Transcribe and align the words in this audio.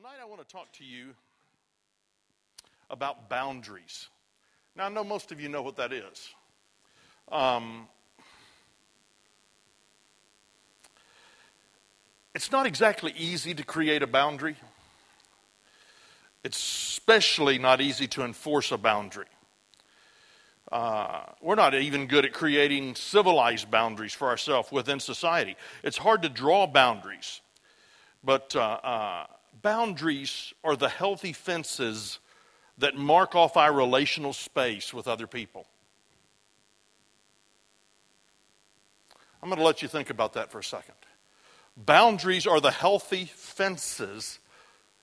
Tonight, 0.00 0.16
I 0.22 0.24
want 0.24 0.40
to 0.40 0.50
talk 0.50 0.72
to 0.78 0.84
you 0.84 1.08
about 2.88 3.28
boundaries. 3.28 4.08
Now, 4.74 4.86
I 4.86 4.88
know 4.88 5.04
most 5.04 5.30
of 5.30 5.42
you 5.42 5.50
know 5.50 5.60
what 5.60 5.76
that 5.76 5.92
is. 5.92 6.30
Um, 7.30 7.86
it's 12.34 12.50
not 12.50 12.64
exactly 12.64 13.12
easy 13.14 13.52
to 13.52 13.62
create 13.62 14.02
a 14.02 14.06
boundary, 14.06 14.56
it's 16.44 16.56
especially 16.56 17.58
not 17.58 17.82
easy 17.82 18.06
to 18.08 18.24
enforce 18.24 18.72
a 18.72 18.78
boundary. 18.78 19.26
Uh, 20.72 21.24
we're 21.42 21.56
not 21.56 21.74
even 21.74 22.06
good 22.06 22.24
at 22.24 22.32
creating 22.32 22.94
civilized 22.94 23.70
boundaries 23.70 24.14
for 24.14 24.28
ourselves 24.28 24.72
within 24.72 24.98
society. 24.98 25.56
It's 25.82 25.98
hard 25.98 26.22
to 26.22 26.30
draw 26.30 26.66
boundaries, 26.66 27.42
but 28.24 28.56
uh, 28.56 28.60
uh, 28.82 29.26
boundaries 29.62 30.52
are 30.64 30.76
the 30.76 30.88
healthy 30.88 31.32
fences 31.32 32.18
that 32.78 32.96
mark 32.96 33.34
off 33.34 33.56
our 33.56 33.72
relational 33.72 34.32
space 34.32 34.94
with 34.94 35.06
other 35.06 35.26
people. 35.26 35.66
I'm 39.42 39.48
going 39.48 39.58
to 39.58 39.64
let 39.64 39.82
you 39.82 39.88
think 39.88 40.10
about 40.10 40.34
that 40.34 40.50
for 40.50 40.58
a 40.58 40.64
second. 40.64 40.94
Boundaries 41.76 42.46
are 42.46 42.60
the 42.60 42.70
healthy 42.70 43.24
fences 43.24 44.38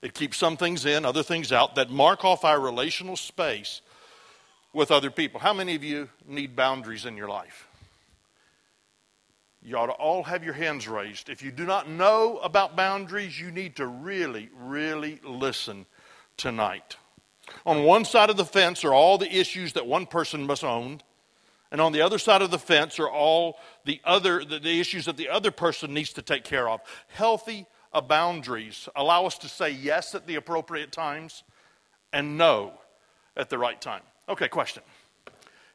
that 0.00 0.14
keep 0.14 0.34
some 0.34 0.56
things 0.56 0.86
in, 0.86 1.04
other 1.04 1.22
things 1.22 1.50
out, 1.52 1.74
that 1.74 1.90
mark 1.90 2.24
off 2.24 2.44
our 2.44 2.60
relational 2.60 3.16
space 3.16 3.80
with 4.72 4.90
other 4.90 5.10
people. 5.10 5.40
How 5.40 5.52
many 5.52 5.74
of 5.74 5.82
you 5.82 6.08
need 6.26 6.54
boundaries 6.54 7.04
in 7.04 7.16
your 7.16 7.28
life? 7.28 7.67
You 9.62 9.76
ought 9.76 9.86
to 9.86 9.92
all 9.92 10.22
have 10.22 10.44
your 10.44 10.54
hands 10.54 10.86
raised. 10.86 11.28
If 11.28 11.42
you 11.42 11.50
do 11.50 11.66
not 11.66 11.88
know 11.88 12.38
about 12.38 12.76
boundaries, 12.76 13.40
you 13.40 13.50
need 13.50 13.76
to 13.76 13.86
really, 13.86 14.50
really 14.54 15.20
listen 15.24 15.86
tonight. 16.36 16.96
On 17.66 17.84
one 17.84 18.04
side 18.04 18.30
of 18.30 18.36
the 18.36 18.44
fence 18.44 18.84
are 18.84 18.94
all 18.94 19.18
the 19.18 19.34
issues 19.34 19.72
that 19.72 19.86
one 19.86 20.06
person 20.06 20.46
must 20.46 20.64
own, 20.64 21.00
and 21.70 21.80
on 21.80 21.92
the 21.92 22.00
other 22.00 22.18
side 22.18 22.40
of 22.40 22.50
the 22.50 22.58
fence 22.58 22.98
are 22.98 23.10
all 23.10 23.58
the 23.84 24.00
other 24.04 24.44
the, 24.44 24.58
the 24.58 24.80
issues 24.80 25.06
that 25.06 25.16
the 25.16 25.28
other 25.28 25.50
person 25.50 25.92
needs 25.92 26.12
to 26.14 26.22
take 26.22 26.44
care 26.44 26.68
of. 26.68 26.80
Healthy 27.08 27.66
boundaries 28.06 28.88
allow 28.94 29.26
us 29.26 29.38
to 29.38 29.48
say 29.48 29.70
yes 29.70 30.14
at 30.14 30.26
the 30.26 30.36
appropriate 30.36 30.92
times 30.92 31.42
and 32.12 32.38
no 32.38 32.72
at 33.36 33.50
the 33.50 33.58
right 33.58 33.80
time. 33.80 34.02
Okay, 34.28 34.48
question. 34.48 34.82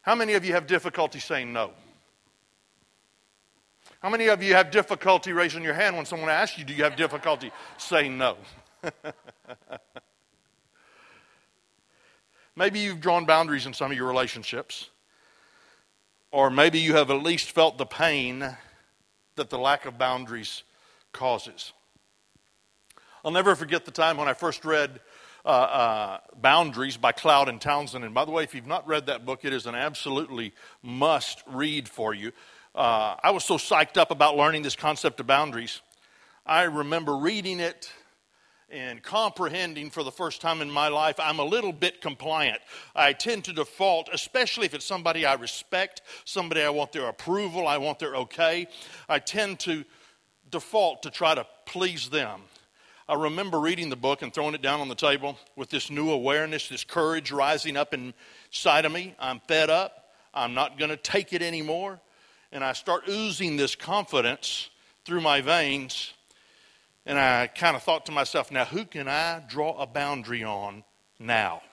How 0.01 0.15
many 0.15 0.33
of 0.33 0.45
you 0.45 0.53
have 0.53 0.67
difficulty 0.67 1.19
saying 1.19 1.51
no? 1.51 1.71
How 4.03 4.09
many 4.09 4.27
of 4.27 4.43
you 4.43 4.53
have 4.53 4.69
difficulty 4.69 5.31
raising 5.31 5.63
your 5.63 5.73
hand 5.73 5.95
when 5.95 6.05
someone 6.05 6.29
asks 6.29 6.57
you, 6.57 6.65
Do 6.65 6.73
you 6.73 6.83
have 6.83 6.97
difficulty 6.97 7.53
saying 7.77 8.17
no? 8.17 8.35
maybe 12.57 12.79
you've 12.79 12.99
drawn 12.99 13.23
boundaries 13.23 13.65
in 13.65 13.73
some 13.73 13.91
of 13.91 13.97
your 13.97 14.09
relationships, 14.09 14.89
or 16.31 16.49
maybe 16.49 16.79
you 16.79 16.97
have 16.97 17.11
at 17.11 17.23
least 17.23 17.51
felt 17.51 17.77
the 17.77 17.85
pain 17.85 18.57
that 19.37 19.49
the 19.49 19.57
lack 19.57 19.85
of 19.85 19.97
boundaries 19.97 20.63
causes. 21.13 21.71
I'll 23.23 23.31
never 23.31 23.55
forget 23.55 23.85
the 23.85 23.91
time 23.91 24.17
when 24.17 24.27
I 24.27 24.33
first 24.33 24.65
read 24.65 24.99
uh, 25.45 25.47
uh, 25.47 26.17
Boundaries 26.41 26.97
by 26.97 27.13
Cloud 27.13 27.47
and 27.47 27.61
Townsend. 27.61 28.03
And 28.03 28.13
by 28.13 28.25
the 28.25 28.31
way, 28.31 28.43
if 28.43 28.53
you've 28.53 28.67
not 28.67 28.85
read 28.85 29.05
that 29.05 29.25
book, 29.25 29.45
it 29.45 29.53
is 29.53 29.65
an 29.65 29.75
absolutely 29.75 30.53
must 30.81 31.41
read 31.47 31.87
for 31.87 32.13
you. 32.13 32.33
Uh, 32.75 33.15
I 33.21 33.29
was 33.29 33.43
so 33.43 33.57
psyched 33.57 33.97
up 33.97 34.09
about 34.09 34.35
learning 34.35 34.63
this 34.63 34.75
concept 34.75 35.19
of 35.19 35.27
boundaries. 35.27 35.81
I 36.43 36.63
remember 36.63 37.15
reading 37.15 37.59
it 37.59 37.91
and 38.67 39.03
comprehending 39.03 39.91
for 39.91 40.01
the 40.01 40.11
first 40.11 40.41
time 40.41 40.59
in 40.59 40.71
my 40.71 40.87
life, 40.87 41.19
I'm 41.19 41.37
a 41.37 41.45
little 41.45 41.71
bit 41.71 42.01
compliant. 42.01 42.59
I 42.95 43.13
tend 43.13 43.43
to 43.45 43.53
default, 43.53 44.09
especially 44.11 44.65
if 44.65 44.73
it's 44.73 44.85
somebody 44.85 45.23
I 45.23 45.35
respect, 45.35 46.01
somebody 46.25 46.63
I 46.63 46.71
want 46.71 46.91
their 46.91 47.07
approval, 47.07 47.67
I 47.67 47.77
want 47.77 47.99
their 47.99 48.15
okay. 48.15 48.67
I 49.07 49.19
tend 49.19 49.59
to 49.61 49.85
default 50.49 51.03
to 51.03 51.11
try 51.11 51.35
to 51.35 51.45
please 51.67 52.09
them. 52.09 52.41
I 53.07 53.13
remember 53.13 53.59
reading 53.59 53.89
the 53.89 53.95
book 53.95 54.23
and 54.23 54.33
throwing 54.33 54.55
it 54.55 54.63
down 54.63 54.81
on 54.81 54.87
the 54.87 54.95
table 54.95 55.37
with 55.55 55.69
this 55.69 55.91
new 55.91 56.09
awareness, 56.09 56.69
this 56.69 56.83
courage 56.83 57.31
rising 57.31 57.77
up 57.77 57.93
inside 57.93 58.85
of 58.85 58.91
me. 58.91 59.13
I'm 59.19 59.41
fed 59.41 59.69
up. 59.69 60.09
I'm 60.33 60.55
not 60.55 60.79
going 60.79 60.89
to 60.89 60.97
take 60.97 61.33
it 61.33 61.43
anymore 61.43 62.01
and 62.53 62.63
I 62.63 62.73
start 62.73 63.09
oozing 63.09 63.57
this 63.57 63.75
confidence 63.75 64.69
through 65.05 65.21
my 65.21 65.41
veins. 65.41 66.13
And 67.05 67.17
I 67.19 67.47
kind 67.47 67.75
of 67.75 67.81
thought 67.81 68.05
to 68.05 68.11
myself, 68.11 68.51
now 68.51 68.63
who 68.63 68.85
can 68.85 69.07
I 69.07 69.41
draw 69.49 69.75
a 69.81 69.87
boundary 69.87 70.43
on 70.43 70.83
now? 71.19 71.63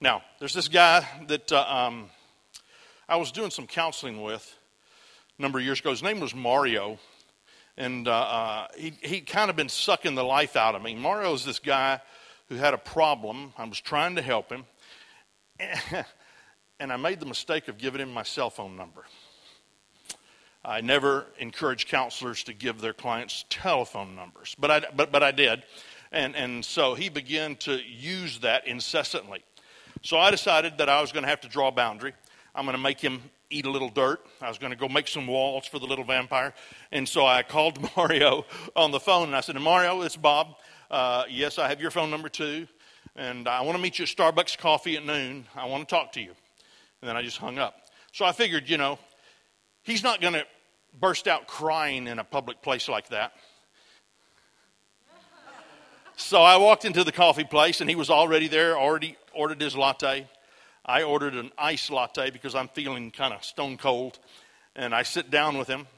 Now, 0.00 0.22
there's 0.40 0.52
this 0.52 0.66
guy 0.66 1.06
that 1.28 1.52
uh, 1.52 1.64
um, 1.66 2.10
I 3.08 3.16
was 3.16 3.30
doing 3.30 3.50
some 3.50 3.68
counseling 3.68 4.20
with 4.20 4.58
a 5.38 5.42
number 5.42 5.60
of 5.60 5.64
years 5.64 5.78
ago. 5.78 5.90
His 5.90 6.02
name 6.02 6.18
was 6.18 6.34
Mario. 6.34 6.98
And 7.78 8.08
uh, 8.08 8.12
uh, 8.12 8.66
he, 8.76 8.92
he'd 9.02 9.26
kind 9.26 9.48
of 9.48 9.54
been 9.54 9.68
sucking 9.68 10.16
the 10.16 10.24
life 10.24 10.56
out 10.56 10.74
of 10.74 10.82
me. 10.82 10.96
Mario 10.96 11.32
is 11.34 11.44
this 11.44 11.60
guy 11.60 12.00
who 12.48 12.56
had 12.56 12.74
a 12.74 12.78
problem. 12.78 13.52
I 13.56 13.64
was 13.64 13.80
trying 13.80 14.16
to 14.16 14.22
help 14.22 14.50
him. 14.50 14.64
And 16.80 16.90
I 16.90 16.96
made 16.96 17.20
the 17.20 17.26
mistake 17.26 17.68
of 17.68 17.76
giving 17.76 18.00
him 18.00 18.10
my 18.10 18.22
cell 18.22 18.48
phone 18.48 18.74
number. 18.74 19.04
I 20.64 20.80
never 20.82 21.26
encourage 21.38 21.86
counselors 21.86 22.44
to 22.44 22.52
give 22.52 22.80
their 22.80 22.92
clients 22.92 23.44
telephone 23.48 24.14
numbers, 24.14 24.54
but 24.58 24.70
I, 24.70 24.82
but, 24.94 25.10
but 25.10 25.22
I 25.22 25.32
did. 25.32 25.64
And, 26.12 26.36
and 26.36 26.64
so 26.64 26.94
he 26.94 27.08
began 27.08 27.56
to 27.56 27.80
use 27.82 28.40
that 28.40 28.66
incessantly. 28.66 29.42
So 30.02 30.18
I 30.18 30.30
decided 30.30 30.78
that 30.78 30.88
I 30.88 31.00
was 31.00 31.12
going 31.12 31.22
to 31.22 31.28
have 31.28 31.40
to 31.42 31.48
draw 31.48 31.68
a 31.68 31.72
boundary. 31.72 32.12
I'm 32.54 32.64
going 32.64 32.76
to 32.76 32.82
make 32.82 33.00
him 33.00 33.22
eat 33.48 33.66
a 33.66 33.70
little 33.70 33.88
dirt. 33.88 34.20
I 34.40 34.48
was 34.48 34.58
going 34.58 34.70
to 34.70 34.78
go 34.78 34.88
make 34.88 35.08
some 35.08 35.26
walls 35.26 35.66
for 35.66 35.78
the 35.78 35.86
little 35.86 36.04
vampire. 36.04 36.54
And 36.92 37.08
so 37.08 37.26
I 37.26 37.42
called 37.42 37.78
Mario 37.96 38.44
on 38.76 38.90
the 38.90 39.00
phone 39.00 39.28
and 39.28 39.36
I 39.36 39.40
said, 39.40 39.56
Mario, 39.56 40.02
it's 40.02 40.16
Bob. 40.16 40.56
Uh, 40.90 41.24
yes, 41.28 41.58
I 41.58 41.68
have 41.68 41.80
your 41.80 41.90
phone 41.90 42.10
number 42.10 42.28
too. 42.28 42.66
And 43.16 43.48
I 43.48 43.60
want 43.62 43.76
to 43.76 43.82
meet 43.82 43.98
you 43.98 44.04
at 44.04 44.08
Starbucks 44.08 44.58
Coffee 44.58 44.96
at 44.96 45.04
noon. 45.04 45.46
I 45.54 45.66
want 45.66 45.88
to 45.88 45.94
talk 45.94 46.12
to 46.12 46.20
you. 46.20 46.32
And 47.00 47.08
then 47.08 47.16
I 47.16 47.22
just 47.22 47.38
hung 47.38 47.58
up. 47.58 47.76
So 48.12 48.24
I 48.24 48.32
figured, 48.32 48.68
you 48.68 48.76
know, 48.76 48.98
He's 49.90 50.04
not 50.04 50.20
going 50.20 50.34
to 50.34 50.46
burst 51.00 51.26
out 51.26 51.48
crying 51.48 52.06
in 52.06 52.20
a 52.20 52.24
public 52.24 52.62
place 52.62 52.88
like 52.88 53.08
that. 53.08 53.32
So 56.14 56.40
I 56.40 56.58
walked 56.58 56.84
into 56.84 57.02
the 57.02 57.10
coffee 57.10 57.42
place 57.42 57.80
and 57.80 57.90
he 57.90 57.96
was 57.96 58.08
already 58.08 58.46
there, 58.46 58.78
already 58.78 59.16
ordered 59.34 59.60
his 59.60 59.76
latte. 59.76 60.28
I 60.86 61.02
ordered 61.02 61.34
an 61.34 61.50
iced 61.58 61.90
latte 61.90 62.30
because 62.30 62.54
I'm 62.54 62.68
feeling 62.68 63.10
kind 63.10 63.34
of 63.34 63.44
stone 63.44 63.78
cold. 63.78 64.20
And 64.76 64.94
I 64.94 65.02
sit 65.02 65.28
down 65.28 65.58
with 65.58 65.66
him. 65.66 65.88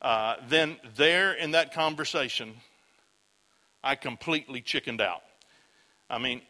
Uh, 0.00 0.36
then, 0.48 0.76
there 0.94 1.32
in 1.32 1.50
that 1.50 1.74
conversation, 1.74 2.54
I 3.82 3.96
completely 3.96 4.60
chickened 4.60 5.00
out. 5.00 5.22
I 6.08 6.18
mean, 6.18 6.40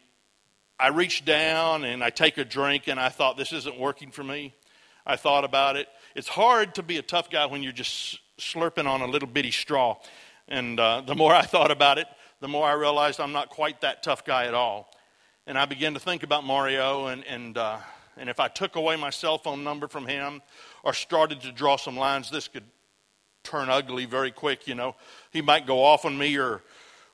I 0.79 0.89
reached 0.89 1.25
down 1.25 1.83
and 1.83 2.03
I 2.03 2.11
take 2.11 2.37
a 2.37 2.45
drink 2.45 2.87
and 2.87 2.99
I 2.99 3.09
thought, 3.09 3.37
this 3.37 3.53
isn't 3.53 3.79
working 3.79 4.11
for 4.11 4.23
me. 4.23 4.53
I 5.03 5.15
thought 5.15 5.45
about 5.45 5.75
it. 5.75 5.87
It's 6.19 6.27
hard 6.27 6.75
to 6.75 6.83
be 6.83 6.97
a 6.97 7.01
tough 7.01 7.29
guy 7.29 7.45
when 7.45 7.63
you're 7.63 7.71
just 7.71 8.19
slurping 8.37 8.85
on 8.85 8.99
a 8.99 9.07
little 9.07 9.25
bitty 9.25 9.51
straw. 9.51 9.95
And 10.49 10.77
uh, 10.77 10.99
the 10.99 11.15
more 11.15 11.33
I 11.33 11.43
thought 11.43 11.71
about 11.71 11.97
it, 11.97 12.07
the 12.41 12.47
more 12.49 12.67
I 12.67 12.73
realized 12.73 13.21
I'm 13.21 13.31
not 13.31 13.47
quite 13.47 13.79
that 13.79 14.03
tough 14.03 14.25
guy 14.25 14.43
at 14.43 14.53
all. 14.53 14.91
And 15.47 15.57
I 15.57 15.63
began 15.63 15.93
to 15.93 15.99
think 16.01 16.23
about 16.23 16.43
Mario, 16.43 17.05
and, 17.05 17.23
and, 17.23 17.57
uh, 17.57 17.77
and 18.17 18.29
if 18.29 18.41
I 18.41 18.49
took 18.49 18.75
away 18.75 18.97
my 18.97 19.11
cell 19.11 19.37
phone 19.37 19.63
number 19.63 19.87
from 19.87 20.07
him 20.07 20.41
or 20.83 20.91
started 20.91 21.39
to 21.39 21.53
draw 21.53 21.77
some 21.77 21.95
lines, 21.95 22.29
this 22.29 22.49
could 22.49 22.65
turn 23.45 23.69
ugly 23.69 24.03
very 24.03 24.31
quick, 24.31 24.67
you 24.67 24.75
know. 24.75 24.97
He 25.31 25.41
might 25.41 25.65
go 25.65 25.81
off 25.81 26.03
on 26.03 26.17
me, 26.17 26.37
or 26.37 26.61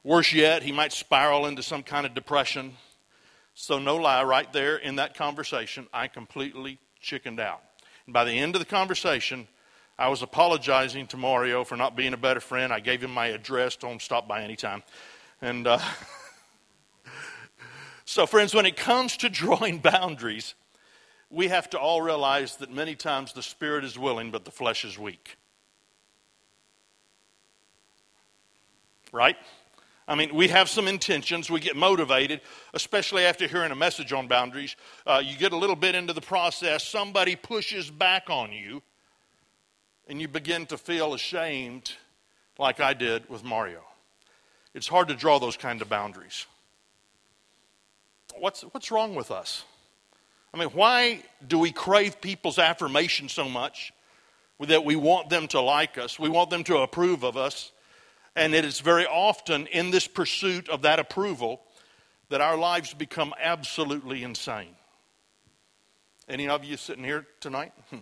worse 0.03 0.33
yet, 0.33 0.63
he 0.63 0.71
might 0.71 0.91
spiral 0.91 1.45
into 1.45 1.61
some 1.61 1.83
kind 1.83 2.07
of 2.07 2.15
depression. 2.15 2.73
So, 3.53 3.77
no 3.77 3.97
lie, 3.97 4.23
right 4.23 4.51
there 4.51 4.77
in 4.77 4.95
that 4.95 5.13
conversation, 5.13 5.85
I 5.93 6.07
completely 6.07 6.79
chickened 6.99 7.39
out. 7.39 7.61
And 8.05 8.13
by 8.13 8.23
the 8.23 8.33
end 8.33 8.55
of 8.55 8.59
the 8.59 8.65
conversation, 8.65 9.47
I 9.97 10.09
was 10.09 10.21
apologizing 10.21 11.07
to 11.07 11.17
Mario 11.17 11.63
for 11.63 11.75
not 11.75 11.95
being 11.95 12.13
a 12.13 12.17
better 12.17 12.39
friend. 12.39 12.73
I 12.73 12.79
gave 12.79 13.01
him 13.01 13.11
my 13.11 13.27
address, 13.27 13.75
told 13.75 13.93
him 13.93 13.99
stop 13.99 14.27
by 14.27 14.43
anytime. 14.43 14.83
And 15.41 15.65
uh, 15.67 15.79
so, 18.05 18.25
friends, 18.25 18.53
when 18.53 18.65
it 18.65 18.75
comes 18.75 19.17
to 19.17 19.29
drawing 19.29 19.77
boundaries, 19.93 20.53
we 21.29 21.47
have 21.47 21.69
to 21.71 21.79
all 21.79 22.01
realize 22.01 22.57
that 22.57 22.71
many 22.71 22.95
times 22.95 23.33
the 23.33 23.41
spirit 23.41 23.83
is 23.83 23.97
willing, 23.97 24.31
but 24.31 24.45
the 24.45 24.51
flesh 24.51 24.85
is 24.85 24.99
weak. 24.99 25.37
Right? 29.11 29.37
I 30.07 30.13
mean, 30.13 30.35
we 30.35 30.49
have 30.49 30.69
some 30.69 30.87
intentions. 30.87 31.49
We 31.49 31.59
get 31.59 31.75
motivated, 31.75 32.41
especially 32.73 33.23
after 33.23 33.47
hearing 33.47 33.71
a 33.71 33.75
message 33.75 34.13
on 34.13 34.27
boundaries. 34.27 34.75
Uh, 35.05 35.21
you 35.23 35.35
get 35.35 35.51
a 35.51 35.57
little 35.57 35.75
bit 35.75 35.95
into 35.95 36.13
the 36.13 36.21
process, 36.21 36.83
somebody 36.83 37.35
pushes 37.35 37.89
back 37.89 38.29
on 38.29 38.51
you, 38.51 38.83
and 40.07 40.21
you 40.21 40.27
begin 40.27 40.67
to 40.67 40.77
feel 40.77 41.15
ashamed, 41.15 41.93
like 42.59 42.79
I 42.79 42.93
did 42.93 43.27
with 43.29 43.43
Mario. 43.43 43.81
it's 44.75 44.87
hard 44.87 45.07
to 45.07 45.15
draw 45.15 45.39
those 45.39 45.57
kind 45.57 45.81
of 45.81 45.89
boundaries. 45.89 46.45
What's, 48.37 48.61
what's 48.61 48.91
wrong 48.91 49.15
with 49.15 49.31
us? 49.31 49.63
I 50.53 50.57
mean, 50.57 50.69
why 50.69 51.23
do 51.45 51.57
we 51.59 51.71
crave 51.71 52.21
people's 52.21 52.59
affirmation 52.59 53.27
so 53.27 53.49
much 53.49 53.91
that 54.59 54.85
we 54.85 54.95
want 54.95 55.29
them 55.29 55.47
to 55.49 55.61
like 55.61 55.97
us? 55.97 56.19
We 56.19 56.29
want 56.29 56.49
them 56.49 56.63
to 56.65 56.77
approve 56.77 57.23
of 57.23 57.35
us. 57.35 57.71
And 58.35 58.53
it 58.53 58.65
is 58.65 58.79
very 58.79 59.05
often 59.05 59.67
in 59.67 59.91
this 59.91 60.07
pursuit 60.07 60.67
of 60.69 60.81
that 60.81 60.99
approval 60.99 61.61
that 62.29 62.41
our 62.41 62.57
lives 62.57 62.93
become 62.93 63.33
absolutely 63.41 64.23
insane. 64.23 64.75
Any 66.27 66.47
of 66.47 66.63
you 66.63 66.75
sitting 66.75 67.03
here 67.03 67.27
tonight? 67.39 67.71
Hmm. 67.89 67.99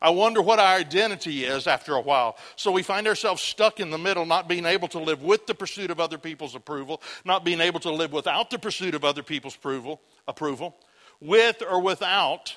I 0.00 0.10
wonder 0.10 0.42
what 0.42 0.58
our 0.58 0.76
identity 0.76 1.44
is 1.44 1.66
after 1.66 1.94
a 1.94 2.00
while. 2.00 2.36
So 2.54 2.70
we 2.70 2.82
find 2.82 3.08
ourselves 3.08 3.40
stuck 3.40 3.80
in 3.80 3.90
the 3.90 3.98
middle, 3.98 4.26
not 4.26 4.46
being 4.46 4.66
able 4.66 4.88
to 4.88 4.98
live 4.98 5.22
with 5.22 5.46
the 5.46 5.54
pursuit 5.54 5.90
of 5.90 6.00
other 6.00 6.18
people's 6.18 6.54
approval, 6.54 7.02
not 7.24 7.44
being 7.44 7.60
able 7.60 7.80
to 7.80 7.90
live 7.90 8.12
without 8.12 8.50
the 8.50 8.58
pursuit 8.58 8.94
of 8.94 9.04
other 9.04 9.22
people's 9.22 9.56
approval, 9.56 10.00
approval, 10.28 10.76
with 11.20 11.62
or 11.68 11.80
without. 11.80 12.54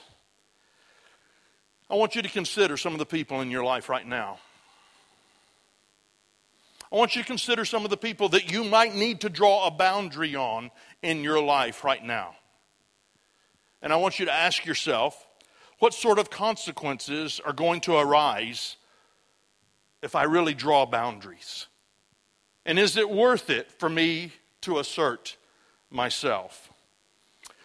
I 1.90 1.96
want 1.96 2.16
you 2.16 2.22
to 2.22 2.30
consider 2.30 2.76
some 2.76 2.94
of 2.94 3.00
the 3.00 3.06
people 3.06 3.42
in 3.42 3.50
your 3.50 3.64
life 3.64 3.90
right 3.90 4.06
now. 4.06 4.40
I 6.92 6.96
want 6.96 7.16
you 7.16 7.22
to 7.22 7.28
consider 7.28 7.66
some 7.66 7.84
of 7.84 7.92
the 7.92 7.98
people 7.98 8.30
that 8.30 8.52
you 8.52 8.64
might 8.64 8.96
need 8.96 9.22
to 9.22 9.30
draw 9.30 9.68
a 9.68 9.72
boundary 9.72 10.36
on 10.36 10.72
in 11.04 11.24
your 11.24 11.42
life 11.42 11.84
right 11.84 12.04
now. 12.04 12.36
And 13.82 13.94
I 13.94 13.98
want 13.98 14.20
you 14.20 14.26
to 14.26 14.34
ask 14.34 14.66
yourself, 14.66 15.28
what 15.78 15.94
sort 15.94 16.20
of 16.20 16.30
consequences 16.30 17.40
are 17.46 17.54
going 17.54 17.82
to 17.82 17.96
arise 17.96 18.76
if 20.02 20.16
I 20.16 20.24
really 20.24 20.54
draw 20.54 20.86
boundaries? 20.86 21.68
And 22.66 22.78
is 22.78 22.98
it 22.98 23.10
worth 23.10 23.50
it 23.50 23.72
for 23.72 23.90
me 23.90 24.34
to 24.62 24.80
assert 24.80 25.38
myself? 25.90 26.72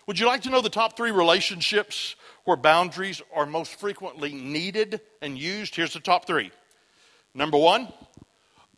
Would 0.06 0.18
you 0.18 0.26
like 0.26 0.42
to 0.42 0.50
know 0.50 0.60
the 0.60 0.68
top 0.68 0.96
three 0.96 1.10
relationships 1.10 2.14
where 2.44 2.56
boundaries 2.56 3.22
are 3.34 3.46
most 3.46 3.80
frequently 3.80 4.34
needed 4.34 5.00
and 5.22 5.38
used? 5.38 5.74
Here's 5.74 5.94
the 5.94 6.00
top 6.00 6.26
three. 6.26 6.52
Number 7.34 7.58
one, 7.58 7.92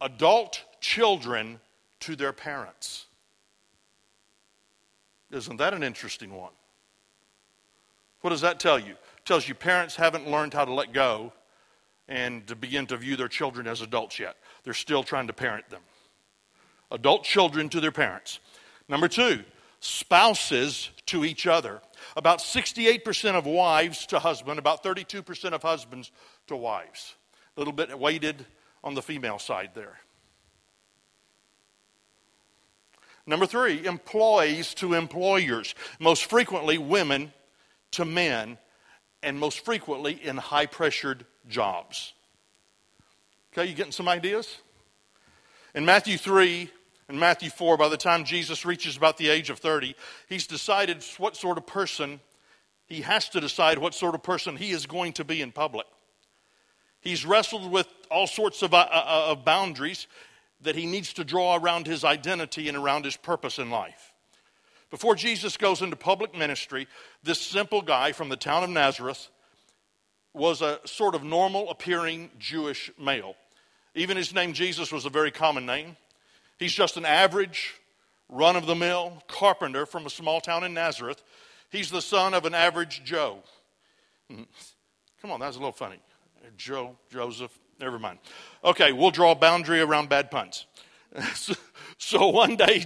adult 0.00 0.64
children 0.80 1.60
to 2.00 2.16
their 2.16 2.32
parents. 2.32 3.06
Isn't 5.30 5.56
that 5.56 5.74
an 5.74 5.82
interesting 5.82 6.34
one? 6.34 6.52
What 8.20 8.30
does 8.30 8.40
that 8.42 8.60
tell 8.60 8.78
you? 8.78 8.92
It 8.92 9.24
tells 9.24 9.48
you 9.48 9.54
parents 9.54 9.96
haven't 9.96 10.28
learned 10.28 10.54
how 10.54 10.64
to 10.64 10.72
let 10.72 10.92
go 10.92 11.32
and 12.08 12.46
to 12.46 12.54
begin 12.54 12.86
to 12.86 12.96
view 12.96 13.16
their 13.16 13.28
children 13.28 13.66
as 13.66 13.80
adults 13.80 14.18
yet. 14.18 14.36
They're 14.64 14.74
still 14.74 15.02
trying 15.02 15.26
to 15.26 15.32
parent 15.32 15.68
them. 15.70 15.82
Adult 16.90 17.24
children 17.24 17.68
to 17.70 17.80
their 17.80 17.92
parents. 17.92 18.38
Number 18.88 19.08
two, 19.08 19.42
spouses 19.80 20.90
to 21.06 21.24
each 21.24 21.46
other. 21.46 21.80
About 22.16 22.38
68% 22.38 23.34
of 23.34 23.46
wives 23.46 24.06
to 24.06 24.18
husband, 24.18 24.58
about 24.58 24.84
32% 24.84 25.52
of 25.52 25.62
husbands 25.62 26.12
to 26.46 26.56
wives. 26.56 27.16
A 27.56 27.60
little 27.60 27.72
bit 27.72 27.96
weighted 27.98 28.46
on 28.86 28.94
the 28.94 29.02
female 29.02 29.40
side 29.40 29.70
there. 29.74 29.98
Number 33.26 33.44
three, 33.44 33.84
employees 33.84 34.74
to 34.74 34.94
employers. 34.94 35.74
Most 35.98 36.26
frequently, 36.26 36.78
women 36.78 37.32
to 37.90 38.04
men 38.04 38.58
and 39.24 39.40
most 39.40 39.64
frequently 39.64 40.12
in 40.12 40.36
high 40.36 40.66
pressured 40.66 41.26
jobs. 41.48 42.14
Okay, 43.52 43.68
you 43.68 43.74
getting 43.74 43.90
some 43.90 44.08
ideas? 44.08 44.58
In 45.74 45.84
Matthew 45.84 46.16
3 46.16 46.70
and 47.08 47.18
Matthew 47.18 47.50
4, 47.50 47.76
by 47.76 47.88
the 47.88 47.96
time 47.96 48.24
Jesus 48.24 48.64
reaches 48.64 48.96
about 48.96 49.18
the 49.18 49.28
age 49.30 49.50
of 49.50 49.58
30, 49.58 49.96
he's 50.28 50.46
decided 50.46 51.02
what 51.18 51.34
sort 51.34 51.58
of 51.58 51.66
person, 51.66 52.20
he 52.86 53.00
has 53.00 53.28
to 53.30 53.40
decide 53.40 53.78
what 53.78 53.94
sort 53.94 54.14
of 54.14 54.22
person 54.22 54.56
he 54.56 54.70
is 54.70 54.86
going 54.86 55.12
to 55.14 55.24
be 55.24 55.42
in 55.42 55.50
public. 55.50 55.86
He's 57.06 57.24
wrestled 57.24 57.70
with 57.70 57.86
all 58.10 58.26
sorts 58.26 58.62
of, 58.62 58.74
uh, 58.74 58.78
uh, 58.90 59.26
of 59.28 59.44
boundaries 59.44 60.08
that 60.62 60.74
he 60.74 60.86
needs 60.86 61.12
to 61.12 61.24
draw 61.24 61.54
around 61.54 61.86
his 61.86 62.02
identity 62.02 62.66
and 62.66 62.76
around 62.76 63.04
his 63.04 63.16
purpose 63.16 63.60
in 63.60 63.70
life. 63.70 64.12
Before 64.90 65.14
Jesus 65.14 65.56
goes 65.56 65.82
into 65.82 65.94
public 65.94 66.36
ministry, 66.36 66.88
this 67.22 67.40
simple 67.40 67.80
guy 67.80 68.10
from 68.10 68.28
the 68.28 68.36
town 68.36 68.64
of 68.64 68.70
Nazareth 68.70 69.28
was 70.34 70.62
a 70.62 70.80
sort 70.84 71.14
of 71.14 71.22
normal 71.22 71.70
appearing 71.70 72.28
Jewish 72.40 72.90
male. 72.98 73.36
Even 73.94 74.16
his 74.16 74.34
name 74.34 74.52
Jesus 74.52 74.90
was 74.90 75.04
a 75.04 75.10
very 75.10 75.30
common 75.30 75.64
name. 75.64 75.96
He's 76.58 76.72
just 76.72 76.96
an 76.96 77.04
average, 77.04 77.74
run 78.28 78.56
of 78.56 78.66
the 78.66 78.74
mill 78.74 79.22
carpenter 79.28 79.86
from 79.86 80.06
a 80.06 80.10
small 80.10 80.40
town 80.40 80.64
in 80.64 80.74
Nazareth. 80.74 81.22
He's 81.70 81.88
the 81.88 82.02
son 82.02 82.34
of 82.34 82.46
an 82.46 82.54
average 82.54 83.04
Joe. 83.04 83.44
Hmm. 84.28 84.42
Come 85.22 85.30
on, 85.30 85.38
that's 85.38 85.54
a 85.54 85.60
little 85.60 85.70
funny. 85.70 86.00
Joe, 86.56 86.96
Joseph, 87.10 87.56
never 87.80 87.98
mind. 87.98 88.18
Okay, 88.64 88.92
we'll 88.92 89.10
draw 89.10 89.32
a 89.32 89.36
boundary 89.36 89.80
around 89.80 90.08
bad 90.08 90.30
puns. 90.30 90.66
so, 91.98 92.28
one 92.28 92.56
day, 92.56 92.84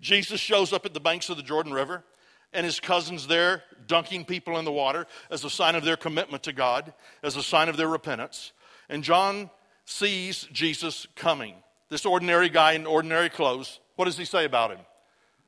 Jesus 0.00 0.40
shows 0.40 0.72
up 0.72 0.86
at 0.86 0.94
the 0.94 1.00
banks 1.00 1.28
of 1.28 1.36
the 1.36 1.42
Jordan 1.42 1.72
River, 1.72 2.04
and 2.52 2.64
his 2.64 2.80
cousins 2.80 3.26
there 3.26 3.62
dunking 3.86 4.24
people 4.24 4.58
in 4.58 4.64
the 4.64 4.72
water 4.72 5.06
as 5.30 5.44
a 5.44 5.50
sign 5.50 5.74
of 5.74 5.84
their 5.84 5.96
commitment 5.96 6.42
to 6.44 6.52
God, 6.52 6.92
as 7.22 7.36
a 7.36 7.42
sign 7.42 7.68
of 7.68 7.76
their 7.76 7.88
repentance. 7.88 8.52
And 8.88 9.04
John 9.04 9.50
sees 9.84 10.48
Jesus 10.52 11.06
coming. 11.16 11.54
This 11.88 12.06
ordinary 12.06 12.48
guy 12.48 12.72
in 12.72 12.86
ordinary 12.86 13.28
clothes. 13.28 13.80
What 13.96 14.04
does 14.06 14.16
he 14.16 14.24
say 14.24 14.44
about 14.44 14.70
him? 14.70 14.80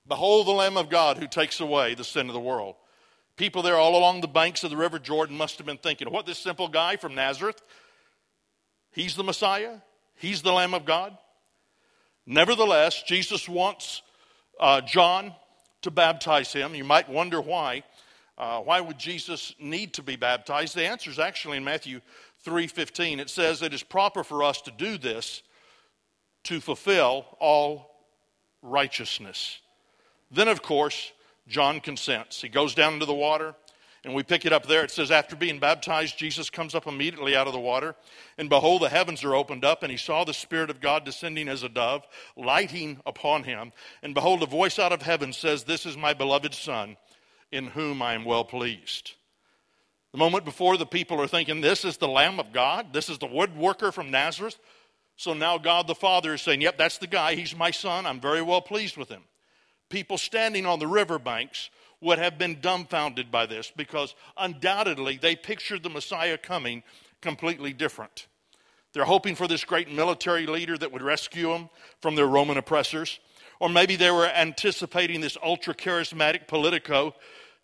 Behold 0.06 0.46
the 0.46 0.52
Lamb 0.52 0.76
of 0.76 0.90
God 0.90 1.18
who 1.18 1.28
takes 1.28 1.60
away 1.60 1.94
the 1.94 2.04
sin 2.04 2.28
of 2.28 2.34
the 2.34 2.40
world. 2.40 2.74
People 3.36 3.62
there 3.62 3.76
all 3.76 3.96
along 3.96 4.20
the 4.20 4.28
banks 4.28 4.62
of 4.62 4.70
the 4.70 4.76
River 4.76 4.98
Jordan 4.98 5.36
must 5.36 5.58
have 5.58 5.66
been 5.66 5.78
thinking, 5.78 6.10
what, 6.10 6.26
this 6.26 6.38
simple 6.38 6.68
guy 6.68 6.96
from 6.96 7.14
Nazareth? 7.14 7.60
He's 8.92 9.16
the 9.16 9.24
Messiah? 9.24 9.78
He's 10.16 10.42
the 10.42 10.52
Lamb 10.52 10.74
of 10.74 10.84
God? 10.84 11.16
Nevertheless, 12.26 13.02
Jesus 13.02 13.48
wants 13.48 14.02
uh, 14.60 14.80
John 14.82 15.34
to 15.82 15.90
baptize 15.90 16.52
him. 16.52 16.74
You 16.74 16.84
might 16.84 17.08
wonder 17.08 17.40
why. 17.40 17.82
Uh, 18.38 18.60
why 18.60 18.80
would 18.80 18.98
Jesus 18.98 19.54
need 19.58 19.94
to 19.94 20.02
be 20.02 20.16
baptized? 20.16 20.74
The 20.74 20.86
answer 20.86 21.10
is 21.10 21.18
actually 21.18 21.56
in 21.56 21.64
Matthew 21.64 22.00
3:15. 22.46 23.18
It 23.18 23.30
says 23.30 23.62
it 23.62 23.74
is 23.74 23.82
proper 23.82 24.24
for 24.24 24.42
us 24.42 24.60
to 24.62 24.70
do 24.70 24.98
this 24.98 25.42
to 26.44 26.60
fulfill 26.60 27.26
all 27.40 27.90
righteousness. 28.62 29.60
Then, 30.30 30.48
of 30.48 30.62
course, 30.62 31.12
John 31.48 31.80
consents. 31.80 32.40
He 32.40 32.48
goes 32.48 32.74
down 32.74 32.94
into 32.94 33.06
the 33.06 33.14
water. 33.14 33.54
And 34.04 34.14
we 34.14 34.24
pick 34.24 34.44
it 34.44 34.52
up 34.52 34.66
there. 34.66 34.82
It 34.82 34.90
says, 34.90 35.12
After 35.12 35.36
being 35.36 35.60
baptized, 35.60 36.18
Jesus 36.18 36.50
comes 36.50 36.74
up 36.74 36.88
immediately 36.88 37.36
out 37.36 37.46
of 37.46 37.52
the 37.52 37.60
water. 37.60 37.94
And 38.36 38.48
behold, 38.48 38.82
the 38.82 38.88
heavens 38.88 39.22
are 39.22 39.34
opened 39.34 39.64
up, 39.64 39.84
and 39.84 39.92
he 39.92 39.96
saw 39.96 40.24
the 40.24 40.34
Spirit 40.34 40.70
of 40.70 40.80
God 40.80 41.04
descending 41.04 41.48
as 41.48 41.62
a 41.62 41.68
dove, 41.68 42.04
lighting 42.36 43.00
upon 43.06 43.44
him. 43.44 43.72
And 44.02 44.12
behold, 44.12 44.42
a 44.42 44.46
voice 44.46 44.80
out 44.80 44.92
of 44.92 45.02
heaven 45.02 45.32
says, 45.32 45.62
This 45.62 45.86
is 45.86 45.96
my 45.96 46.14
beloved 46.14 46.52
Son, 46.52 46.96
in 47.52 47.68
whom 47.68 48.02
I 48.02 48.14
am 48.14 48.24
well 48.24 48.44
pleased. 48.44 49.12
The 50.10 50.18
moment 50.18 50.44
before, 50.44 50.76
the 50.76 50.84
people 50.84 51.20
are 51.20 51.28
thinking, 51.28 51.60
This 51.60 51.84
is 51.84 51.96
the 51.96 52.08
Lamb 52.08 52.40
of 52.40 52.52
God. 52.52 52.92
This 52.92 53.08
is 53.08 53.18
the 53.18 53.28
woodworker 53.28 53.92
from 53.92 54.10
Nazareth. 54.10 54.58
So 55.16 55.32
now 55.32 55.58
God 55.58 55.86
the 55.86 55.94
Father 55.94 56.34
is 56.34 56.42
saying, 56.42 56.60
Yep, 56.62 56.76
that's 56.76 56.98
the 56.98 57.06
guy. 57.06 57.36
He's 57.36 57.54
my 57.54 57.70
son. 57.70 58.06
I'm 58.06 58.20
very 58.20 58.42
well 58.42 58.62
pleased 58.62 58.96
with 58.96 59.08
him. 59.08 59.22
People 59.92 60.16
standing 60.16 60.64
on 60.64 60.78
the 60.78 60.86
riverbanks 60.86 61.68
would 62.00 62.18
have 62.18 62.38
been 62.38 62.62
dumbfounded 62.62 63.30
by 63.30 63.44
this 63.44 63.70
because 63.76 64.14
undoubtedly 64.38 65.18
they 65.20 65.36
pictured 65.36 65.82
the 65.82 65.90
Messiah 65.90 66.38
coming 66.38 66.82
completely 67.20 67.74
different. 67.74 68.26
They're 68.94 69.04
hoping 69.04 69.34
for 69.34 69.46
this 69.46 69.64
great 69.64 69.92
military 69.92 70.46
leader 70.46 70.78
that 70.78 70.92
would 70.92 71.02
rescue 71.02 71.52
them 71.52 71.68
from 72.00 72.14
their 72.14 72.26
Roman 72.26 72.56
oppressors. 72.56 73.20
Or 73.60 73.68
maybe 73.68 73.96
they 73.96 74.10
were 74.10 74.24
anticipating 74.24 75.20
this 75.20 75.36
ultra 75.42 75.74
charismatic 75.74 76.48
politico 76.48 77.14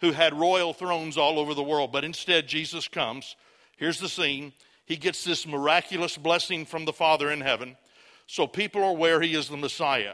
who 0.03 0.13
had 0.13 0.35
royal 0.35 0.75
thrones 0.75 1.17
all 1.17 1.39
over 1.39 1.55
the 1.55 1.63
world. 1.63 1.93
But 1.93 2.05
instead, 2.05 2.47
Jesus 2.47 2.89
comes. 2.89 3.37
Here's 3.79 4.01
the 4.01 4.09
scene. 4.11 4.53
He 4.85 4.97
gets 4.97 5.25
this 5.25 5.47
miraculous 5.47 6.19
blessing 6.19 6.67
from 6.67 6.85
the 6.85 6.93
Father 6.93 7.31
in 7.31 7.41
heaven. 7.41 7.79
So 8.27 8.47
people 8.47 8.85
are 8.85 8.91
aware 8.91 9.19
he 9.23 9.35
is 9.35 9.49
the 9.49 9.57
Messiah. 9.57 10.13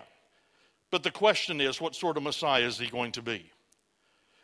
But 0.95 1.03
the 1.03 1.11
question 1.11 1.61
is, 1.61 1.81
what 1.81 1.97
sort 1.97 2.17
of 2.17 2.23
Messiah 2.23 2.63
is 2.63 2.79
he 2.79 2.87
going 2.87 3.11
to 3.13 3.21
be? 3.21 3.51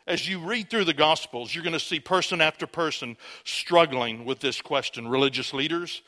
As 0.05 0.27
you 0.27 0.37
read 0.37 0.69
through 0.69 0.83
the 0.83 0.93
Gospels, 0.93 1.55
you're 1.55 1.63
going 1.63 1.71
to 1.71 1.79
see 1.79 2.01
person 2.01 2.41
after 2.41 2.67
person 2.67 3.15
struggling 3.45 4.25
with 4.25 4.41
this 4.41 4.59
question. 4.59 5.07
Religious 5.07 5.53
leaders, 5.53 6.01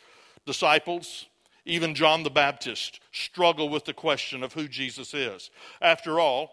disciples, 0.45 1.27
even 1.63 1.95
John 1.95 2.23
the 2.23 2.29
Baptist 2.29 2.99
struggle 3.13 3.69
with 3.69 3.85
the 3.85 3.93
question 3.93 4.43
of 4.43 4.51
who 4.51 4.67
Jesus 4.67 5.13
is. 5.13 5.49
After 5.81 6.19
all, 6.19 6.51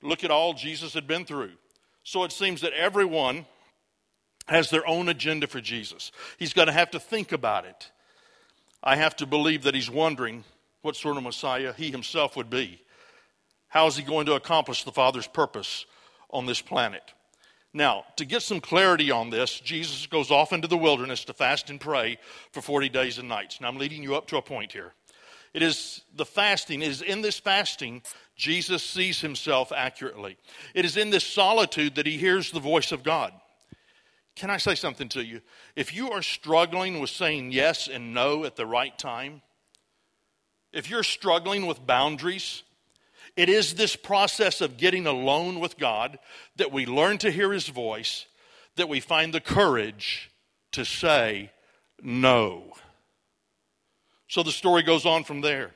look 0.00 0.22
at 0.22 0.30
all 0.30 0.54
Jesus 0.54 0.94
had 0.94 1.08
been 1.08 1.24
through. 1.24 1.54
So 2.04 2.22
it 2.22 2.30
seems 2.30 2.60
that 2.60 2.72
everyone 2.72 3.46
has 4.46 4.70
their 4.70 4.86
own 4.86 5.08
agenda 5.08 5.48
for 5.48 5.60
Jesus. 5.60 6.12
He's 6.38 6.52
going 6.52 6.68
to 6.68 6.72
have 6.72 6.92
to 6.92 7.00
think 7.00 7.32
about 7.32 7.64
it. 7.64 7.90
I 8.80 8.94
have 8.94 9.16
to 9.16 9.26
believe 9.26 9.64
that 9.64 9.74
he's 9.74 9.90
wondering 9.90 10.44
what 10.82 10.94
sort 10.94 11.16
of 11.16 11.24
Messiah 11.24 11.72
he 11.76 11.90
himself 11.90 12.36
would 12.36 12.48
be. 12.48 12.80
How 13.68 13.86
is 13.86 13.96
he 13.96 14.02
going 14.02 14.26
to 14.26 14.34
accomplish 14.34 14.84
the 14.84 14.92
Father's 14.92 15.26
purpose 15.26 15.86
on 16.30 16.46
this 16.46 16.60
planet? 16.60 17.02
Now, 17.74 18.04
to 18.16 18.24
get 18.24 18.42
some 18.42 18.60
clarity 18.60 19.10
on 19.10 19.30
this, 19.30 19.60
Jesus 19.60 20.06
goes 20.06 20.30
off 20.30 20.52
into 20.52 20.68
the 20.68 20.76
wilderness 20.76 21.24
to 21.26 21.34
fast 21.34 21.68
and 21.68 21.80
pray 21.80 22.18
for 22.52 22.62
40 22.62 22.88
days 22.88 23.18
and 23.18 23.28
nights. 23.28 23.60
Now, 23.60 23.68
I'm 23.68 23.76
leading 23.76 24.02
you 24.02 24.16
up 24.16 24.26
to 24.28 24.38
a 24.38 24.42
point 24.42 24.72
here. 24.72 24.94
It 25.52 25.62
is 25.62 26.02
the 26.14 26.24
fasting, 26.26 26.82
it 26.82 26.88
is 26.88 27.02
in 27.02 27.22
this 27.22 27.38
fasting 27.38 28.02
Jesus 28.36 28.82
sees 28.82 29.20
himself 29.20 29.72
accurately. 29.72 30.38
It 30.74 30.84
is 30.84 30.96
in 30.96 31.10
this 31.10 31.24
solitude 31.24 31.96
that 31.96 32.06
he 32.06 32.16
hears 32.16 32.50
the 32.50 32.60
voice 32.60 32.92
of 32.92 33.02
God. 33.02 33.32
Can 34.36 34.50
I 34.50 34.58
say 34.58 34.76
something 34.76 35.08
to 35.10 35.24
you? 35.24 35.40
If 35.74 35.92
you 35.92 36.12
are 36.12 36.22
struggling 36.22 37.00
with 37.00 37.10
saying 37.10 37.50
yes 37.50 37.88
and 37.88 38.14
no 38.14 38.44
at 38.44 38.54
the 38.54 38.66
right 38.66 38.96
time, 38.96 39.42
if 40.72 40.88
you're 40.88 41.02
struggling 41.02 41.66
with 41.66 41.84
boundaries, 41.84 42.62
it 43.38 43.48
is 43.48 43.74
this 43.74 43.94
process 43.94 44.60
of 44.60 44.78
getting 44.78 45.06
alone 45.06 45.60
with 45.60 45.78
God 45.78 46.18
that 46.56 46.72
we 46.72 46.86
learn 46.86 47.18
to 47.18 47.30
hear 47.30 47.52
His 47.52 47.68
voice, 47.68 48.26
that 48.74 48.88
we 48.88 48.98
find 48.98 49.32
the 49.32 49.40
courage 49.40 50.32
to 50.72 50.84
say 50.84 51.52
no. 52.02 52.72
So 54.26 54.42
the 54.42 54.50
story 54.50 54.82
goes 54.82 55.06
on 55.06 55.22
from 55.22 55.40
there. 55.40 55.70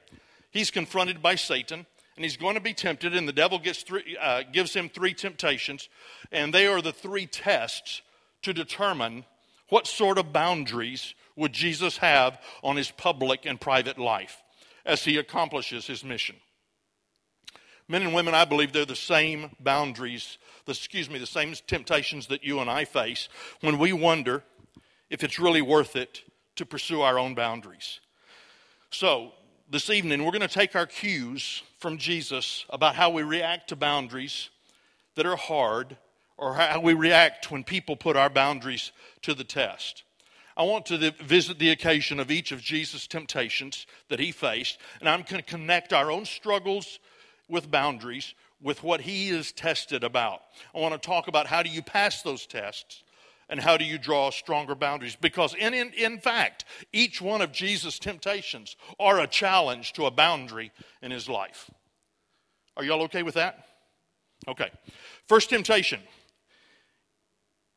He's 0.50 0.72
confronted 0.72 1.22
by 1.22 1.36
Satan, 1.36 1.86
and 2.16 2.24
he's 2.24 2.36
going 2.36 2.56
to 2.56 2.60
be 2.60 2.74
tempted, 2.74 3.14
and 3.14 3.28
the 3.28 3.32
devil 3.32 3.60
gets 3.60 3.84
three, 3.84 4.16
uh, 4.20 4.42
gives 4.52 4.74
him 4.74 4.88
three 4.88 5.14
temptations, 5.14 5.88
and 6.32 6.52
they 6.52 6.66
are 6.66 6.82
the 6.82 6.92
three 6.92 7.26
tests 7.26 8.02
to 8.42 8.52
determine 8.52 9.24
what 9.68 9.86
sort 9.86 10.18
of 10.18 10.32
boundaries 10.32 11.14
would 11.36 11.52
Jesus 11.52 11.98
have 11.98 12.40
on 12.64 12.76
his 12.76 12.90
public 12.90 13.46
and 13.46 13.60
private 13.60 14.00
life 14.00 14.42
as 14.84 15.04
he 15.04 15.16
accomplishes 15.16 15.86
his 15.86 16.02
mission. 16.02 16.34
Men 17.92 18.04
and 18.04 18.14
women, 18.14 18.32
I 18.32 18.46
believe 18.46 18.72
they're 18.72 18.86
the 18.86 18.96
same 18.96 19.50
boundaries, 19.60 20.38
the, 20.64 20.72
excuse 20.72 21.10
me, 21.10 21.18
the 21.18 21.26
same 21.26 21.52
temptations 21.66 22.28
that 22.28 22.42
you 22.42 22.60
and 22.60 22.70
I 22.70 22.86
face 22.86 23.28
when 23.60 23.78
we 23.78 23.92
wonder 23.92 24.42
if 25.10 25.22
it's 25.22 25.38
really 25.38 25.60
worth 25.60 25.94
it 25.94 26.22
to 26.56 26.64
pursue 26.64 27.02
our 27.02 27.18
own 27.18 27.34
boundaries. 27.34 28.00
So, 28.88 29.32
this 29.68 29.90
evening, 29.90 30.24
we're 30.24 30.30
going 30.30 30.40
to 30.40 30.48
take 30.48 30.74
our 30.74 30.86
cues 30.86 31.62
from 31.80 31.98
Jesus 31.98 32.64
about 32.70 32.94
how 32.94 33.10
we 33.10 33.24
react 33.24 33.68
to 33.68 33.76
boundaries 33.76 34.48
that 35.14 35.26
are 35.26 35.36
hard 35.36 35.98
or 36.38 36.54
how 36.54 36.80
we 36.80 36.94
react 36.94 37.50
when 37.50 37.62
people 37.62 37.94
put 37.94 38.16
our 38.16 38.30
boundaries 38.30 38.90
to 39.20 39.34
the 39.34 39.44
test. 39.44 40.02
I 40.56 40.62
want 40.62 40.86
to 40.86 41.10
visit 41.22 41.58
the 41.58 41.68
occasion 41.68 42.20
of 42.20 42.30
each 42.30 42.52
of 42.52 42.62
Jesus' 42.62 43.06
temptations 43.06 43.86
that 44.08 44.18
he 44.18 44.32
faced, 44.32 44.78
and 45.00 45.10
I'm 45.10 45.24
going 45.28 45.42
to 45.42 45.50
connect 45.50 45.92
our 45.92 46.10
own 46.10 46.24
struggles 46.24 46.98
with 47.52 47.70
boundaries 47.70 48.34
with 48.62 48.82
what 48.82 49.02
he 49.02 49.28
is 49.28 49.52
tested 49.52 50.04
about. 50.04 50.40
I 50.74 50.78
want 50.78 50.94
to 50.94 51.06
talk 51.06 51.28
about 51.28 51.46
how 51.46 51.62
do 51.62 51.68
you 51.68 51.82
pass 51.82 52.22
those 52.22 52.46
tests 52.46 53.02
and 53.48 53.60
how 53.60 53.76
do 53.76 53.84
you 53.84 53.98
draw 53.98 54.30
stronger 54.30 54.74
boundaries. 54.74 55.16
Because 55.20 55.54
in, 55.54 55.74
in, 55.74 55.92
in 55.92 56.18
fact 56.18 56.64
each 56.92 57.20
one 57.20 57.42
of 57.42 57.52
jesus 57.52 57.98
temptations 57.98 58.76
are 58.98 59.20
a 59.20 59.26
challenge 59.26 59.92
to 59.94 60.06
a 60.06 60.10
boundary 60.10 60.72
in 61.02 61.10
his 61.10 61.28
life. 61.28 61.70
Are 62.76 62.84
y'all 62.84 63.02
okay 63.02 63.22
with 63.22 63.34
that? 63.34 63.66
Okay. 64.48 64.70
First 65.28 65.50
temptation 65.50 66.00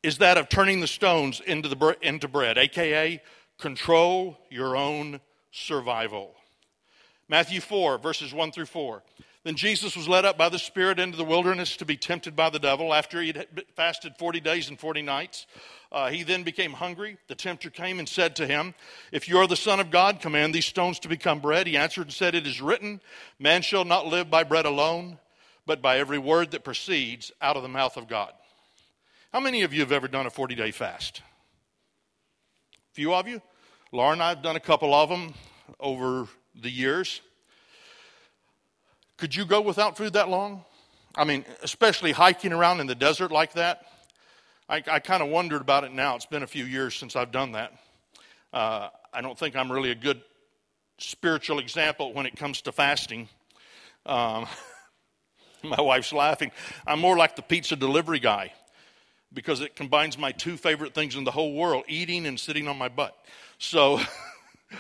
is 0.02 0.20
that 0.20 0.38
of 0.38 0.50
turning 0.50 0.80
the 0.80 0.88
stones 0.88 1.42
into, 1.46 1.68
the, 1.68 1.98
into 2.02 2.28
bread 2.28 2.58
aka 2.58 3.22
control 3.60 4.38
your 4.50 4.78
own 4.78 5.20
survival. 5.52 6.36
Matthew 7.28 7.60
4 7.60 7.98
verses 7.98 8.34
1 8.34 8.52
through 8.52 8.68
4 8.68 9.04
then 9.46 9.56
Jesus 9.56 9.96
was 9.96 10.10
led 10.10 10.26
up 10.26 10.40
by 10.40 10.50
the 10.50 10.58
Spirit 10.58 11.00
into 11.00 11.18
the 11.18 11.24
wilderness 11.24 11.78
to 11.78 11.86
be 11.86 11.96
tempted 11.96 12.36
by 12.36 12.50
the 12.50 12.58
devil 12.58 12.92
after 12.92 13.22
he 13.22 13.28
had 13.28 13.48
fasted 13.76 14.18
40 14.18 14.40
days 14.40 14.70
and 14.70 14.80
40 14.80 15.04
nights. 15.04 15.46
Uh, 15.92 16.10
he 16.10 16.24
then 16.24 16.42
became 16.42 16.74
hungry. 16.74 17.18
The 17.28 17.36
tempter 17.36 17.70
came 17.70 18.00
and 18.00 18.10
said 18.10 18.36
to 18.38 18.48
him, 18.48 18.74
If 19.12 19.30
you 19.30 19.38
are 19.38 19.46
the 19.46 19.56
Son 19.56 19.80
of 19.80 19.92
God, 19.92 20.20
command 20.20 20.56
these 20.56 20.66
stones 20.66 20.98
to 21.00 21.08
become 21.08 21.42
bread. 21.42 21.68
He 21.68 21.78
answered 21.78 22.08
and 22.08 22.14
said, 22.14 22.34
It 22.34 22.48
is 22.48 22.60
written, 22.60 23.02
Man 23.38 23.62
shall 23.62 23.86
not 23.86 24.08
live 24.08 24.32
by 24.32 24.44
bread 24.44 24.66
alone, 24.66 25.20
but 25.68 25.80
by 25.80 26.00
every 26.00 26.18
word 26.18 26.50
that 26.52 26.64
proceeds 26.64 27.32
out 27.40 27.56
of 27.56 27.62
the 27.62 27.70
mouth 27.70 27.98
of 27.98 28.08
God. 28.08 28.34
How 29.32 29.40
many 29.40 29.62
of 29.62 29.74
you 29.74 29.82
have 29.82 29.92
ever 29.92 30.08
done 30.08 30.26
a 30.26 30.32
40 30.32 30.56
day 30.56 30.72
fast? 30.72 31.22
A 32.74 32.96
few 32.96 33.14
of 33.14 33.28
you? 33.28 33.44
Laura 33.92 34.14
and 34.14 34.24
I 34.24 34.30
have 34.30 34.42
done 34.42 34.56
a 34.56 34.60
couple 34.60 34.92
of 34.96 35.10
them 35.10 35.36
over 35.80 36.28
the 36.60 36.72
years. 36.72 37.22
Could 39.18 39.34
you 39.34 39.46
go 39.46 39.62
without 39.62 39.96
food 39.98 40.14
that 40.14 40.30
long? 40.30 40.66
I 41.16 41.24
mean, 41.24 41.46
especially 41.64 42.12
hiking 42.12 42.52
around 42.52 42.82
in 42.82 42.88
the 42.88 42.96
desert 42.96 43.32
like 43.32 43.54
that. 43.54 43.86
I, 44.68 44.84
I 44.92 45.00
kind 45.00 45.24
of 45.24 45.30
wondered 45.30 45.62
about 45.62 45.86
it 45.86 45.94
now. 45.94 46.16
It's 46.16 46.26
been 46.26 46.44
a 46.44 46.48
few 46.48 46.66
years 46.66 46.96
since 46.96 47.16
I've 47.16 47.32
done 47.32 47.54
that. 47.54 47.74
Uh, 48.52 48.90
I 49.14 49.22
don't 49.22 49.38
think 49.38 49.56
I'm 49.56 49.72
really 49.72 49.92
a 49.92 49.96
good 49.96 50.22
spiritual 50.98 51.60
example 51.60 52.14
when 52.14 52.26
it 52.26 52.36
comes 52.36 52.62
to 52.64 52.74
fasting. 52.74 53.30
Um, 54.06 54.48
my 55.64 55.80
wife's 55.80 56.12
laughing. 56.12 56.52
I'm 56.86 57.00
more 57.00 57.16
like 57.16 57.38
the 57.38 57.42
pizza 57.42 57.78
delivery 57.78 58.20
guy 58.20 58.52
because 59.32 59.62
it 59.62 59.78
combines 59.78 60.18
my 60.18 60.34
two 60.34 60.58
favorite 60.58 60.94
things 60.94 61.16
in 61.16 61.24
the 61.24 61.32
whole 61.32 61.54
world 61.54 61.86
eating 61.88 62.26
and 62.26 62.38
sitting 62.38 62.68
on 62.68 62.78
my 62.78 62.90
butt. 62.90 63.16
So. 63.60 64.02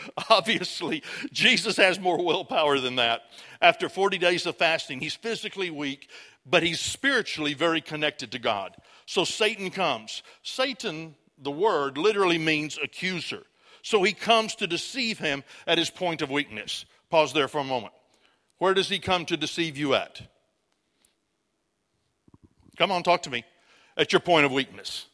Obviously, 0.29 1.03
Jesus 1.31 1.77
has 1.77 1.99
more 1.99 2.23
willpower 2.23 2.79
than 2.79 2.95
that. 2.97 3.23
After 3.61 3.89
40 3.89 4.17
days 4.17 4.45
of 4.45 4.55
fasting, 4.57 4.99
he's 4.99 5.15
physically 5.15 5.69
weak, 5.69 6.09
but 6.45 6.63
he's 6.63 6.79
spiritually 6.79 7.53
very 7.53 7.81
connected 7.81 8.31
to 8.31 8.39
God. 8.39 8.75
So 9.05 9.23
Satan 9.23 9.71
comes. 9.71 10.23
Satan, 10.43 11.15
the 11.37 11.51
word, 11.51 11.97
literally 11.97 12.37
means 12.37 12.77
accuser. 12.81 13.43
So 13.81 14.03
he 14.03 14.13
comes 14.13 14.55
to 14.55 14.67
deceive 14.67 15.19
him 15.19 15.43
at 15.67 15.77
his 15.77 15.89
point 15.89 16.21
of 16.21 16.31
weakness. 16.31 16.85
Pause 17.09 17.33
there 17.33 17.47
for 17.47 17.59
a 17.59 17.63
moment. 17.63 17.93
Where 18.57 18.73
does 18.73 18.89
he 18.89 18.99
come 18.99 19.25
to 19.25 19.37
deceive 19.37 19.77
you 19.77 19.93
at? 19.93 20.21
Come 22.77 22.91
on, 22.91 23.03
talk 23.03 23.23
to 23.23 23.29
me. 23.29 23.45
At 23.97 24.11
your 24.11 24.19
point 24.19 24.45
of 24.45 24.51
weakness 24.51 25.05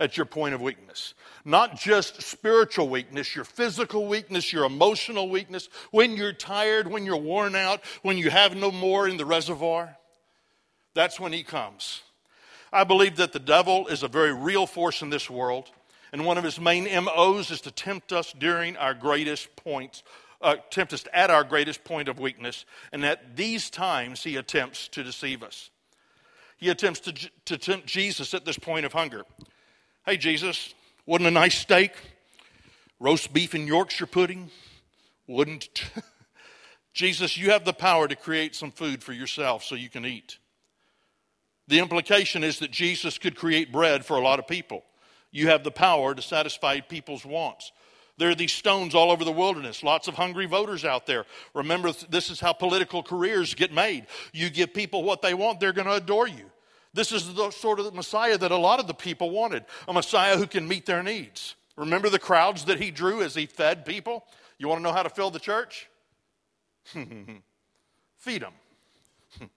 at 0.00 0.16
your 0.16 0.26
point 0.26 0.54
of 0.54 0.62
weakness. 0.62 1.14
Not 1.44 1.78
just 1.78 2.22
spiritual 2.22 2.88
weakness, 2.88 3.36
your 3.36 3.44
physical 3.44 4.06
weakness, 4.06 4.52
your 4.52 4.64
emotional 4.64 5.28
weakness, 5.28 5.68
when 5.90 6.16
you're 6.16 6.32
tired, 6.32 6.88
when 6.88 7.04
you're 7.04 7.16
worn 7.16 7.54
out, 7.54 7.82
when 8.02 8.16
you 8.16 8.30
have 8.30 8.56
no 8.56 8.72
more 8.72 9.06
in 9.06 9.18
the 9.18 9.26
reservoir. 9.26 9.96
That's 10.94 11.20
when 11.20 11.32
he 11.32 11.42
comes. 11.42 12.02
I 12.72 12.84
believe 12.84 13.16
that 13.16 13.32
the 13.32 13.38
devil 13.38 13.88
is 13.88 14.02
a 14.02 14.08
very 14.08 14.32
real 14.32 14.66
force 14.66 15.02
in 15.02 15.10
this 15.10 15.28
world, 15.28 15.70
and 16.12 16.24
one 16.24 16.38
of 16.38 16.44
his 16.44 16.58
main 16.58 16.84
MOs 17.04 17.50
is 17.50 17.60
to 17.62 17.70
tempt 17.70 18.12
us 18.12 18.32
during 18.32 18.76
our 18.78 18.94
greatest 18.94 19.54
points, 19.54 20.02
uh, 20.40 20.56
tempt 20.70 20.94
us 20.94 21.04
at 21.12 21.30
our 21.30 21.44
greatest 21.44 21.84
point 21.84 22.08
of 22.08 22.18
weakness, 22.18 22.64
and 22.90 23.04
at 23.04 23.36
these 23.36 23.68
times 23.68 24.22
he 24.22 24.36
attempts 24.36 24.88
to 24.88 25.04
deceive 25.04 25.42
us. 25.42 25.70
He 26.56 26.68
attempts 26.68 27.00
to, 27.00 27.12
to 27.46 27.58
tempt 27.58 27.86
Jesus 27.86 28.32
at 28.34 28.44
this 28.44 28.58
point 28.58 28.86
of 28.86 28.92
hunger. 28.92 29.24
Hey, 30.10 30.16
Jesus, 30.16 30.74
wasn't 31.06 31.28
a 31.28 31.30
nice 31.30 31.56
steak, 31.56 31.92
roast 32.98 33.32
beef 33.32 33.54
and 33.54 33.68
Yorkshire 33.68 34.06
pudding? 34.06 34.50
Wouldn't. 35.28 35.84
Jesus, 36.92 37.36
you 37.36 37.52
have 37.52 37.64
the 37.64 37.72
power 37.72 38.08
to 38.08 38.16
create 38.16 38.56
some 38.56 38.72
food 38.72 39.04
for 39.04 39.12
yourself 39.12 39.62
so 39.62 39.76
you 39.76 39.88
can 39.88 40.04
eat. 40.04 40.38
The 41.68 41.78
implication 41.78 42.42
is 42.42 42.58
that 42.58 42.72
Jesus 42.72 43.18
could 43.18 43.36
create 43.36 43.70
bread 43.70 44.04
for 44.04 44.16
a 44.16 44.20
lot 44.20 44.40
of 44.40 44.48
people. 44.48 44.82
You 45.30 45.46
have 45.46 45.62
the 45.62 45.70
power 45.70 46.12
to 46.12 46.22
satisfy 46.22 46.80
people's 46.80 47.24
wants. 47.24 47.70
There 48.18 48.30
are 48.30 48.34
these 48.34 48.52
stones 48.52 48.96
all 48.96 49.12
over 49.12 49.24
the 49.24 49.30
wilderness, 49.30 49.84
lots 49.84 50.08
of 50.08 50.14
hungry 50.14 50.46
voters 50.46 50.84
out 50.84 51.06
there. 51.06 51.24
Remember, 51.54 51.92
this 52.08 52.30
is 52.30 52.40
how 52.40 52.52
political 52.52 53.04
careers 53.04 53.54
get 53.54 53.72
made. 53.72 54.08
You 54.32 54.50
give 54.50 54.74
people 54.74 55.04
what 55.04 55.22
they 55.22 55.34
want, 55.34 55.60
they're 55.60 55.72
going 55.72 55.86
to 55.86 55.94
adore 55.94 56.26
you. 56.26 56.49
This 56.92 57.12
is 57.12 57.34
the 57.34 57.50
sort 57.50 57.78
of 57.78 57.94
Messiah 57.94 58.36
that 58.36 58.50
a 58.50 58.56
lot 58.56 58.80
of 58.80 58.86
the 58.86 58.94
people 58.94 59.30
wanted 59.30 59.64
a 59.86 59.92
Messiah 59.92 60.36
who 60.36 60.46
can 60.46 60.66
meet 60.66 60.86
their 60.86 61.02
needs. 61.02 61.54
Remember 61.76 62.08
the 62.08 62.18
crowds 62.18 62.64
that 62.64 62.80
he 62.80 62.90
drew 62.90 63.22
as 63.22 63.34
he 63.34 63.46
fed 63.46 63.84
people? 63.84 64.24
You 64.58 64.68
want 64.68 64.80
to 64.80 64.82
know 64.82 64.92
how 64.92 65.02
to 65.02 65.08
fill 65.08 65.30
the 65.30 65.38
church? 65.38 65.88
Feed 68.18 68.42
them. 68.42 68.52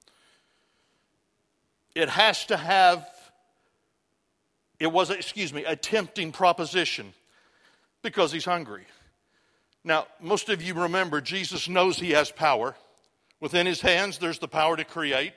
it 1.95 2.09
has 2.09 2.45
to 2.45 2.57
have, 2.57 3.05
it 4.79 4.91
was, 4.91 5.09
excuse 5.09 5.51
me, 5.51 5.65
a 5.65 5.75
tempting 5.75 6.31
proposition 6.31 7.13
because 8.03 8.31
he's 8.31 8.45
hungry. 8.45 8.85
Now, 9.83 10.07
most 10.21 10.49
of 10.49 10.61
you 10.61 10.75
remember 10.75 11.19
Jesus 11.19 11.67
knows 11.67 11.97
he 11.97 12.11
has 12.11 12.31
power. 12.31 12.75
Within 13.41 13.65
his 13.65 13.81
hands, 13.81 14.19
there's 14.19 14.39
the 14.39 14.47
power 14.47 14.77
to 14.77 14.85
create 14.85 15.33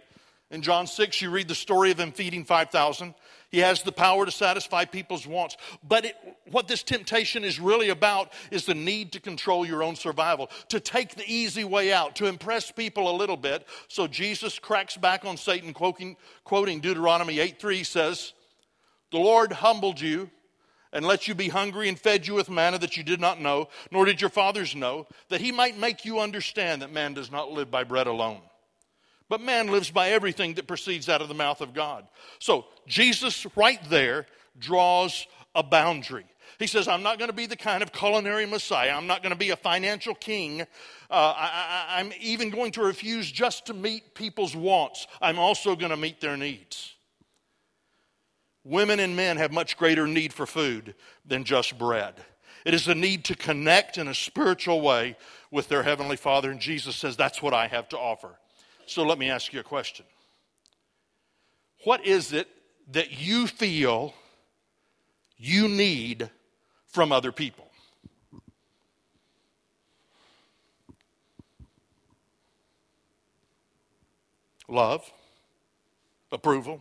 In 0.51 0.63
John 0.63 0.87
6, 0.87 1.21
you 1.21 1.31
read 1.31 1.49
the 1.49 1.57
story 1.57 1.91
of 1.91 1.99
him 1.99 2.13
feeding 2.13 2.45
5,000. 2.45 3.15
He 3.51 3.59
has 3.59 3.83
the 3.83 3.91
power 3.91 4.25
to 4.25 4.31
satisfy 4.31 4.85
people's 4.85 5.27
wants. 5.27 5.57
But 5.83 6.05
it, 6.05 6.17
what 6.51 6.69
this 6.69 6.85
temptation 6.85 7.43
is 7.43 7.59
really 7.59 7.89
about 7.89 8.33
is 8.53 8.65
the 8.65 8.75
need 8.75 9.13
to 9.13 9.21
control 9.21 9.67
your 9.67 9.83
own 9.83 9.97
survival, 9.97 10.51
to 10.69 10.79
take 10.79 11.17
the 11.17 11.25
easy 11.27 11.65
way 11.65 11.93
out, 11.93 12.15
to 12.17 12.27
impress 12.27 12.71
people 12.71 13.11
a 13.11 13.17
little 13.17 13.37
bit. 13.37 13.67
So 13.89 14.07
Jesus 14.07 14.59
cracks 14.61 14.97
back 14.97 15.25
on 15.25 15.37
Satan, 15.37 15.73
quoting, 15.73 16.17
quoting 16.45 16.81
Deuteronomy 16.81 17.41
8 17.41 17.61
3 17.61 17.83
says, 17.83 18.33
The 19.11 19.19
Lord 19.19 19.53
humbled 19.53 20.01
you 20.01 20.31
and 20.93 21.05
let 21.05 21.27
you 21.27 21.35
be 21.35 21.49
hungry 21.49 21.89
and 21.89 21.99
fed 21.99 22.25
you 22.25 22.35
with 22.35 22.49
manna 22.49 22.79
that 22.79 22.97
you 22.97 23.03
did 23.03 23.21
not 23.21 23.41
know, 23.41 23.69
nor 23.91 24.05
did 24.05 24.21
your 24.21 24.31
fathers 24.31 24.77
know, 24.77 25.09
that 25.29 25.41
he 25.41 25.51
might 25.51 25.77
make 25.77 26.05
you 26.05 26.21
understand 26.21 26.83
that 26.83 26.93
man 26.93 27.15
does 27.15 27.33
not 27.33 27.51
live 27.51 27.69
by 27.69 27.83
bread 27.83 28.07
alone 28.07 28.41
but 29.29 29.41
man 29.41 29.69
lives 29.69 29.91
by 29.91 30.11
everything 30.11 30.55
that 30.55 30.67
proceeds 30.67 31.09
out 31.09 31.21
of 31.21 31.29
the 31.29 31.35
mouth 31.35 31.61
of 31.61 31.75
God. 31.75 32.07
So 32.39 32.67
Jesus, 32.87 33.47
right 33.57 33.81
there, 33.89 34.27
draws 34.59 35.27
a 35.55 35.63
boundary. 35.63 36.27
He 36.59 36.67
says, 36.67 36.89
I'm 36.89 37.03
not 37.03 37.19
going 37.19 37.29
to 37.29 37.37
be 37.37 37.47
the 37.47 37.57
kind 37.57 37.83
of 37.83 37.93
culinary 37.93 38.47
Messiah. 38.47 38.93
I'm 38.95 39.07
not 39.07 39.23
going 39.23 39.33
to 39.33 39.39
be 39.39 39.51
a 39.51 39.57
financial 39.57 40.15
king. 40.15 40.63
Uh, 40.63 41.35
I, 41.37 42.01
am 42.01 42.13
even 42.21 42.51
going 42.51 42.73
to 42.73 42.83
refuse 42.83 43.31
just 43.31 43.67
to 43.67 43.75
meet 43.75 44.15
people's 44.15 44.57
wants. 44.57 45.07
I'm 45.21 45.39
also 45.39 45.77
going 45.77 45.91
to 45.91 45.97
meet 45.97 46.21
their 46.21 46.37
needs. 46.37 46.95
Women 48.65 49.01
and 49.01 49.15
men 49.15 49.37
have 49.37 49.53
much 49.53 49.77
greater 49.77 50.07
need 50.07 50.33
for 50.33 50.47
food 50.47 50.95
than 51.25 51.45
just 51.45 51.79
bread. 51.79 52.15
It 52.65 52.75
is 52.75 52.89
a 52.89 52.95
need 52.95 53.25
to 53.27 53.37
connect 53.37 53.99
in 53.99 54.09
a 54.09 54.15
spiritual 54.15 54.81
way 54.81 55.17
with 55.53 55.69
their 55.69 55.85
Heavenly 55.85 56.17
Father, 56.17 56.51
and 56.51 56.59
Jesus 56.59 56.97
says, 56.97 57.17
That's 57.17 57.41
what 57.41 57.55
I 57.55 57.69
have 57.69 57.89
to 57.91 57.99
offer. 57.99 58.39
So 58.87 59.03
let 59.03 59.19
me 59.19 59.29
ask 59.31 59.53
you 59.53 59.59
a 59.59 59.65
question. 59.65 60.07
What 61.85 62.07
is 62.07 62.33
it 62.33 62.49
that 62.93 63.21
you 63.21 63.49
feel 63.49 64.15
you 65.37 65.69
need 65.69 66.31
from 66.87 67.11
other 67.11 67.33
people? 67.33 67.69
Love, 74.69 75.13
approval, 76.31 76.81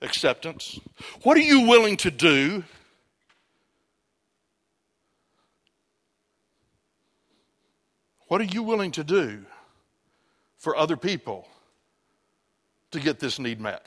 acceptance. 0.00 0.78
What 1.22 1.36
are 1.36 1.40
you 1.40 1.68
willing 1.68 1.96
to 1.98 2.10
do? 2.10 2.64
What 8.28 8.40
are 8.40 8.44
you 8.44 8.62
willing 8.62 8.92
to 8.92 9.04
do 9.04 9.44
for 10.58 10.76
other 10.76 10.96
people 10.96 11.48
to 12.90 13.00
get 13.00 13.18
this 13.18 13.38
need 13.38 13.60
met? 13.60 13.86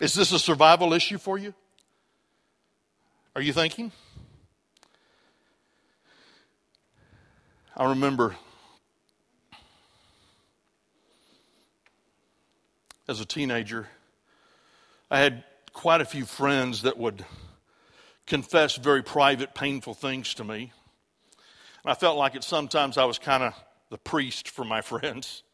Is 0.00 0.14
this 0.14 0.32
a 0.32 0.38
survival 0.38 0.92
issue 0.92 1.18
for 1.18 1.38
you? 1.38 1.54
Are 3.36 3.42
you 3.42 3.52
thinking? 3.52 3.92
I 7.76 7.88
remember 7.90 8.36
as 13.08 13.20
a 13.20 13.24
teenager, 13.24 13.88
I 15.10 15.18
had 15.18 15.44
quite 15.72 16.00
a 16.00 16.04
few 16.04 16.24
friends 16.24 16.82
that 16.82 16.96
would 16.96 17.24
confess 18.26 18.76
very 18.76 19.02
private, 19.02 19.54
painful 19.54 19.94
things 19.94 20.34
to 20.34 20.44
me. 20.44 20.72
And 21.84 21.90
I 21.90 21.94
felt 21.94 22.16
like 22.16 22.34
it 22.34 22.44
sometimes 22.44 22.96
I 22.96 23.04
was 23.04 23.18
kind 23.18 23.42
of 23.42 23.54
the 23.94 23.98
priest 23.98 24.48
for 24.48 24.64
my 24.64 24.80
friends. 24.92 25.44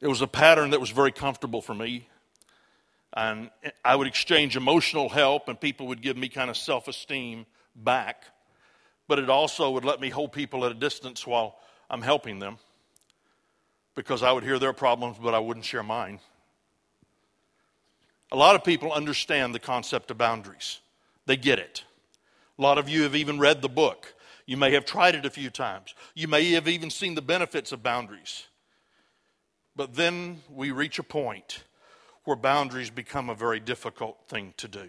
It 0.00 0.06
was 0.06 0.20
a 0.20 0.28
pattern 0.28 0.70
that 0.70 0.80
was 0.80 0.90
very 0.90 1.10
comfortable 1.10 1.60
for 1.60 1.74
me. 1.74 2.06
And 3.12 3.50
I 3.84 3.96
would 3.96 4.06
exchange 4.06 4.56
emotional 4.56 5.08
help, 5.08 5.48
and 5.48 5.60
people 5.60 5.88
would 5.88 6.00
give 6.00 6.16
me 6.16 6.28
kind 6.28 6.48
of 6.48 6.56
self 6.56 6.86
esteem 6.86 7.44
back. 7.74 8.22
But 9.08 9.18
it 9.18 9.28
also 9.28 9.72
would 9.72 9.84
let 9.84 10.00
me 10.00 10.10
hold 10.10 10.30
people 10.30 10.64
at 10.64 10.70
a 10.70 10.76
distance 10.76 11.26
while 11.26 11.56
I'm 11.90 12.02
helping 12.02 12.38
them 12.38 12.58
because 13.96 14.22
I 14.22 14.30
would 14.30 14.44
hear 14.44 14.60
their 14.60 14.72
problems, 14.72 15.16
but 15.20 15.34
I 15.34 15.40
wouldn't 15.40 15.66
share 15.66 15.82
mine. 15.82 16.20
A 18.30 18.36
lot 18.36 18.54
of 18.54 18.62
people 18.62 18.92
understand 18.92 19.56
the 19.56 19.58
concept 19.58 20.12
of 20.12 20.18
boundaries, 20.18 20.78
they 21.26 21.36
get 21.36 21.58
it. 21.58 21.82
A 22.60 22.62
lot 22.62 22.78
of 22.78 22.88
you 22.88 23.02
have 23.02 23.16
even 23.16 23.40
read 23.40 23.60
the 23.60 23.68
book. 23.68 24.14
You 24.48 24.56
may 24.56 24.72
have 24.72 24.86
tried 24.86 25.14
it 25.14 25.26
a 25.26 25.30
few 25.30 25.50
times. 25.50 25.94
You 26.14 26.26
may 26.26 26.52
have 26.52 26.68
even 26.68 26.88
seen 26.88 27.14
the 27.14 27.20
benefits 27.20 27.70
of 27.70 27.82
boundaries. 27.82 28.46
But 29.76 29.94
then 29.94 30.40
we 30.48 30.70
reach 30.70 30.98
a 30.98 31.02
point 31.02 31.64
where 32.24 32.34
boundaries 32.34 32.88
become 32.88 33.28
a 33.28 33.34
very 33.34 33.60
difficult 33.60 34.16
thing 34.26 34.54
to 34.56 34.66
do. 34.66 34.88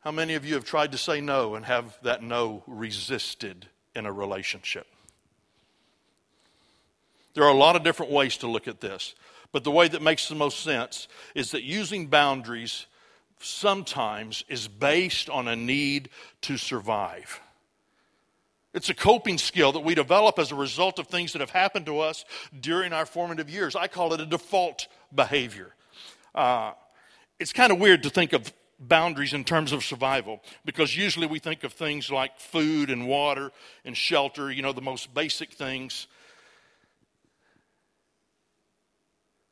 How 0.00 0.10
many 0.10 0.34
of 0.34 0.44
you 0.44 0.54
have 0.54 0.64
tried 0.64 0.90
to 0.90 0.98
say 0.98 1.20
no 1.20 1.54
and 1.54 1.64
have 1.64 1.96
that 2.02 2.24
no 2.24 2.64
resisted 2.66 3.68
in 3.94 4.04
a 4.04 4.12
relationship? 4.12 4.88
There 7.34 7.44
are 7.44 7.54
a 7.54 7.56
lot 7.56 7.76
of 7.76 7.84
different 7.84 8.10
ways 8.10 8.36
to 8.38 8.48
look 8.48 8.66
at 8.66 8.80
this, 8.80 9.14
but 9.52 9.62
the 9.62 9.70
way 9.70 9.86
that 9.86 10.02
makes 10.02 10.28
the 10.28 10.34
most 10.34 10.58
sense 10.58 11.06
is 11.36 11.52
that 11.52 11.62
using 11.62 12.08
boundaries 12.08 12.86
sometimes 13.38 14.44
is 14.48 14.66
based 14.66 15.30
on 15.30 15.46
a 15.46 15.54
need 15.54 16.08
to 16.40 16.56
survive. 16.56 17.40
It's 18.74 18.88
a 18.88 18.94
coping 18.94 19.36
skill 19.36 19.72
that 19.72 19.80
we 19.80 19.94
develop 19.94 20.38
as 20.38 20.50
a 20.50 20.54
result 20.54 20.98
of 20.98 21.06
things 21.06 21.32
that 21.32 21.40
have 21.40 21.50
happened 21.50 21.86
to 21.86 21.98
us 22.00 22.24
during 22.58 22.92
our 22.92 23.04
formative 23.04 23.50
years. 23.50 23.76
I 23.76 23.86
call 23.86 24.14
it 24.14 24.20
a 24.20 24.26
default 24.26 24.88
behavior. 25.14 25.74
Uh, 26.34 26.72
it's 27.38 27.52
kind 27.52 27.70
of 27.70 27.78
weird 27.78 28.02
to 28.04 28.10
think 28.10 28.32
of 28.32 28.50
boundaries 28.78 29.32
in 29.34 29.44
terms 29.44 29.72
of 29.72 29.84
survival 29.84 30.40
because 30.64 30.96
usually 30.96 31.26
we 31.26 31.38
think 31.38 31.64
of 31.64 31.72
things 31.72 32.10
like 32.10 32.38
food 32.38 32.90
and 32.90 33.06
water 33.06 33.52
and 33.84 33.96
shelter, 33.96 34.50
you 34.50 34.62
know, 34.62 34.72
the 34.72 34.80
most 34.80 35.12
basic 35.12 35.52
things. 35.52 36.06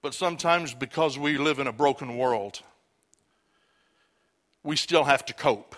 But 0.02 0.14
sometimes 0.14 0.72
because 0.72 1.18
we 1.18 1.36
live 1.36 1.58
in 1.58 1.66
a 1.66 1.72
broken 1.72 2.16
world, 2.16 2.60
we 4.62 4.76
still 4.76 5.04
have 5.04 5.26
to 5.26 5.34
cope. 5.34 5.76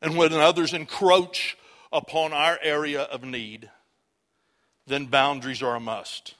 And 0.00 0.16
when 0.16 0.32
others 0.32 0.72
encroach 0.72 1.58
upon 1.92 2.32
our 2.32 2.58
area 2.62 3.02
of 3.02 3.24
need, 3.24 3.70
then 4.86 5.06
boundaries 5.06 5.62
are 5.62 5.76
a 5.76 5.80
must. 5.80 6.34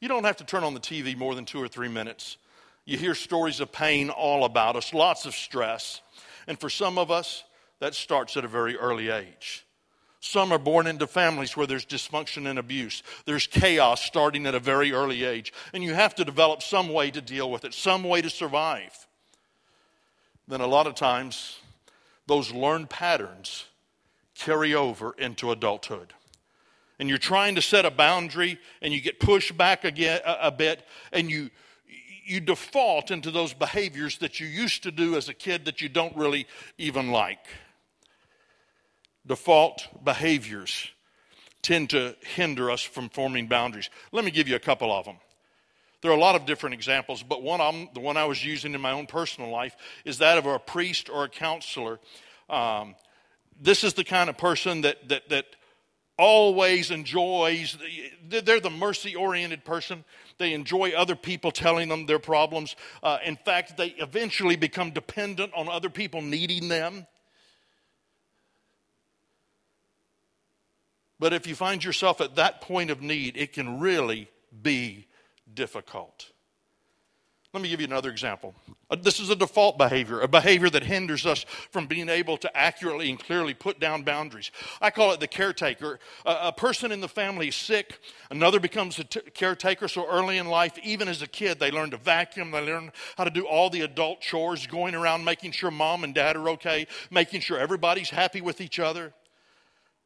You 0.00 0.08
don't 0.08 0.24
have 0.24 0.36
to 0.36 0.44
turn 0.44 0.64
on 0.64 0.74
the 0.74 0.80
TV 0.80 1.16
more 1.16 1.34
than 1.34 1.44
two 1.44 1.62
or 1.62 1.68
three 1.68 1.88
minutes. 1.88 2.36
You 2.84 2.98
hear 2.98 3.14
stories 3.14 3.60
of 3.60 3.72
pain 3.72 4.10
all 4.10 4.44
about 4.44 4.76
us, 4.76 4.94
lots 4.94 5.26
of 5.26 5.34
stress. 5.34 6.00
And 6.46 6.58
for 6.58 6.70
some 6.70 6.98
of 6.98 7.10
us, 7.10 7.44
that 7.80 7.94
starts 7.94 8.36
at 8.36 8.44
a 8.44 8.48
very 8.48 8.76
early 8.76 9.10
age. 9.10 9.66
Some 10.20 10.52
are 10.52 10.58
born 10.58 10.86
into 10.86 11.06
families 11.06 11.56
where 11.56 11.66
there's 11.66 11.86
dysfunction 11.86 12.48
and 12.48 12.58
abuse. 12.58 13.02
There's 13.26 13.46
chaos 13.46 14.02
starting 14.02 14.46
at 14.46 14.54
a 14.54 14.60
very 14.60 14.92
early 14.92 15.24
age. 15.24 15.52
And 15.72 15.84
you 15.84 15.94
have 15.94 16.14
to 16.16 16.24
develop 16.24 16.62
some 16.62 16.88
way 16.88 17.10
to 17.10 17.20
deal 17.20 17.50
with 17.50 17.64
it, 17.64 17.74
some 17.74 18.02
way 18.02 18.22
to 18.22 18.30
survive. 18.30 19.06
Then, 20.48 20.60
a 20.60 20.66
lot 20.66 20.86
of 20.86 20.94
times, 20.94 21.58
those 22.26 22.52
learned 22.52 22.88
patterns 22.88 23.64
carry 24.38 24.74
over 24.74 25.12
into 25.12 25.50
adulthood. 25.50 26.12
And 26.98 27.08
you're 27.08 27.18
trying 27.18 27.56
to 27.56 27.62
set 27.62 27.84
a 27.84 27.90
boundary 27.90 28.58
and 28.80 28.92
you 28.92 29.00
get 29.00 29.20
pushed 29.20 29.56
back 29.56 29.84
again 29.84 30.20
a, 30.24 30.38
a 30.42 30.50
bit 30.50 30.82
and 31.12 31.30
you 31.30 31.50
you 32.26 32.40
default 32.40 33.12
into 33.12 33.30
those 33.30 33.54
behaviors 33.54 34.18
that 34.18 34.40
you 34.40 34.48
used 34.48 34.82
to 34.82 34.90
do 34.90 35.14
as 35.14 35.28
a 35.28 35.34
kid 35.34 35.66
that 35.66 35.80
you 35.80 35.88
don't 35.88 36.16
really 36.16 36.46
even 36.76 37.12
like. 37.12 37.46
Default 39.24 39.86
behaviors 40.02 40.90
tend 41.62 41.90
to 41.90 42.16
hinder 42.34 42.68
us 42.68 42.82
from 42.82 43.08
forming 43.10 43.46
boundaries. 43.46 43.90
Let 44.10 44.24
me 44.24 44.32
give 44.32 44.48
you 44.48 44.56
a 44.56 44.60
couple 44.60 44.92
of 44.92 45.04
them. 45.04 45.18
There 46.02 46.10
are 46.10 46.16
a 46.16 46.20
lot 46.20 46.34
of 46.34 46.46
different 46.46 46.74
examples, 46.74 47.22
but 47.22 47.42
one 47.42 47.60
of 47.60 47.72
them, 47.72 47.88
the 47.94 48.00
one 48.00 48.16
I 48.16 48.24
was 48.24 48.44
using 48.44 48.74
in 48.74 48.80
my 48.80 48.92
own 48.92 49.06
personal 49.06 49.50
life, 49.50 49.76
is 50.04 50.18
that 50.18 50.36
of 50.36 50.46
a 50.46 50.58
priest 50.58 51.08
or 51.08 51.24
a 51.24 51.28
counselor 51.28 52.00
um, 52.50 52.96
this 53.60 53.84
is 53.84 53.94
the 53.94 54.04
kind 54.04 54.28
of 54.30 54.36
person 54.36 54.82
that, 54.82 55.08
that, 55.08 55.28
that 55.28 55.46
always 56.18 56.90
enjoys, 56.90 57.76
they're 58.28 58.60
the 58.60 58.70
mercy 58.70 59.14
oriented 59.14 59.64
person. 59.64 60.04
They 60.38 60.52
enjoy 60.52 60.92
other 60.92 61.16
people 61.16 61.50
telling 61.50 61.88
them 61.88 62.06
their 62.06 62.18
problems. 62.18 62.76
Uh, 63.02 63.18
in 63.24 63.36
fact, 63.36 63.76
they 63.76 63.88
eventually 63.88 64.56
become 64.56 64.90
dependent 64.90 65.52
on 65.54 65.68
other 65.68 65.90
people 65.90 66.22
needing 66.22 66.68
them. 66.68 67.06
But 71.18 71.32
if 71.32 71.46
you 71.46 71.54
find 71.54 71.82
yourself 71.82 72.20
at 72.20 72.36
that 72.36 72.60
point 72.60 72.90
of 72.90 73.00
need, 73.00 73.36
it 73.36 73.52
can 73.52 73.80
really 73.80 74.28
be 74.62 75.06
difficult. 75.52 76.30
Let 77.52 77.62
me 77.62 77.68
give 77.68 77.80
you 77.80 77.86
another 77.86 78.10
example. 78.10 78.54
Uh, 78.90 78.96
this 78.96 79.18
is 79.18 79.30
a 79.30 79.36
default 79.36 79.78
behavior, 79.78 80.20
a 80.20 80.28
behavior 80.28 80.68
that 80.70 80.82
hinders 80.82 81.24
us 81.24 81.44
from 81.70 81.86
being 81.86 82.08
able 82.08 82.36
to 82.36 82.56
accurately 82.56 83.08
and 83.08 83.18
clearly 83.18 83.54
put 83.54 83.80
down 83.80 84.02
boundaries. 84.02 84.50
I 84.80 84.90
call 84.90 85.12
it 85.12 85.20
the 85.20 85.26
caretaker. 85.26 85.98
a 86.24 86.52
person 86.52 86.92
in 86.92 87.00
the 87.00 87.08
family 87.08 87.48
is 87.48 87.56
sick, 87.56 88.00
another 88.30 88.60
becomes 88.60 88.98
a 88.98 89.04
t- 89.04 89.20
caretaker. 89.32 89.88
So 89.88 90.06
early 90.08 90.38
in 90.38 90.48
life, 90.48 90.78
even 90.82 91.08
as 91.08 91.22
a 91.22 91.26
kid, 91.26 91.58
they 91.58 91.70
learn 91.70 91.90
to 91.92 91.96
vacuum, 91.96 92.50
they 92.50 92.60
learn 92.60 92.92
how 93.16 93.24
to 93.24 93.30
do 93.30 93.46
all 93.46 93.70
the 93.70 93.80
adult 93.82 94.20
chores, 94.20 94.66
going 94.66 94.94
around 94.94 95.24
making 95.24 95.52
sure 95.52 95.70
mom 95.70 96.04
and 96.04 96.14
dad 96.14 96.36
are 96.36 96.50
okay, 96.50 96.86
making 97.10 97.40
sure 97.40 97.58
everybody's 97.58 98.10
happy 98.10 98.40
with 98.40 98.60
each 98.60 98.78
other. 98.78 99.14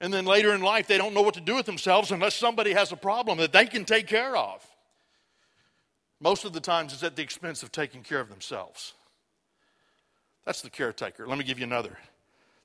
And 0.01 0.13
then 0.13 0.25
later 0.25 0.55
in 0.55 0.63
life, 0.63 0.87
they 0.87 0.97
don't 0.99 1.13
know 1.13 1.23
what 1.23 1.35
to 1.35 1.41
do 1.41 1.57
with 1.57 1.67
themselves 1.67 2.11
unless 2.11 2.35
somebody 2.35 2.73
has 2.73 2.93
a 2.93 2.97
problem 2.97 3.39
that 3.39 3.53
they 3.53 3.67
can 3.67 3.85
take 3.85 4.07
care 4.07 4.37
of. 4.37 4.65
Most 6.21 6.45
of 6.45 6.53
the 6.53 6.61
times, 6.61 6.93
it's 6.93 7.03
at 7.03 7.17
the 7.17 7.23
expense 7.23 7.63
of 7.63 7.73
taking 7.73 8.03
care 8.03 8.21
of 8.21 8.29
themselves. 8.29 8.93
That's 10.45 10.63
the 10.63 10.71
caretaker. 10.71 11.27
Let 11.27 11.39
me 11.39 11.45
give 11.45 11.59
you 11.59 11.65
another 11.65 11.99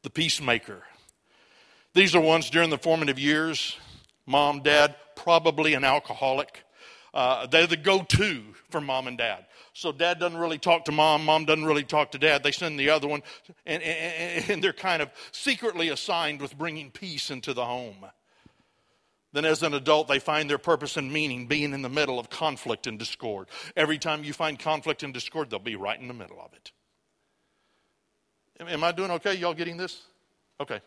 the 0.04 0.10
peacemaker. 0.10 0.84
These 1.94 2.14
are 2.16 2.22
ones 2.22 2.50
during 2.52 2.70
the 2.70 2.78
formative 2.78 3.18
years 3.18 3.78
mom, 4.28 4.62
dad, 4.62 4.96
probably 5.16 5.74
an 5.74 5.84
alcoholic. 5.84 6.64
Uh, 7.14 7.48
they're 7.48 7.68
the 7.68 7.78
go 7.78 8.04
to 8.04 8.44
for 8.70 8.82
mom 8.82 9.08
and 9.08 9.18
dad. 9.18 9.46
So 9.74 9.92
dad 9.92 10.20
doesn't 10.20 10.38
really 10.38 10.58
talk 10.58 10.86
to 10.86 10.92
mom, 10.92 11.26
mom 11.26 11.46
doesn't 11.46 11.66
really 11.66 11.84
talk 11.84 12.12
to 12.12 12.18
dad. 12.18 12.44
They 12.44 12.52
send 12.52 12.80
the 12.80 12.90
other 12.90 13.08
one, 13.08 13.24
and, 13.66 13.82
and, 13.82 14.50
and 14.50 14.64
they're 14.64 14.74
kind 14.74 15.02
of 15.02 15.10
secretly 15.32 15.90
assigned 15.90 16.42
with 16.42 16.58
bringing 16.58 16.92
peace 16.92 17.32
into 17.32 17.54
the 17.54 17.66
home. 17.66 18.06
Then, 19.36 19.44
as 19.44 19.64
an 19.64 19.74
adult, 19.74 20.08
they 20.08 20.20
find 20.20 20.50
their 20.50 20.58
purpose 20.58 20.96
and 20.96 21.12
meaning 21.12 21.46
being 21.46 21.74
in 21.74 21.82
the 21.82 21.90
middle 21.90 22.20
of 22.20 22.30
conflict 22.30 22.88
and 22.88 22.98
discord. 22.98 23.50
Every 23.76 23.98
time 23.98 24.24
you 24.24 24.32
find 24.32 24.58
conflict 24.58 25.04
and 25.04 25.14
discord, 25.14 25.50
they'll 25.50 25.60
be 25.60 25.76
right 25.76 26.00
in 26.00 26.08
the 26.08 26.14
middle 26.14 26.40
of 26.40 26.54
it. 26.54 26.72
Am 28.62 28.82
I 28.82 28.94
doing 28.94 29.12
okay? 29.12 29.34
Y'all 29.36 29.54
getting 29.54 29.76
this? 29.76 30.04
Okay. 30.62 30.80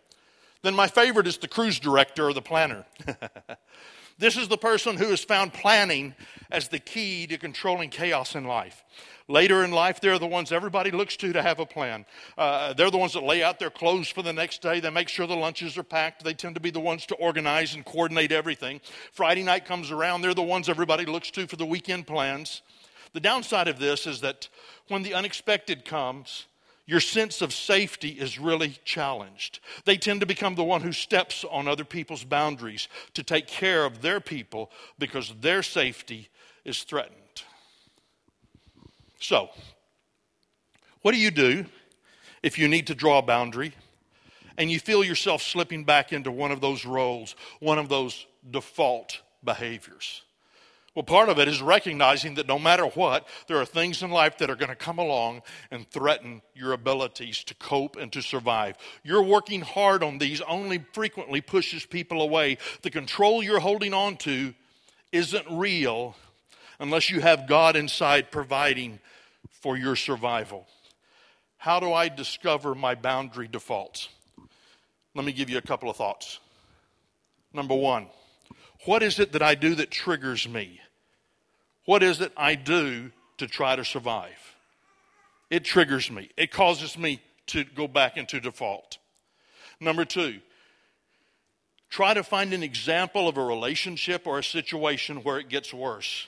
Then, 0.63 0.75
my 0.75 0.87
favorite 0.87 1.27
is 1.27 1.37
the 1.37 1.47
cruise 1.47 1.79
director 1.79 2.25
or 2.25 2.33
the 2.33 2.41
planner. 2.41 2.87
this 4.19 4.37
is 4.37 4.49
the 4.49 4.59
person 4.59 4.97
who 4.97 5.07
has 5.07 5.23
found 5.23 5.53
planning 5.53 6.15
as 6.51 6.69
the 6.69 6.79
key 6.79 7.27
to 7.27 7.39
controlling 7.39 7.91
chaos 7.91 8.35
in 8.35 8.45
life. 8.45 8.85
Later 9.31 9.63
in 9.63 9.73
life, 9.73 10.01
they're 10.01 10.19
the 10.19 10.27
ones 10.27 10.53
everybody 10.53 10.91
looks 10.91 11.17
to 11.19 11.35
to 11.35 11.43
have 11.43 11.61
a 11.61 11.67
plan. 11.67 12.07
Uh, 12.39 12.73
they're 12.73 12.91
the 12.91 12.97
ones 12.97 13.13
that 13.13 13.23
lay 13.23 13.43
out 13.43 13.59
their 13.59 13.71
clothes 13.71 14.09
for 14.09 14.23
the 14.23 14.33
next 14.33 14.63
day. 14.63 14.81
They 14.81 14.89
make 14.89 15.11
sure 15.11 15.27
the 15.27 15.37
lunches 15.37 15.77
are 15.77 15.83
packed. 15.83 16.25
They 16.25 16.33
tend 16.33 16.55
to 16.55 16.61
be 16.63 16.71
the 16.71 16.81
ones 16.81 17.05
to 17.07 17.15
organize 17.17 17.75
and 17.75 17.85
coordinate 17.85 18.33
everything. 18.33 18.81
Friday 19.13 19.43
night 19.43 19.67
comes 19.67 19.91
around, 19.91 20.23
they're 20.23 20.33
the 20.33 20.43
ones 20.43 20.71
everybody 20.71 21.05
looks 21.05 21.31
to 21.33 21.47
for 21.47 21.57
the 21.57 21.67
weekend 21.67 22.07
plans. 22.07 22.63
The 23.13 23.21
downside 23.21 23.69
of 23.69 23.79
this 23.79 24.07
is 24.07 24.23
that 24.23 24.49
when 24.89 25.03
the 25.03 25.13
unexpected 25.13 25.85
comes, 25.85 26.47
your 26.89 27.01
sense 27.01 27.43
of 27.43 27.53
safety 27.53 28.09
is 28.09 28.39
really 28.39 28.79
challenged. 28.83 29.61
They 29.85 29.99
tend 29.99 30.21
to 30.21 30.27
become 30.27 30.55
the 30.55 30.65
one 30.65 30.81
who 30.81 30.93
steps 30.93 31.45
on 31.45 31.69
other 31.69 31.85
people's 31.85 32.25
boundaries 32.25 32.89
to 33.13 33.23
take 33.23 33.47
care 33.47 33.85
of 33.85 34.01
their 34.01 34.21
people 34.21 34.71
because 34.99 35.35
their 35.43 35.63
safety 35.63 36.31
is 36.65 36.85
threatened. 36.85 37.43
So, 39.21 39.51
what 41.03 41.13
do 41.13 41.19
you 41.19 41.31
do 41.31 41.67
if 42.43 42.59
you 42.59 42.69
need 42.69 42.87
to 42.87 42.95
draw 42.95 43.19
a 43.19 43.23
boundary 43.23 43.75
and 44.57 44.71
you 44.71 44.81
feel 44.81 45.05
yourself 45.05 45.43
slipping 45.43 45.85
back 45.85 46.15
into 46.15 46.33
one 46.33 46.53
of 46.53 46.63
those 46.63 46.87
roles, 46.87 47.37
one 47.61 47.79
of 47.79 47.91
those 47.91 48.25
default 48.51 49.21
behaviors? 49.45 50.23
Well, 50.99 51.05
part 51.05 51.29
of 51.29 51.39
it 51.39 51.47
is 51.47 51.63
recognizing 51.63 52.35
that 52.35 52.49
no 52.49 52.59
matter 52.59 52.85
what, 52.85 53.29
there 53.47 53.59
are 53.59 53.65
things 53.65 54.03
in 54.03 54.11
life 54.11 54.39
that 54.39 54.51
are 54.51 54.57
going 54.57 54.69
to 54.69 54.75
come 54.75 54.99
along 54.99 55.43
and 55.71 55.89
threaten 55.89 56.43
your 56.57 56.73
abilities 56.73 57.45
to 57.45 57.55
cope 57.55 57.95
and 57.95 58.13
to 58.13 58.21
survive. 58.21 58.77
You're 59.05 59.23
working 59.23 59.61
hard 59.61 60.03
on 60.03 60.19
these 60.19 60.41
only 60.41 60.85
frequently 60.93 61.41
pushes 61.41 61.87
people 61.87 62.21
away. 62.21 62.59
The 62.83 62.91
control 62.91 63.45
you're 63.45 63.61
holding 63.61 63.95
on 63.95 64.17
to 64.17 64.55
isn't 65.13 65.47
real 65.49 66.17
unless 66.81 67.11
you 67.11 67.21
have 67.21 67.47
God 67.47 67.77
inside 67.77 68.33
providing 68.33 68.99
for 69.51 69.77
your 69.77 69.95
survival. 69.95 70.67
How 71.59 71.79
do 71.79 71.93
I 71.93 72.09
discover 72.09 72.75
my 72.75 72.97
boundary 72.97 73.47
defaults? 73.47 74.09
Let 75.15 75.25
me 75.25 75.31
give 75.31 75.49
you 75.49 75.59
a 75.59 75.63
couple 75.63 75.89
of 75.89 75.95
thoughts. 75.95 76.41
Number 77.53 77.77
one, 77.77 78.09
what 78.85 79.05
is 79.05 79.21
it 79.21 79.31
that 79.31 79.43
I 79.43 79.55
do 79.55 79.77
that 79.77 79.93
triggers 79.93 80.49
me? 80.49 80.81
What 81.89 82.03
is 82.03 82.21
it 82.21 82.33
I 82.37 82.55
do 82.55 83.13
to 83.39 83.47
try 83.47 83.75
to 83.75 83.83
survive? 83.83 84.55
It 85.49 85.65
triggers 85.65 86.11
me, 86.11 86.29
it 86.37 86.51
causes 86.51 86.99
me 86.99 87.23
to 87.47 87.65
go 87.65 87.89
back 87.89 88.19
into 88.19 88.41
default. 88.41 88.99
Number 89.81 90.05
two, 90.05 90.41
try 91.89 92.13
to 92.13 92.23
find 92.23 92.53
an 92.53 92.63
example 92.63 93.27
of 93.27 93.39
a 93.39 93.43
relationship 93.43 94.27
or 94.27 94.39
a 94.39 94.45
situation 94.45 95.23
where 95.23 95.39
it 95.39 95.49
gets 95.49 95.73
worse 95.73 96.27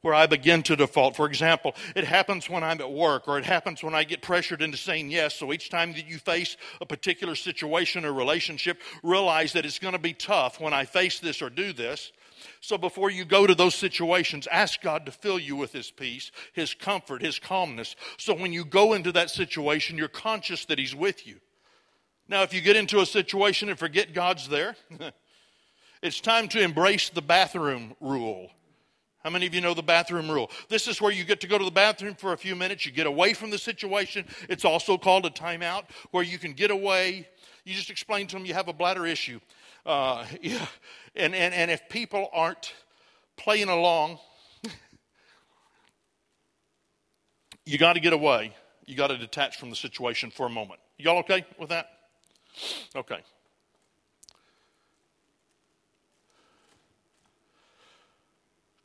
where 0.00 0.14
I 0.14 0.26
begin 0.26 0.62
to 0.64 0.76
default. 0.76 1.16
For 1.16 1.26
example, 1.26 1.74
it 1.96 2.04
happens 2.04 2.48
when 2.48 2.62
I'm 2.62 2.80
at 2.80 2.92
work 2.92 3.26
or 3.26 3.38
it 3.38 3.44
happens 3.46 3.82
when 3.82 3.94
I 3.94 4.04
get 4.04 4.20
pressured 4.20 4.60
into 4.60 4.76
saying 4.76 5.10
yes. 5.10 5.34
So 5.34 5.50
each 5.50 5.70
time 5.70 5.92
that 5.94 6.06
you 6.06 6.18
face 6.18 6.58
a 6.82 6.86
particular 6.86 7.34
situation 7.34 8.04
or 8.04 8.12
relationship, 8.12 8.80
realize 9.02 9.54
that 9.54 9.64
it's 9.64 9.78
going 9.78 9.94
to 9.94 9.98
be 9.98 10.12
tough 10.12 10.60
when 10.60 10.74
I 10.74 10.84
face 10.84 11.20
this 11.20 11.40
or 11.40 11.48
do 11.48 11.72
this. 11.72 12.12
So 12.64 12.78
before 12.78 13.10
you 13.10 13.26
go 13.26 13.46
to 13.46 13.54
those 13.54 13.74
situations, 13.74 14.48
ask 14.50 14.80
God 14.80 15.04
to 15.04 15.12
fill 15.12 15.38
you 15.38 15.54
with 15.54 15.74
His 15.74 15.90
peace, 15.90 16.32
His 16.54 16.72
comfort, 16.72 17.20
His 17.20 17.38
calmness. 17.38 17.94
So 18.16 18.32
when 18.32 18.54
you 18.54 18.64
go 18.64 18.94
into 18.94 19.12
that 19.12 19.28
situation, 19.28 19.98
you're 19.98 20.08
conscious 20.08 20.64
that 20.64 20.78
He's 20.78 20.94
with 20.94 21.26
you. 21.26 21.40
Now, 22.26 22.42
if 22.42 22.54
you 22.54 22.62
get 22.62 22.76
into 22.76 23.00
a 23.00 23.06
situation 23.06 23.68
and 23.68 23.78
forget 23.78 24.14
God's 24.14 24.48
there, 24.48 24.76
it's 26.02 26.22
time 26.22 26.48
to 26.48 26.62
embrace 26.62 27.10
the 27.10 27.20
bathroom 27.20 27.96
rule. 28.00 28.50
How 29.22 29.28
many 29.28 29.46
of 29.46 29.54
you 29.54 29.60
know 29.60 29.74
the 29.74 29.82
bathroom 29.82 30.30
rule? 30.30 30.50
This 30.70 30.88
is 30.88 31.02
where 31.02 31.12
you 31.12 31.24
get 31.24 31.42
to 31.42 31.46
go 31.46 31.58
to 31.58 31.64
the 31.66 31.70
bathroom 31.70 32.14
for 32.14 32.32
a 32.32 32.38
few 32.38 32.56
minutes. 32.56 32.86
You 32.86 32.92
get 32.92 33.06
away 33.06 33.34
from 33.34 33.50
the 33.50 33.58
situation. 33.58 34.24
It's 34.48 34.64
also 34.64 34.96
called 34.96 35.26
a 35.26 35.30
timeout, 35.30 35.84
where 36.12 36.24
you 36.24 36.38
can 36.38 36.54
get 36.54 36.70
away. 36.70 37.28
You 37.64 37.74
just 37.74 37.90
explain 37.90 38.26
to 38.28 38.36
them 38.36 38.46
you 38.46 38.54
have 38.54 38.68
a 38.68 38.72
bladder 38.72 39.04
issue. 39.06 39.40
Uh, 39.84 40.24
yeah. 40.40 40.66
and, 41.14 41.34
and, 41.34 41.54
and 41.54 41.70
if 41.70 41.88
people 41.88 42.28
aren't 42.32 42.74
playing 43.36 43.68
along, 43.68 44.18
you 47.66 47.78
got 47.78 47.94
to 47.94 48.00
get 48.00 48.12
away. 48.12 48.54
You 48.86 48.96
got 48.96 49.08
to 49.08 49.18
detach 49.18 49.58
from 49.58 49.70
the 49.70 49.76
situation 49.76 50.30
for 50.30 50.46
a 50.46 50.50
moment. 50.50 50.80
Y'all 50.98 51.18
okay 51.18 51.44
with 51.58 51.70
that? 51.70 51.88
Okay. 52.94 53.20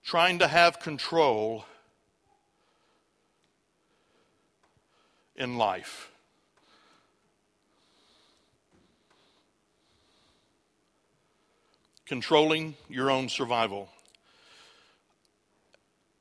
trying 0.09 0.39
to 0.39 0.47
have 0.47 0.79
control 0.79 1.63
in 5.35 5.55
life. 5.55 6.09
Controlling 12.09 12.73
your 12.89 13.11
own 13.11 13.29
survival. 13.29 13.87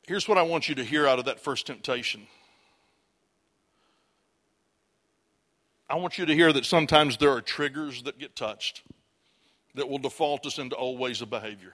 Here's 0.06 0.28
what 0.28 0.36
I 0.36 0.42
want 0.42 0.68
you 0.68 0.74
to 0.74 0.84
hear 0.84 1.06
out 1.06 1.18
of 1.18 1.24
that 1.24 1.40
first 1.40 1.66
temptation. 1.66 2.26
I 5.88 5.94
want 5.94 6.18
you 6.18 6.26
to 6.26 6.34
hear 6.34 6.52
that 6.52 6.66
sometimes 6.66 7.16
there 7.16 7.32
are 7.32 7.40
triggers 7.40 8.02
that 8.02 8.18
get 8.18 8.36
touched 8.36 8.82
that 9.76 9.88
will 9.88 9.96
default 9.96 10.44
us 10.44 10.58
into 10.58 10.76
old 10.76 10.98
ways 10.98 11.22
of 11.22 11.30
behavior. 11.30 11.72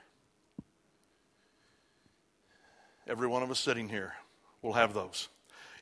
Every 3.09 3.27
one 3.27 3.43
of 3.43 3.51
us 3.51 3.59
sitting 3.59 3.89
here 3.89 4.13
will 4.63 4.75
have 4.75 4.95
those. 4.95 5.29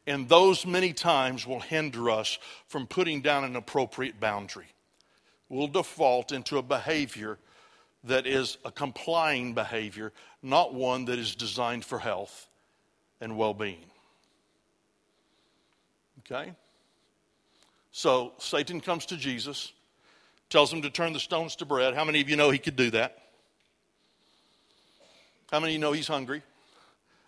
And 0.06 0.26
those 0.26 0.64
many 0.64 0.94
times 0.94 1.46
will 1.46 1.60
hinder 1.60 2.08
us 2.08 2.38
from 2.66 2.86
putting 2.86 3.20
down 3.20 3.44
an 3.44 3.56
appropriate 3.56 4.18
boundary. 4.18 4.68
We'll 5.50 5.68
default 5.68 6.32
into 6.32 6.56
a 6.56 6.62
behavior 6.62 7.36
that 8.04 8.26
is 8.26 8.58
a 8.64 8.70
complying 8.70 9.54
behavior, 9.54 10.12
not 10.42 10.74
one 10.74 11.04
that 11.06 11.18
is 11.18 11.34
designed 11.34 11.84
for 11.84 11.98
health 11.98 12.48
and 13.20 13.36
well 13.36 13.54
being. 13.54 13.84
Okay? 16.20 16.52
So 17.92 18.32
Satan 18.38 18.80
comes 18.80 19.06
to 19.06 19.16
Jesus, 19.16 19.72
tells 20.50 20.72
him 20.72 20.82
to 20.82 20.90
turn 20.90 21.12
the 21.12 21.20
stones 21.20 21.56
to 21.56 21.64
bread. 21.64 21.94
How 21.94 22.04
many 22.04 22.20
of 22.20 22.28
you 22.28 22.36
know 22.36 22.50
he 22.50 22.58
could 22.58 22.76
do 22.76 22.90
that? 22.90 23.18
How 25.50 25.60
many 25.60 25.72
of 25.72 25.74
you 25.74 25.80
know 25.80 25.92
he's 25.92 26.08
hungry? 26.08 26.42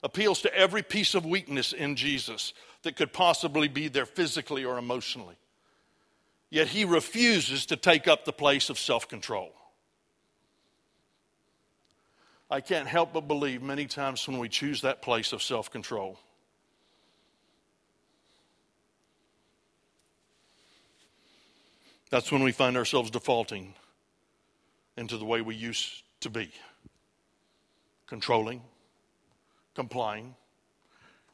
appeals 0.05 0.43
to 0.43 0.55
every 0.55 0.83
piece 0.83 1.15
of 1.15 1.25
weakness 1.25 1.73
in 1.73 1.97
Jesus 1.97 2.53
that 2.83 2.95
could 2.95 3.13
possibly 3.13 3.67
be 3.67 3.89
there 3.89 4.07
physically 4.07 4.65
or 4.65 4.77
emotionally. 4.77 5.35
Yet 6.51 6.69
he 6.69 6.85
refuses 6.85 7.67
to 7.67 7.77
take 7.77 8.07
up 8.07 8.25
the 8.25 8.33
place 8.33 8.71
of 8.71 8.79
self 8.79 9.09
control. 9.09 9.51
I 12.51 12.61
can't 12.61 12.87
help 12.87 13.13
but 13.13 13.27
believe 13.27 13.63
many 13.63 13.87
times 13.87 14.27
when 14.29 14.39
we 14.39 14.49
choose 14.49 14.83
that 14.83 15.03
place 15.03 15.33
of 15.33 15.43
self 15.43 15.71
control. 15.71 16.19
That's 22.11 22.31
when 22.31 22.43
we 22.43 22.53
find 22.53 22.77
ourselves 22.77 23.11
defaulting 23.11 23.75
into 24.97 25.19
the 25.19 25.25
way 25.25 25.41
we 25.41 25.57
used 25.57 26.05
to 26.21 26.31
be 26.31 26.53
controlling, 28.07 28.63
complying, 29.75 30.37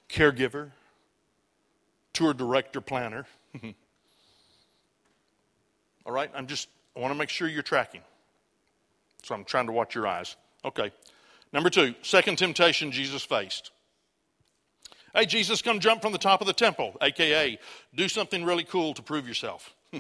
caregiver, 0.08 0.70
tour 2.12 2.32
director, 2.32 2.80
planner. 2.80 3.26
All 6.06 6.12
right, 6.12 6.30
I'm 6.34 6.46
just, 6.46 6.68
I 6.96 7.00
want 7.00 7.12
to 7.12 7.18
make 7.18 7.28
sure 7.28 7.46
you're 7.46 7.62
tracking. 7.62 8.00
So 9.22 9.34
I'm 9.34 9.44
trying 9.44 9.66
to 9.66 9.72
watch 9.72 9.94
your 9.94 10.06
eyes. 10.06 10.34
Okay. 10.64 10.90
Number 11.52 11.70
two, 11.70 11.94
second 12.02 12.38
temptation 12.38 12.92
Jesus 12.92 13.22
faced. 13.22 13.70
Hey, 15.14 15.26
Jesus, 15.26 15.60
come 15.62 15.80
jump 15.80 16.02
from 16.02 16.12
the 16.12 16.18
top 16.18 16.40
of 16.40 16.46
the 16.46 16.52
temple, 16.52 16.96
aka 17.02 17.58
do 17.94 18.08
something 18.08 18.44
really 18.44 18.62
cool 18.62 18.94
to 18.94 19.02
prove 19.02 19.26
yourself. 19.26 19.74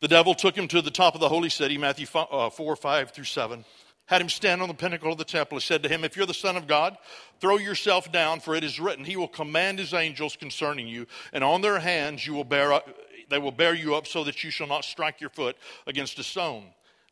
the 0.00 0.08
devil 0.08 0.34
took 0.34 0.56
him 0.56 0.66
to 0.68 0.80
the 0.80 0.90
top 0.90 1.14
of 1.14 1.20
the 1.20 1.28
holy 1.28 1.50
city, 1.50 1.76
Matthew 1.76 2.06
4, 2.06 2.28
uh, 2.30 2.50
4 2.50 2.76
5 2.76 3.10
through 3.10 3.24
7 3.24 3.64
had 4.06 4.20
him 4.20 4.28
stand 4.28 4.60
on 4.60 4.68
the 4.68 4.74
pinnacle 4.74 5.12
of 5.12 5.18
the 5.18 5.24
temple. 5.24 5.56
He 5.56 5.62
said 5.62 5.82
to 5.82 5.88
him, 5.88 6.04
If 6.04 6.16
you're 6.16 6.26
the 6.26 6.34
Son 6.34 6.56
of 6.56 6.66
God, 6.66 6.96
throw 7.40 7.56
yourself 7.56 8.12
down, 8.12 8.40
for 8.40 8.54
it 8.54 8.64
is 8.64 8.80
written, 8.80 9.04
He 9.04 9.16
will 9.16 9.28
command 9.28 9.78
His 9.78 9.94
angels 9.94 10.36
concerning 10.36 10.86
you, 10.86 11.06
and 11.32 11.42
on 11.42 11.62
their 11.62 11.78
hands 11.78 12.26
you 12.26 12.34
will 12.34 12.44
bear 12.44 12.72
up, 12.72 12.88
they 13.30 13.38
will 13.38 13.52
bear 13.52 13.74
you 13.74 13.94
up 13.94 14.06
so 14.06 14.24
that 14.24 14.44
you 14.44 14.50
shall 14.50 14.66
not 14.66 14.84
strike 14.84 15.20
your 15.20 15.30
foot 15.30 15.56
against 15.86 16.18
a 16.18 16.22
stone. 16.22 16.64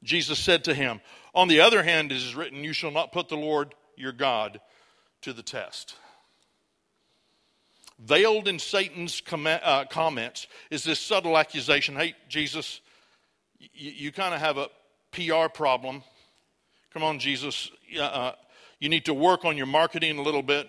Jesus 0.02 0.38
said 0.38 0.64
to 0.64 0.74
him, 0.74 1.00
On 1.34 1.48
the 1.48 1.60
other 1.60 1.82
hand, 1.82 2.12
it 2.12 2.16
is 2.16 2.34
written, 2.34 2.64
You 2.64 2.72
shall 2.72 2.90
not 2.90 3.12
put 3.12 3.28
the 3.28 3.36
Lord 3.36 3.74
your 3.96 4.12
God 4.12 4.60
to 5.22 5.32
the 5.32 5.42
test. 5.42 5.94
Veiled 7.98 8.48
in 8.48 8.58
Satan's 8.58 9.22
uh, 9.30 9.84
comments 9.90 10.46
is 10.70 10.84
this 10.84 10.98
subtle 10.98 11.36
accusation 11.36 11.96
Hey, 11.96 12.14
Jesus, 12.28 12.80
you, 13.58 13.90
you 13.90 14.12
kind 14.12 14.34
of 14.34 14.40
have 14.40 14.56
a 14.56 14.68
PR 15.12 15.52
problem 15.52 16.02
Come 16.92 17.04
on, 17.04 17.20
Jesus. 17.20 17.70
Uh, 18.00 18.32
you 18.80 18.88
need 18.88 19.04
to 19.04 19.14
work 19.14 19.44
on 19.44 19.56
your 19.56 19.66
marketing 19.66 20.18
a 20.18 20.22
little 20.22 20.42
bit. 20.42 20.68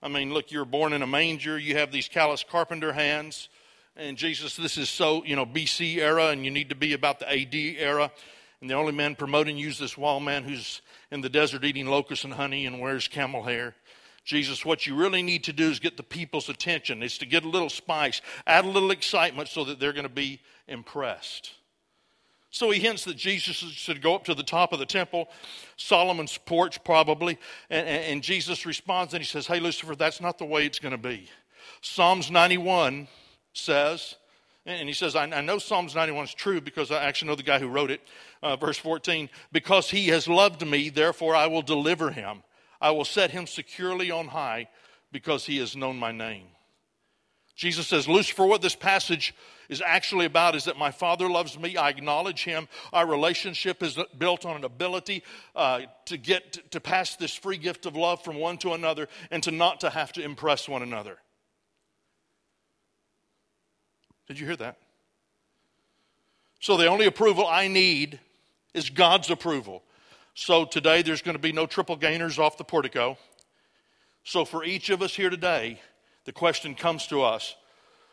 I 0.00 0.06
mean, 0.06 0.32
look, 0.32 0.52
you're 0.52 0.64
born 0.64 0.92
in 0.92 1.02
a 1.02 1.06
manger. 1.06 1.58
You 1.58 1.78
have 1.78 1.90
these 1.90 2.06
callous 2.06 2.44
carpenter 2.48 2.92
hands. 2.92 3.48
And 3.96 4.16
Jesus, 4.16 4.54
this 4.54 4.78
is 4.78 4.88
so, 4.88 5.24
you 5.24 5.34
know, 5.34 5.44
BC 5.44 5.96
era, 5.96 6.28
and 6.28 6.44
you 6.44 6.52
need 6.52 6.68
to 6.68 6.76
be 6.76 6.92
about 6.92 7.18
the 7.18 7.28
AD 7.28 7.54
era. 7.54 8.12
And 8.60 8.68
the 8.68 8.74
only 8.74 8.92
man 8.92 9.14
promoting 9.14 9.56
you 9.56 9.68
is 9.68 9.78
this 9.78 9.96
wall 9.96 10.20
man 10.20 10.44
who's 10.44 10.82
in 11.10 11.20
the 11.20 11.28
desert 11.28 11.64
eating 11.64 11.86
locusts 11.86 12.24
and 12.24 12.34
honey 12.34 12.66
and 12.66 12.80
wears 12.80 13.06
camel 13.06 13.44
hair. 13.44 13.74
Jesus, 14.24 14.64
what 14.64 14.86
you 14.86 14.94
really 14.94 15.22
need 15.22 15.44
to 15.44 15.52
do 15.52 15.70
is 15.70 15.78
get 15.78 15.96
the 15.96 16.02
people's 16.02 16.48
attention. 16.48 17.02
It's 17.02 17.18
to 17.18 17.26
get 17.26 17.44
a 17.44 17.48
little 17.48 17.70
spice, 17.70 18.20
add 18.46 18.64
a 18.64 18.68
little 18.68 18.90
excitement 18.90 19.48
so 19.48 19.64
that 19.64 19.80
they're 19.80 19.92
going 19.92 20.02
to 20.02 20.10
be 20.10 20.40
impressed. 20.66 21.52
So 22.50 22.70
he 22.70 22.80
hints 22.80 23.04
that 23.04 23.16
Jesus 23.16 23.56
should 23.56 24.02
go 24.02 24.14
up 24.14 24.24
to 24.24 24.34
the 24.34 24.42
top 24.42 24.72
of 24.72 24.78
the 24.78 24.86
temple, 24.86 25.28
Solomon's 25.76 26.36
porch 26.38 26.82
probably, 26.82 27.38
and, 27.70 27.86
and, 27.86 28.22
Jesus 28.22 28.64
responds 28.64 29.12
and 29.12 29.22
he 29.22 29.26
says, 29.26 29.46
Hey, 29.46 29.60
Lucifer, 29.60 29.94
that's 29.94 30.20
not 30.20 30.38
the 30.38 30.46
way 30.46 30.64
it's 30.64 30.78
going 30.78 30.92
to 30.92 30.98
be. 30.98 31.28
Psalms 31.82 32.30
91 32.30 33.06
says, 33.52 34.16
and 34.68 34.88
he 34.88 34.94
says, 34.94 35.16
I, 35.16 35.24
I, 35.24 35.40
know 35.40 35.58
Psalms 35.58 35.94
91 35.94 36.24
is 36.24 36.34
true 36.34 36.60
because 36.60 36.90
I 36.90 37.02
actually 37.04 37.28
know 37.28 37.36
the 37.36 37.42
guy 37.42 37.58
who 37.58 37.68
wrote 37.68 37.90
it. 37.90 38.02
Uh, 38.42 38.56
verse 38.56 38.76
14, 38.78 39.30
because 39.50 39.90
he 39.90 40.08
has 40.08 40.28
loved 40.28 40.66
me, 40.66 40.90
therefore 40.90 41.34
I 41.34 41.46
will 41.46 41.62
deliver 41.62 42.10
him. 42.10 42.42
I 42.80 42.90
will 42.90 43.04
set 43.04 43.30
him 43.30 43.46
securely 43.46 44.10
on 44.10 44.28
high 44.28 44.68
because 45.10 45.46
he 45.46 45.58
has 45.58 45.74
known 45.74 45.96
my 45.98 46.12
name. 46.12 46.46
Jesus 47.56 47.88
says, 47.88 48.06
Lucifer, 48.06 48.46
what 48.46 48.62
this 48.62 48.76
passage 48.76 49.34
is 49.68 49.82
actually 49.84 50.26
about 50.26 50.54
is 50.54 50.66
that 50.66 50.78
my 50.78 50.92
Father 50.92 51.28
loves 51.28 51.58
me. 51.58 51.76
I 51.76 51.88
acknowledge 51.88 52.44
Him. 52.44 52.68
Our 52.92 53.04
relationship 53.04 53.82
is 53.82 53.98
built 54.16 54.46
on 54.46 54.54
an 54.54 54.64
ability 54.64 55.24
uh, 55.56 55.80
to 56.04 56.16
get 56.16 56.70
to 56.70 56.80
pass 56.80 57.16
this 57.16 57.34
free 57.34 57.58
gift 57.58 57.84
of 57.84 57.96
love 57.96 58.22
from 58.22 58.36
one 58.36 58.58
to 58.58 58.74
another 58.74 59.08
and 59.32 59.42
to 59.42 59.50
not 59.50 59.80
to 59.80 59.90
have 59.90 60.12
to 60.12 60.22
impress 60.22 60.68
one 60.68 60.82
another. 60.82 61.18
Did 64.28 64.38
you 64.38 64.46
hear 64.46 64.56
that? 64.56 64.76
So 66.60 66.76
the 66.76 66.86
only 66.86 67.06
approval 67.06 67.46
I 67.46 67.66
need 67.66 68.20
is 68.74 68.90
God's 68.90 69.30
approval. 69.30 69.82
So 70.34 70.64
today 70.64 71.02
there's 71.02 71.22
going 71.22 71.36
to 71.36 71.42
be 71.42 71.52
no 71.52 71.66
triple 71.66 71.96
gainers 71.96 72.38
off 72.38 72.58
the 72.58 72.64
portico. 72.64 73.16
So 74.24 74.44
for 74.44 74.64
each 74.64 74.90
of 74.90 75.02
us 75.02 75.14
here 75.14 75.30
today, 75.30 75.80
the 76.24 76.32
question 76.32 76.74
comes 76.74 77.06
to 77.06 77.22
us 77.22 77.56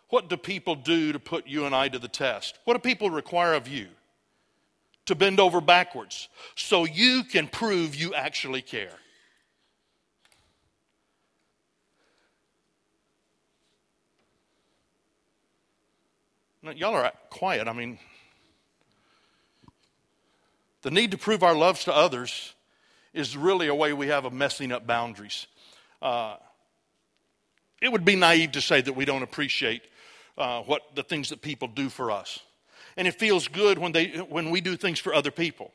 what 0.10 0.30
do 0.30 0.38
people 0.38 0.76
do 0.76 1.12
to 1.12 1.20
put 1.20 1.48
you 1.48 1.66
and 1.66 1.76
I 1.76 1.90
to 1.90 2.00
the 2.00 2.08
test? 2.08 2.60
What 2.64 2.76
do 2.76 2.80
people 2.80 3.10
require 3.10 3.54
of 3.54 3.68
you? 3.68 3.88
To 5.08 5.16
bend 5.16 5.40
over 5.40 5.60
backwards 5.60 6.30
so 6.56 6.86
you 6.86 7.24
can 7.24 7.48
prove 7.48 7.96
you 7.96 8.14
actually 8.14 8.62
care. 8.62 8.94
Y'all 16.74 16.96
are 16.96 17.12
quiet. 17.30 17.68
I 17.68 17.74
mean, 17.74 18.00
the 20.82 20.90
need 20.90 21.12
to 21.12 21.18
prove 21.18 21.44
our 21.44 21.54
loves 21.54 21.84
to 21.84 21.96
others 21.96 22.54
is 23.14 23.38
really 23.38 23.68
a 23.68 23.76
way 23.76 23.94
we 23.94 24.08
have 24.08 24.26
of 24.26 24.34
messing 24.34 24.72
up 24.72 24.88
boundaries. 24.88 25.46
Uh, 26.02 26.38
it 27.82 27.92
would 27.92 28.04
be 28.04 28.16
naive 28.16 28.54
to 28.54 28.62
say 28.62 28.82
that 28.82 28.94
we 28.94 29.06
don't 29.06 29.22
appreciate 29.22 29.84
uh, 30.38 30.62
what 30.62 30.82
the 30.96 31.04
things 31.04 31.30
that 31.30 31.42
people 31.42 31.68
do 31.68 31.88
for 31.88 32.10
us. 32.10 32.40
And 32.98 33.08
it 33.08 33.14
feels 33.14 33.48
good 33.48 33.78
when, 33.78 33.92
they, 33.92 34.08
when 34.30 34.50
we 34.50 34.60
do 34.60 34.76
things 34.76 35.00
for 35.00 35.14
other 35.14 35.32
people. 35.32 35.72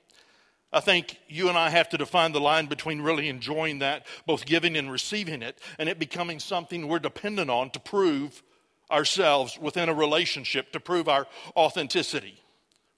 I 0.73 0.81
think 0.81 1.19
you 1.29 1.49
and 1.49 1.57
I 1.57 1.71
have 1.71 1.89
to 1.91 1.99
define 1.99 2.33
the 2.33 2.41
line 2.41 2.67
between 2.67 3.01
really 3.01 3.29
enjoying 3.29 3.79
that, 3.81 4.07
both 4.27 4.45
giving 4.45 4.77
and 4.77 4.91
receiving 4.91 5.43
it, 5.43 5.59
and 5.79 5.89
it 5.89 5.99
becoming 5.99 6.41
something 6.41 6.89
we're 6.89 6.99
dependent 6.99 7.51
on 7.51 7.71
to 7.71 7.81
prove 7.81 8.43
ourselves 8.91 9.59
within 9.59 9.89
a 9.89 9.95
relationship, 9.95 10.73
to 10.73 10.81
prove 10.81 11.09
our 11.09 11.27
authenticity 11.57 12.41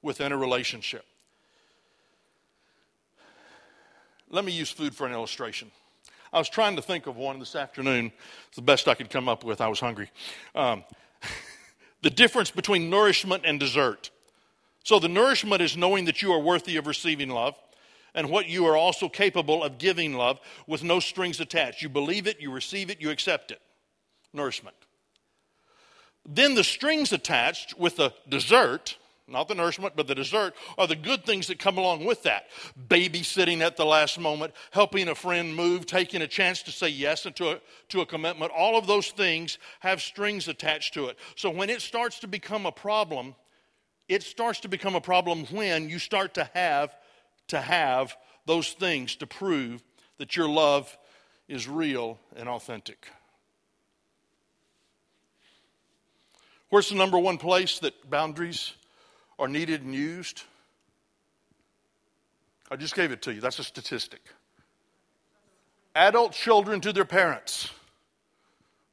within 0.02 0.32
a 0.32 0.36
relationship. 0.36 1.04
Let 4.30 4.44
me 4.44 4.52
use 4.52 4.70
food 4.70 4.94
for 4.94 5.06
an 5.06 5.12
illustration. 5.12 5.70
I 6.32 6.38
was 6.38 6.48
trying 6.48 6.76
to 6.76 6.82
think 6.82 7.06
of 7.06 7.16
one 7.16 7.38
this 7.38 7.54
afternoon. 7.54 8.10
It's 8.48 8.56
the 8.56 8.62
best 8.62 8.88
I 8.88 8.94
could 8.94 9.10
come 9.10 9.28
up 9.28 9.44
with. 9.44 9.60
I 9.60 9.68
was 9.68 9.78
hungry. 9.78 10.10
Um, 10.54 10.84
the 12.02 12.08
difference 12.08 12.50
between 12.50 12.88
nourishment 12.88 13.42
and 13.44 13.60
dessert. 13.60 14.10
So, 14.84 14.98
the 14.98 15.08
nourishment 15.08 15.60
is 15.60 15.76
knowing 15.76 16.06
that 16.06 16.22
you 16.22 16.32
are 16.32 16.40
worthy 16.40 16.76
of 16.76 16.86
receiving 16.86 17.28
love 17.28 17.54
and 18.14 18.30
what 18.30 18.48
you 18.48 18.64
are 18.66 18.76
also 18.76 19.08
capable 19.08 19.62
of 19.62 19.78
giving 19.78 20.14
love 20.14 20.40
with 20.66 20.82
no 20.82 20.98
strings 20.98 21.38
attached. 21.38 21.82
You 21.82 21.88
believe 21.88 22.26
it, 22.26 22.40
you 22.40 22.50
receive 22.50 22.90
it, 22.90 23.00
you 23.00 23.10
accept 23.10 23.50
it. 23.50 23.60
Nourishment. 24.32 24.76
Then 26.26 26.54
the 26.54 26.64
strings 26.64 27.12
attached 27.12 27.78
with 27.78 27.96
the 27.96 28.12
dessert 28.28 28.96
not 29.32 29.48
the 29.48 29.54
nourishment, 29.54 29.96
but 29.96 30.06
the 30.06 30.14
dessert, 30.14 30.54
are 30.76 30.86
the 30.86 30.96
good 30.96 31.24
things 31.24 31.46
that 31.46 31.58
come 31.58 31.78
along 31.78 32.04
with 32.04 32.22
that. 32.24 32.48
Babysitting 32.88 33.60
at 33.60 33.76
the 33.76 33.84
last 33.84 34.18
moment, 34.18 34.52
helping 34.70 35.08
a 35.08 35.14
friend 35.14 35.54
move, 35.54 35.86
taking 35.86 36.22
a 36.22 36.26
chance 36.26 36.62
to 36.64 36.70
say 36.70 36.88
yes 36.88 37.22
to 37.22 37.50
a, 37.50 37.60
to 37.88 38.00
a 38.00 38.06
commitment. 38.06 38.52
All 38.54 38.76
of 38.76 38.86
those 38.86 39.08
things 39.08 39.58
have 39.80 40.02
strings 40.02 40.48
attached 40.48 40.94
to 40.94 41.06
it. 41.06 41.18
So 41.36 41.50
when 41.50 41.70
it 41.70 41.80
starts 41.80 42.18
to 42.20 42.28
become 42.28 42.66
a 42.66 42.72
problem, 42.72 43.34
it 44.08 44.22
starts 44.22 44.60
to 44.60 44.68
become 44.68 44.94
a 44.94 45.00
problem 45.00 45.46
when 45.46 45.88
you 45.88 45.98
start 45.98 46.34
to 46.34 46.50
have 46.52 46.94
to 47.48 47.60
have 47.60 48.16
those 48.44 48.72
things 48.72 49.16
to 49.16 49.26
prove 49.26 49.82
that 50.18 50.36
your 50.36 50.48
love 50.48 50.96
is 51.48 51.68
real 51.68 52.18
and 52.36 52.48
authentic. 52.48 53.08
Where's 56.72 56.88
the 56.88 56.94
number 56.94 57.18
one 57.18 57.36
place 57.36 57.80
that 57.80 58.08
boundaries 58.08 58.72
are 59.38 59.46
needed 59.46 59.82
and 59.82 59.94
used? 59.94 60.44
I 62.70 62.76
just 62.76 62.94
gave 62.94 63.12
it 63.12 63.20
to 63.22 63.34
you. 63.34 63.42
That's 63.42 63.58
a 63.58 63.62
statistic. 63.62 64.22
Adult 65.94 66.32
children 66.32 66.80
to 66.80 66.94
their 66.94 67.04
parents. 67.04 67.68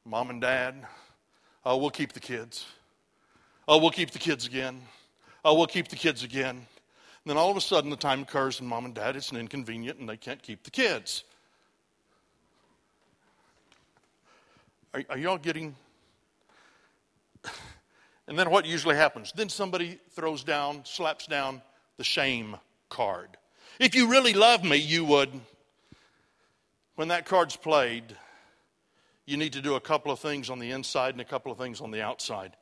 Mom 0.04 0.28
and 0.28 0.42
dad, 0.42 0.74
oh, 1.64 1.78
we'll 1.78 1.88
keep 1.88 2.12
the 2.12 2.20
kids. 2.20 2.66
Oh, 3.66 3.78
we'll 3.78 3.88
keep 3.88 4.10
the 4.10 4.18
kids 4.18 4.46
again. 4.46 4.82
Oh, 5.42 5.54
we'll 5.54 5.66
keep 5.66 5.88
the 5.88 5.96
kids 5.96 6.22
again. 6.22 6.56
And 6.56 6.66
then 7.24 7.38
all 7.38 7.50
of 7.50 7.56
a 7.56 7.62
sudden, 7.62 7.88
the 7.88 7.96
time 7.96 8.20
occurs, 8.20 8.60
and 8.60 8.68
mom 8.68 8.84
and 8.84 8.94
dad, 8.94 9.16
it's 9.16 9.30
an 9.30 9.38
inconvenient, 9.38 9.98
and 9.98 10.06
they 10.06 10.18
can't 10.18 10.42
keep 10.42 10.64
the 10.64 10.70
kids. 10.70 11.24
Are, 14.92 15.02
are 15.08 15.16
y'all 15.16 15.38
getting 15.38 15.74
and 18.30 18.38
then 18.38 18.48
what 18.48 18.64
usually 18.64 18.96
happens? 18.96 19.32
Then 19.32 19.50
somebody 19.50 19.98
throws 20.12 20.44
down, 20.44 20.82
slaps 20.84 21.26
down 21.26 21.60
the 21.98 22.04
shame 22.04 22.56
card. 22.88 23.28
If 23.78 23.94
you 23.94 24.08
really 24.08 24.32
love 24.32 24.64
me, 24.64 24.76
you 24.76 25.04
would. 25.04 25.28
When 26.94 27.08
that 27.08 27.26
card's 27.26 27.56
played, 27.56 28.04
you 29.26 29.36
need 29.36 29.52
to 29.54 29.60
do 29.60 29.74
a 29.74 29.80
couple 29.80 30.12
of 30.12 30.20
things 30.20 30.48
on 30.48 30.60
the 30.60 30.70
inside 30.70 31.14
and 31.14 31.20
a 31.20 31.24
couple 31.24 31.52
of 31.52 31.58
things 31.58 31.82
on 31.82 31.90
the 31.90 32.00
outside 32.00 32.56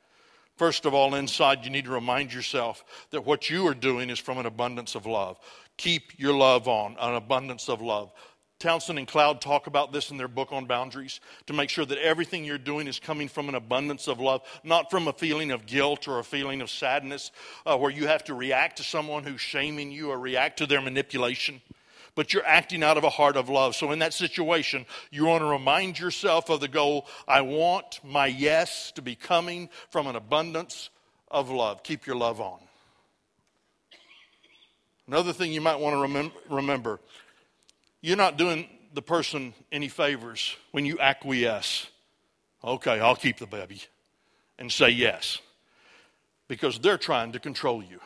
First 0.58 0.86
of 0.86 0.92
all, 0.92 1.14
inside, 1.14 1.64
you 1.64 1.70
need 1.70 1.84
to 1.84 1.92
remind 1.92 2.34
yourself 2.34 2.84
that 3.10 3.24
what 3.24 3.48
you 3.48 3.68
are 3.68 3.74
doing 3.74 4.10
is 4.10 4.18
from 4.18 4.38
an 4.38 4.46
abundance 4.46 4.96
of 4.96 5.06
love. 5.06 5.38
Keep 5.76 6.18
your 6.18 6.34
love 6.36 6.66
on, 6.66 6.96
an 6.98 7.14
abundance 7.14 7.68
of 7.68 7.80
love. 7.80 8.12
Townsend 8.58 8.98
and 8.98 9.06
Cloud 9.06 9.40
talk 9.40 9.68
about 9.68 9.92
this 9.92 10.10
in 10.10 10.16
their 10.16 10.26
book 10.26 10.52
on 10.52 10.66
boundaries 10.66 11.20
to 11.46 11.52
make 11.52 11.70
sure 11.70 11.84
that 11.84 11.98
everything 11.98 12.44
you're 12.44 12.58
doing 12.58 12.88
is 12.88 12.98
coming 12.98 13.28
from 13.28 13.48
an 13.48 13.54
abundance 13.54 14.08
of 14.08 14.18
love, 14.18 14.42
not 14.64 14.90
from 14.90 15.06
a 15.06 15.12
feeling 15.12 15.52
of 15.52 15.64
guilt 15.64 16.08
or 16.08 16.18
a 16.18 16.24
feeling 16.24 16.60
of 16.60 16.68
sadness 16.68 17.30
uh, 17.66 17.76
where 17.76 17.90
you 17.90 18.08
have 18.08 18.24
to 18.24 18.34
react 18.34 18.78
to 18.78 18.82
someone 18.82 19.22
who's 19.22 19.40
shaming 19.40 19.92
you 19.92 20.10
or 20.10 20.18
react 20.18 20.58
to 20.58 20.66
their 20.66 20.80
manipulation 20.80 21.60
but 22.14 22.32
you're 22.32 22.44
acting 22.44 22.82
out 22.82 22.98
of 22.98 23.04
a 23.04 23.10
heart 23.10 23.36
of 23.36 23.48
love. 23.48 23.76
So, 23.76 23.92
in 23.92 24.00
that 24.00 24.12
situation, 24.12 24.86
you 25.12 25.26
want 25.26 25.40
to 25.40 25.46
remind 25.46 26.00
yourself 26.00 26.50
of 26.50 26.58
the 26.58 26.66
goal 26.66 27.06
I 27.28 27.42
want 27.42 28.00
my 28.02 28.26
yes 28.26 28.90
to 28.96 29.02
be 29.02 29.14
coming 29.14 29.68
from 29.90 30.08
an 30.08 30.16
abundance 30.16 30.90
of 31.30 31.48
love. 31.48 31.84
Keep 31.84 32.08
your 32.08 32.16
love 32.16 32.40
on. 32.40 32.58
Another 35.06 35.32
thing 35.32 35.52
you 35.52 35.60
might 35.60 35.78
want 35.78 35.94
to 35.94 36.32
remember 36.52 36.98
you're 38.00 38.16
not 38.16 38.36
doing 38.36 38.68
the 38.94 39.02
person 39.02 39.54
any 39.70 39.88
favors 39.88 40.56
when 40.72 40.86
you 40.86 40.98
acquiesce. 40.98 41.86
Okay, 42.62 43.00
I'll 43.00 43.16
keep 43.16 43.38
the 43.38 43.46
baby 43.46 43.82
and 44.58 44.70
say 44.70 44.90
yes 44.90 45.38
because 46.48 46.78
they're 46.78 46.98
trying 46.98 47.32
to 47.32 47.38
control 47.38 47.82
you. 47.82 48.00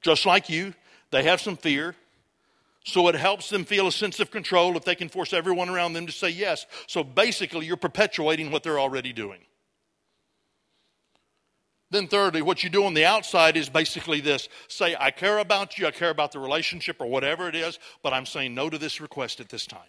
Just 0.00 0.26
like 0.26 0.48
you, 0.48 0.74
they 1.10 1.22
have 1.24 1.40
some 1.40 1.56
fear. 1.56 1.94
So 2.84 3.06
it 3.08 3.14
helps 3.14 3.48
them 3.48 3.64
feel 3.64 3.86
a 3.86 3.92
sense 3.92 4.18
of 4.18 4.32
control 4.32 4.76
if 4.76 4.84
they 4.84 4.96
can 4.96 5.08
force 5.08 5.32
everyone 5.32 5.68
around 5.68 5.92
them 5.92 6.06
to 6.06 6.12
say 6.12 6.30
yes. 6.30 6.66
So 6.88 7.04
basically, 7.04 7.66
you're 7.66 7.76
perpetuating 7.76 8.50
what 8.50 8.64
they're 8.64 8.80
already 8.80 9.12
doing. 9.12 9.38
Then, 11.92 12.08
thirdly, 12.08 12.40
what 12.40 12.64
you 12.64 12.70
do 12.70 12.86
on 12.86 12.94
the 12.94 13.04
outside 13.04 13.54
is 13.54 13.68
basically 13.68 14.22
this 14.22 14.48
say, 14.66 14.96
I 14.98 15.10
care 15.10 15.36
about 15.36 15.76
you, 15.76 15.86
I 15.86 15.90
care 15.90 16.08
about 16.08 16.32
the 16.32 16.38
relationship 16.38 16.96
or 17.02 17.06
whatever 17.06 17.50
it 17.50 17.54
is, 17.54 17.78
but 18.02 18.14
I'm 18.14 18.24
saying 18.24 18.54
no 18.54 18.70
to 18.70 18.78
this 18.78 18.98
request 18.98 19.40
at 19.40 19.50
this 19.50 19.66
time. 19.66 19.80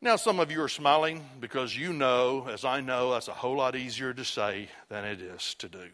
Now, 0.00 0.16
some 0.16 0.40
of 0.40 0.50
you 0.50 0.60
are 0.60 0.68
smiling 0.68 1.24
because 1.38 1.76
you 1.76 1.92
know, 1.92 2.48
as 2.50 2.64
I 2.64 2.80
know, 2.80 3.12
that's 3.12 3.28
a 3.28 3.32
whole 3.32 3.58
lot 3.58 3.76
easier 3.76 4.12
to 4.12 4.24
say 4.24 4.70
than 4.88 5.04
it 5.04 5.20
is 5.20 5.54
to 5.60 5.68
do. 5.68 5.86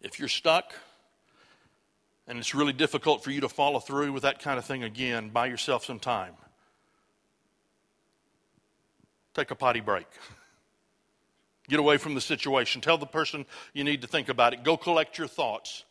If 0.00 0.18
you're 0.18 0.26
stuck 0.26 0.74
and 2.32 2.38
it's 2.38 2.54
really 2.54 2.72
difficult 2.72 3.22
for 3.22 3.30
you 3.30 3.42
to 3.42 3.48
follow 3.50 3.78
through 3.78 4.10
with 4.10 4.22
that 4.22 4.38
kind 4.38 4.58
of 4.58 4.64
thing 4.64 4.82
again, 4.82 5.28
buy 5.28 5.44
yourself 5.44 5.84
some 5.84 5.98
time. 5.98 6.32
Take 9.34 9.50
a 9.50 9.54
potty 9.54 9.80
break. 9.80 10.06
Get 11.68 11.78
away 11.78 11.98
from 11.98 12.14
the 12.14 12.22
situation. 12.22 12.80
Tell 12.80 12.96
the 12.96 13.04
person 13.04 13.44
you 13.74 13.84
need 13.84 14.00
to 14.00 14.08
think 14.08 14.30
about 14.30 14.54
it. 14.54 14.62
Go 14.62 14.78
collect 14.78 15.18
your 15.18 15.28
thoughts 15.28 15.84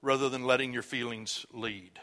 rather 0.00 0.30
than 0.30 0.44
letting 0.44 0.72
your 0.72 0.82
feelings 0.82 1.44
lead. 1.52 2.00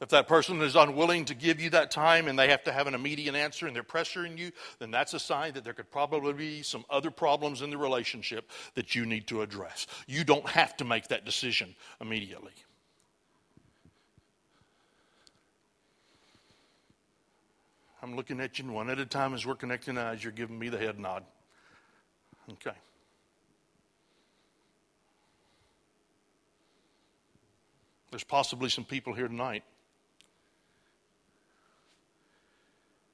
If 0.00 0.10
that 0.10 0.28
person 0.28 0.62
is 0.62 0.76
unwilling 0.76 1.24
to 1.24 1.34
give 1.34 1.60
you 1.60 1.70
that 1.70 1.90
time 1.90 2.28
and 2.28 2.38
they 2.38 2.48
have 2.48 2.62
to 2.64 2.72
have 2.72 2.86
an 2.86 2.94
immediate 2.94 3.34
answer 3.34 3.66
and 3.66 3.74
they're 3.74 3.82
pressuring 3.82 4.38
you, 4.38 4.52
then 4.78 4.92
that's 4.92 5.12
a 5.12 5.18
sign 5.18 5.54
that 5.54 5.64
there 5.64 5.72
could 5.72 5.90
probably 5.90 6.32
be 6.32 6.62
some 6.62 6.84
other 6.88 7.10
problems 7.10 7.62
in 7.62 7.70
the 7.70 7.76
relationship 7.76 8.48
that 8.74 8.94
you 8.94 9.04
need 9.04 9.26
to 9.26 9.42
address. 9.42 9.88
You 10.06 10.22
don't 10.22 10.48
have 10.48 10.76
to 10.76 10.84
make 10.84 11.08
that 11.08 11.24
decision 11.24 11.74
immediately. 12.00 12.52
I'm 18.00 18.14
looking 18.14 18.40
at 18.40 18.60
you 18.60 18.70
one 18.70 18.90
at 18.90 19.00
a 19.00 19.06
time 19.06 19.34
as 19.34 19.44
we're 19.44 19.56
connecting 19.56 19.98
eyes. 19.98 20.22
You're 20.22 20.32
giving 20.32 20.56
me 20.56 20.68
the 20.68 20.78
head 20.78 21.00
nod. 21.00 21.24
Okay. 22.52 22.76
There's 28.12 28.22
possibly 28.22 28.68
some 28.68 28.84
people 28.84 29.12
here 29.12 29.26
tonight 29.26 29.64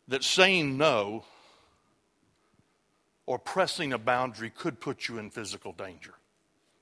that 0.09 0.25
saying 0.25 0.77
no 0.77 1.25
or 3.27 3.39
pressing 3.39 3.93
a 3.93 3.99
boundary 3.99 4.51
could 4.51 4.81
put 4.81 5.09
you 5.09 5.19
in 5.19 5.31
physical 5.31 5.73
danger. 5.73 6.15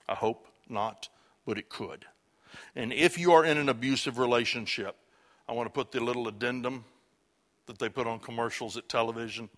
I 0.08 0.14
hope 0.14 0.48
not, 0.68 1.08
but 1.46 1.58
it 1.58 1.68
could. 1.68 2.04
And 2.74 2.92
if 2.92 3.18
you 3.18 3.32
are 3.32 3.44
in 3.44 3.58
an 3.58 3.68
abusive 3.68 4.18
relationship, 4.18 4.96
I 5.48 5.52
want 5.52 5.66
to 5.66 5.72
put 5.72 5.92
the 5.92 6.00
little 6.00 6.28
addendum 6.28 6.85
that 7.66 7.78
they 7.78 7.88
put 7.88 8.06
on 8.06 8.18
commercials 8.18 8.76
at 8.76 8.88
television. 8.88 9.48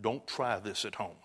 Don't 0.00 0.26
try 0.26 0.58
this 0.58 0.84
at 0.84 0.94
home. 0.94 1.16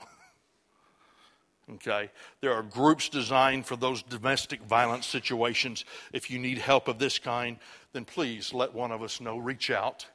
okay? 1.76 2.12
There 2.42 2.54
are 2.54 2.62
groups 2.62 3.08
designed 3.08 3.66
for 3.66 3.78
those 3.78 4.04
domestic 4.04 4.62
violence 4.64 5.08
situations. 5.08 5.86
If 6.12 6.30
you 6.30 6.40
need 6.40 6.58
help 6.58 6.88
of 6.88 7.00
this 7.00 7.20
kind, 7.20 7.58
then 7.94 8.04
please 8.04 8.54
let 8.54 8.74
one 8.74 8.92
of 8.92 9.02
us 9.02 9.22
know. 9.22 9.38
Reach 9.38 9.72
out 9.72 10.06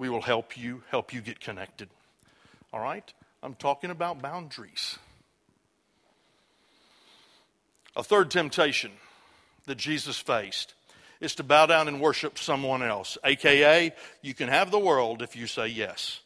we 0.00 0.08
will 0.08 0.22
help 0.22 0.56
you, 0.56 0.82
help 0.90 1.12
you 1.12 1.20
get 1.20 1.38
connected. 1.40 1.90
All 2.72 2.80
right? 2.80 3.12
I'm 3.42 3.54
talking 3.54 3.90
about 3.90 4.22
boundaries. 4.22 4.98
A 7.94 8.02
third 8.02 8.30
temptation 8.30 8.92
that 9.66 9.76
Jesus 9.76 10.16
faced 10.16 10.72
is 11.20 11.34
to 11.34 11.42
bow 11.42 11.66
down 11.66 11.86
and 11.86 12.00
worship 12.00 12.38
someone 12.38 12.82
else, 12.82 13.18
aka, 13.24 13.92
you 14.22 14.32
can 14.32 14.48
have 14.48 14.70
the 14.70 14.78
world 14.78 15.20
if 15.20 15.36
you 15.36 15.46
say 15.46 15.68
yes. 15.68 16.20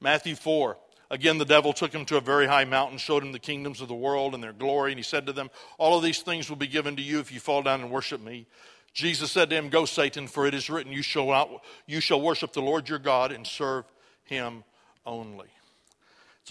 Matthew 0.00 0.34
4. 0.34 0.76
Again, 1.12 1.38
the 1.38 1.44
devil 1.44 1.72
took 1.72 1.92
him 1.92 2.04
to 2.06 2.16
a 2.16 2.20
very 2.20 2.46
high 2.46 2.64
mountain, 2.64 2.98
showed 2.98 3.22
him 3.22 3.32
the 3.32 3.38
kingdoms 3.38 3.80
of 3.80 3.88
the 3.88 3.94
world 3.94 4.34
and 4.34 4.42
their 4.42 4.52
glory, 4.52 4.92
and 4.92 4.98
he 4.98 5.02
said 5.04 5.26
to 5.26 5.32
them, 5.32 5.50
All 5.78 5.96
of 5.96 6.02
these 6.02 6.22
things 6.22 6.48
will 6.48 6.56
be 6.56 6.68
given 6.68 6.96
to 6.96 7.02
you 7.02 7.20
if 7.20 7.32
you 7.32 7.38
fall 7.38 7.62
down 7.62 7.80
and 7.80 7.90
worship 7.90 8.20
me. 8.20 8.46
Jesus 8.92 9.30
said 9.30 9.50
to 9.50 9.56
him, 9.56 9.68
Go, 9.68 9.84
Satan, 9.84 10.26
for 10.26 10.46
it 10.46 10.54
is 10.54 10.68
written, 10.68 10.92
You 10.92 11.02
shall, 11.02 11.26
not, 11.26 11.64
you 11.86 12.00
shall 12.00 12.20
worship 12.20 12.52
the 12.52 12.62
Lord 12.62 12.88
your 12.88 12.98
God 12.98 13.32
and 13.32 13.46
serve 13.46 13.84
him 14.24 14.64
only. 15.06 15.48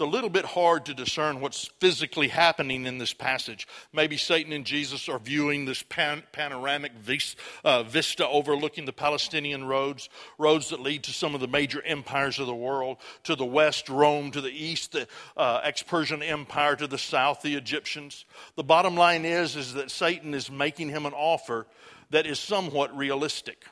a 0.00 0.06
little 0.06 0.30
bit 0.30 0.46
hard 0.46 0.86
to 0.86 0.94
discern 0.94 1.40
what's 1.40 1.66
physically 1.80 2.28
happening 2.28 2.86
in 2.86 2.96
this 2.96 3.12
passage. 3.12 3.68
Maybe 3.92 4.16
Satan 4.16 4.52
and 4.52 4.64
Jesus 4.64 5.10
are 5.10 5.18
viewing 5.18 5.64
this 5.64 5.82
pan- 5.82 6.22
panoramic 6.32 6.92
vis- 6.92 7.36
uh, 7.64 7.82
vista 7.82 8.26
overlooking 8.26 8.86
the 8.86 8.94
Palestinian 8.94 9.64
roads, 9.64 10.08
roads 10.38 10.70
that 10.70 10.80
lead 10.80 11.02
to 11.02 11.10
some 11.10 11.34
of 11.34 11.42
the 11.42 11.48
major 11.48 11.82
empires 11.82 12.38
of 12.38 12.46
the 12.46 12.54
world. 12.54 12.96
To 13.24 13.36
the 13.36 13.44
west, 13.44 13.90
Rome. 13.90 14.30
To 14.30 14.40
the 14.40 14.48
east, 14.48 14.92
the 14.92 15.06
uh, 15.36 15.60
ex 15.64 15.82
Persian 15.82 16.22
Empire. 16.22 16.76
To 16.76 16.86
the 16.86 16.96
south, 16.96 17.42
the 17.42 17.56
Egyptians. 17.56 18.24
The 18.54 18.64
bottom 18.64 18.94
line 18.96 19.26
is, 19.26 19.54
is 19.54 19.74
that 19.74 19.90
Satan 19.90 20.32
is 20.32 20.50
making 20.50 20.88
him 20.88 21.04
an 21.04 21.12
offer 21.12 21.66
that 22.10 22.26
is 22.26 22.38
somewhat 22.38 22.96
realistic. 22.96 23.64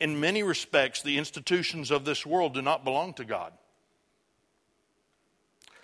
In 0.00 0.18
many 0.18 0.42
respects, 0.42 1.02
the 1.02 1.18
institutions 1.18 1.90
of 1.90 2.04
this 2.04 2.26
world 2.26 2.54
do 2.54 2.62
not 2.62 2.84
belong 2.84 3.14
to 3.14 3.24
God. 3.24 3.52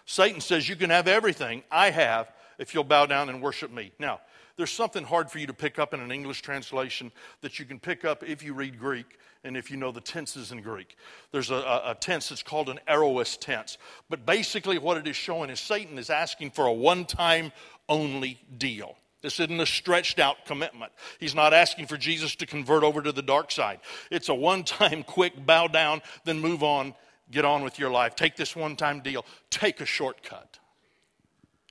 Satan 0.05 0.41
says, 0.41 0.69
You 0.69 0.77
can 0.77 0.91
have 0.91 1.07
everything 1.07 1.63
I 1.71 1.91
have 1.91 2.33
if 2.59 2.75
you'll 2.75 2.85
bow 2.85 3.07
down 3.07 3.29
and 3.29 3.41
worship 3.41 3.71
me. 3.71 3.93
Now, 3.99 4.21
there's 4.57 4.73
something 4.73 5.05
hard 5.05 5.31
for 5.31 5.39
you 5.39 5.47
to 5.47 5.55
pick 5.55 5.79
up 5.79 5.95
in 5.95 6.01
an 6.01 6.11
English 6.11 6.43
translation 6.43 7.13
that 7.43 7.61
you 7.61 7.65
can 7.65 7.79
pick 7.79 8.05
up 8.05 8.25
if 8.25 8.43
you 8.43 8.55
read 8.55 8.79
Greek 8.79 9.19
and 9.45 9.57
if 9.57 9.71
you 9.71 9.77
know 9.77 9.93
the 9.93 10.01
tenses 10.01 10.51
in 10.51 10.63
Greek. 10.63 10.97
There's 11.31 11.51
a, 11.51 11.83
a, 11.85 11.97
tense 11.99 12.31
that's 12.31 12.43
called 12.43 12.69
an 12.69 12.81
aorist 12.89 13.41
tense. 13.41 13.79
But 14.11 14.27
basically, 14.27 14.79
what 14.79 14.97
it 14.97 15.07
is 15.07 15.15
showing 15.15 15.49
is 15.49 15.61
Satan 15.61 15.97
is 15.97 16.11
asking 16.11 16.51
for 16.51 16.67
a 16.67 16.73
one 16.73 17.05
time 17.05 17.53
only 17.89 18.41
deal. 18.59 18.97
This 19.21 19.41
isn't 19.41 19.61
a 19.61 19.67
stretched 19.67 20.21
out 20.21 20.47
commitment. 20.47 20.93
He's 21.19 21.35
not 21.35 21.53
asking 21.53 21.87
for 21.87 21.97
Jesus 21.97 22.37
to 22.37 22.47
convert 22.47 22.85
over 22.85 23.03
to 23.03 23.11
the 23.11 23.23
dark 23.23 23.51
side. 23.51 23.81
It's 24.11 24.29
a 24.29 24.35
one 24.35 24.63
time 24.63 25.03
quick 25.07 25.45
bow 25.45 25.67
down, 25.67 26.03
then 26.25 26.41
move 26.41 26.63
on, 26.63 26.95
get 27.31 27.45
on 27.45 27.63
with 27.65 27.79
your 27.79 27.91
life. 27.91 28.15
Take 28.15 28.37
this 28.37 28.55
one 28.55 28.77
time 28.77 29.01
deal, 29.01 29.25
take 29.51 29.81
a 29.81 29.87
shortcut, 29.87 30.59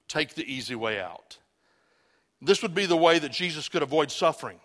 take 0.08 0.36
the 0.36 0.44
easy 0.44 0.76
way 0.76 1.00
out. 1.00 1.38
This 2.42 2.62
would 2.62 2.76
be 2.76 2.86
the 2.86 2.98
way 2.98 3.18
that 3.18 3.32
Jesus 3.32 3.70
could 3.70 3.82
avoid 3.82 4.12
suffering, 4.12 4.60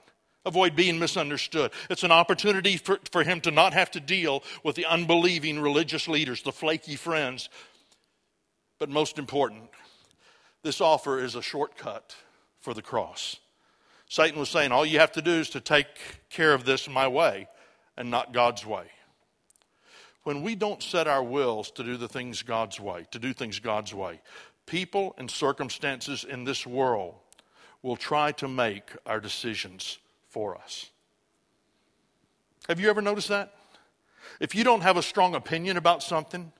avoid 0.44 0.74
being 0.74 0.98
misunderstood. 0.98 1.70
It's 1.88 2.02
an 2.02 2.12
opportunity 2.12 2.76
for, 2.76 2.98
for 3.12 3.22
him 3.22 3.40
to 3.42 3.52
not 3.52 3.72
have 3.74 3.92
to 3.92 4.00
deal 4.00 4.42
with 4.64 4.74
the 4.74 4.86
unbelieving 4.86 5.60
religious 5.60 6.08
leaders, 6.08 6.42
the 6.42 6.52
flaky 6.52 6.96
friends. 6.96 7.48
But 8.78 8.90
most 8.90 9.18
important, 9.18 9.70
this 10.64 10.80
offer 10.80 11.20
is 11.20 11.36
a 11.36 11.42
shortcut 11.42 12.14
for 12.62 12.72
the 12.72 12.82
cross. 12.82 13.36
Satan 14.08 14.38
was 14.38 14.48
saying, 14.48 14.72
All 14.72 14.86
you 14.86 14.98
have 14.98 15.12
to 15.12 15.22
do 15.22 15.32
is 15.32 15.50
to 15.50 15.60
take 15.60 15.86
care 16.30 16.54
of 16.54 16.64
this 16.64 16.88
my 16.88 17.06
way 17.06 17.48
and 17.96 18.10
not 18.10 18.32
God's 18.32 18.64
way. 18.64 18.84
When 20.22 20.42
we 20.42 20.54
don't 20.54 20.82
set 20.82 21.08
our 21.08 21.22
wills 21.22 21.70
to 21.72 21.82
do 21.82 21.96
the 21.96 22.08
things 22.08 22.42
God's 22.42 22.78
way, 22.78 23.06
to 23.10 23.18
do 23.18 23.32
things 23.32 23.58
God's 23.58 23.92
way, 23.92 24.20
people 24.66 25.14
and 25.18 25.30
circumstances 25.30 26.24
in 26.24 26.44
this 26.44 26.66
world 26.66 27.14
will 27.82 27.96
try 27.96 28.30
to 28.32 28.46
make 28.46 28.90
our 29.04 29.18
decisions 29.18 29.98
for 30.28 30.56
us. 30.56 30.90
Have 32.68 32.78
you 32.78 32.88
ever 32.88 33.02
noticed 33.02 33.28
that? 33.28 33.54
If 34.38 34.54
you 34.54 34.62
don't 34.62 34.82
have 34.82 34.96
a 34.96 35.02
strong 35.02 35.34
opinion 35.34 35.76
about 35.76 36.02
something, 36.02 36.52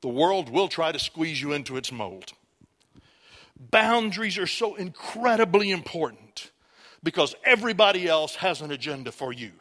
the 0.00 0.08
world 0.08 0.48
will 0.48 0.68
try 0.68 0.92
to 0.92 0.98
squeeze 0.98 1.42
you 1.42 1.52
into 1.52 1.76
its 1.76 1.92
mold. 1.92 2.32
Boundaries 3.60 4.38
are 4.38 4.46
so 4.46 4.74
incredibly 4.74 5.70
important 5.70 6.50
because 7.02 7.34
everybody 7.44 8.08
else 8.08 8.36
has 8.36 8.62
an 8.62 8.70
agenda 8.70 9.12
for 9.12 9.32
you. 9.32 9.52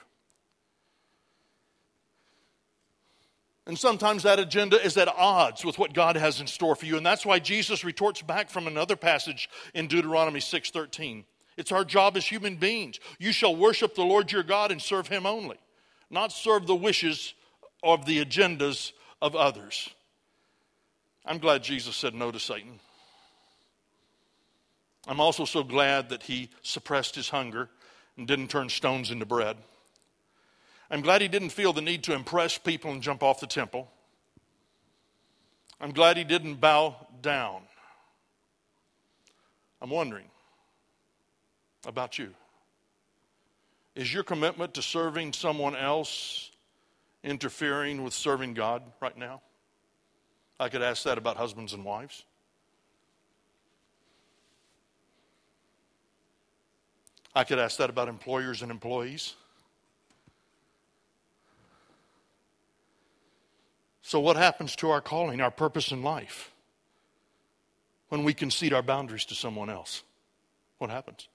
And 3.68 3.78
sometimes 3.78 4.24
that 4.24 4.40
agenda 4.40 4.84
is 4.84 4.98
at 4.98 5.10
odds 5.10 5.64
with 5.64 5.78
what 5.78 5.94
God 5.94 6.16
has 6.16 6.40
in 6.42 6.48
store 6.48 6.76
for 6.76 6.86
you. 6.86 6.98
And 6.98 7.06
that's 7.06 7.26
why 7.26 7.40
Jesus 7.40 7.84
retorts 7.84 8.22
back 8.22 8.50
from 8.50 8.66
another 8.66 8.96
passage 8.96 9.48
in 9.76 9.88
Deuteronomy 9.88 10.40
6:13. 10.40 11.26
It's 11.56 11.72
our 11.72 11.84
job 11.84 12.16
as 12.16 12.26
human 12.26 12.56
beings. 12.56 13.00
You 13.20 13.34
shall 13.34 13.56
worship 13.56 13.94
the 13.94 14.02
Lord 14.02 14.32
your 14.32 14.44
God 14.44 14.72
and 14.72 14.82
serve 14.82 15.08
him 15.10 15.26
only, 15.26 15.58
not 16.10 16.32
serve 16.32 16.66
the 16.66 16.76
wishes 16.76 17.34
of 17.84 18.06
the 18.06 18.24
agendas 18.24 18.94
of 19.22 19.36
others. 19.36 19.90
I'm 21.26 21.38
glad 21.38 21.62
Jesus 21.62 21.96
said 21.96 22.16
no 22.16 22.32
to 22.32 22.40
Satan. 22.40 22.80
I'm 25.10 25.20
also 25.20 25.44
so 25.44 25.64
glad 25.64 26.10
that 26.10 26.22
he 26.22 26.52
suppressed 26.62 27.16
his 27.16 27.30
hunger 27.30 27.68
and 28.16 28.28
didn't 28.28 28.50
turn 28.50 28.70
stones 28.70 29.10
into 29.10 29.26
bread. 29.26 29.58
I'm 30.92 31.02
glad 31.02 31.24
he 31.24 31.28
didn't 31.28 31.50
feel 31.50 31.74
the 31.74 31.82
need 31.82 32.04
to 32.04 32.14
impress 32.14 32.60
people 32.60 32.92
and 32.92 33.02
jump 33.02 33.24
off 33.24 33.40
the 33.40 33.48
temple. 33.48 33.90
I'm 35.82 35.94
glad 35.94 36.16
he 36.16 36.24
didn't 36.24 36.62
bow 36.62 37.08
down. 37.24 37.64
I'm 39.82 39.90
wondering 39.90 40.30
about 41.88 42.20
you. 42.20 42.36
Is 43.96 44.14
your 44.14 44.24
commitment 44.24 44.76
to 44.76 44.84
serving 44.84 45.34
someone 45.34 45.76
else 45.76 46.52
interfering 47.24 48.04
with 48.04 48.14
serving 48.14 48.54
God 48.54 48.84
right 49.02 49.18
now? 49.18 49.42
I 50.60 50.70
could 50.70 50.84
ask 50.84 51.02
that 51.04 51.18
about 51.18 51.36
husbands 51.36 51.74
and 51.74 51.84
wives. 51.84 52.26
I 57.40 57.46
could 57.46 57.58
ask 57.58 57.78
that 57.78 57.90
about 57.90 58.10
employers 58.10 58.62
and 58.62 58.70
employees. 58.70 59.34
So, 64.02 64.20
what 64.20 64.36
happens 64.36 64.76
to 64.76 64.90
our 64.90 65.00
calling, 65.00 65.40
our 65.40 65.50
purpose 65.50 65.94
in 65.94 66.04
life, 66.04 66.52
when 68.10 68.26
we 68.26 68.34
concede 68.34 68.74
our 68.74 68.82
boundaries 68.82 69.24
to 69.24 69.36
someone 69.36 69.70
else? 69.70 70.04
What 70.80 70.90
happens? 70.90 71.30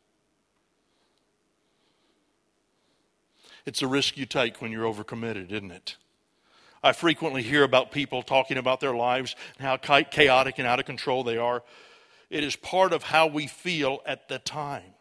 It's 3.64 3.80
a 3.80 3.86
risk 3.86 4.18
you 4.18 4.26
take 4.26 4.61
when 4.61 4.70
you're 4.70 4.84
overcommitted, 4.84 5.52
isn't 5.52 5.70
it? 5.70 5.96
I 6.82 6.92
frequently 6.92 7.42
hear 7.42 7.62
about 7.62 7.92
people 7.92 8.22
talking 8.22 8.59
about 8.59 8.80
their 8.80 8.94
lives 8.94 9.36
and 9.59 9.66
how 9.66 9.78
chaotic 9.78 10.59
and 10.59 10.68
out 10.68 10.78
of 10.78 10.84
control 10.84 11.24
they 11.24 11.38
are. 11.38 11.62
It 12.28 12.44
is 12.44 12.57
part 12.57 12.92
of 12.92 13.05
how 13.05 13.26
we 13.26 13.46
feel 13.46 14.02
at 14.05 14.28
the 14.28 14.38
time. 14.38 14.92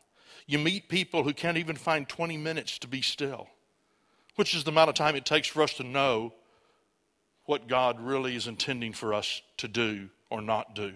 You 0.46 0.60
meet 0.60 0.90
people 0.90 1.24
who 1.24 1.34
can't 1.34 1.58
even 1.58 1.76
find 1.76 2.08
20 2.08 2.38
minutes 2.38 2.80
to 2.80 2.88
be 2.88 3.02
still, 3.02 3.48
which 4.36 4.54
is 4.54 4.64
the 4.64 4.72
amount 4.72 4.90
of 4.90 4.96
time 4.96 5.16
it 5.16 5.26
takes 5.26 5.48
for 5.48 5.62
us 5.62 5.74
to 5.76 5.84
know 5.84 6.34
what 7.46 7.68
God 7.68 8.00
really 8.00 8.36
is 8.36 8.48
intending 8.48 8.94
for 8.94 9.14
us 9.14 9.42
to 9.58 9.68
do 9.68 10.10
or 10.30 10.42
not 10.42 10.76
do. 10.76 10.94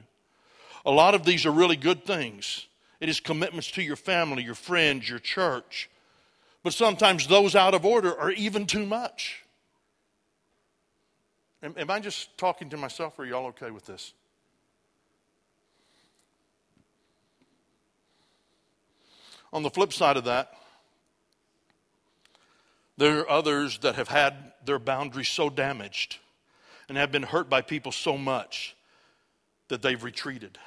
A 0.85 0.91
lot 0.91 1.15
of 1.15 1.23
these 1.23 1.45
are 1.45 1.51
really 1.51 1.75
good 1.75 2.05
things. 2.05 2.67
It 2.99 3.09
is 3.09 3.19
commitments 3.19 3.71
to 3.71 3.83
your 3.83 3.95
family, 3.95 4.43
your 4.43 4.55
friends, 4.55 5.09
your 5.09 5.19
church. 5.19 5.89
But 6.63 6.73
sometimes 6.73 7.27
those 7.27 7.55
out 7.55 7.73
of 7.73 7.85
order 7.85 8.17
are 8.17 8.31
even 8.31 8.65
too 8.65 8.85
much. 8.85 9.43
Am, 11.61 11.73
am 11.77 11.89
I 11.89 11.99
just 11.99 12.37
talking 12.37 12.69
to 12.69 12.77
myself 12.77 13.17
or 13.19 13.23
are 13.23 13.25
y'all 13.25 13.47
okay 13.47 13.71
with 13.71 13.85
this? 13.85 14.13
On 19.53 19.63
the 19.63 19.69
flip 19.69 19.93
side 19.93 20.17
of 20.17 20.25
that, 20.25 20.53
there 22.97 23.19
are 23.19 23.29
others 23.29 23.79
that 23.79 23.95
have 23.95 24.07
had 24.07 24.33
their 24.65 24.79
boundaries 24.79 25.29
so 25.29 25.49
damaged 25.49 26.17
and 26.89 26.97
have 26.97 27.11
been 27.11 27.23
hurt 27.23 27.49
by 27.49 27.61
people 27.61 27.91
so 27.91 28.17
much 28.17 28.75
that 29.67 29.81
they've 29.81 30.03
retreated. 30.03 30.57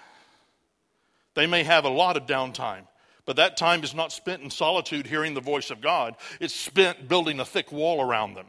They 1.35 1.47
may 1.47 1.65
have 1.65 1.85
a 1.85 1.91
lot 1.91 2.17
of 2.17 2.27
downtime, 2.27 2.87
but 3.25 3.37
that 3.37 3.57
time 3.57 3.83
is 3.83 3.95
not 3.95 4.13
spent 4.13 4.43
in 4.43 4.51
solitude 4.51 5.07
hearing 5.07 5.35
the 5.35 5.41
voice 5.41 5.71
of 5.71 5.81
God. 5.81 6.17
It's 6.41 6.55
spent 6.55 7.09
building 7.09 7.41
a 7.41 7.45
thick 7.45 7.73
wall 7.73 8.01
around 8.01 8.35
them. 8.35 8.47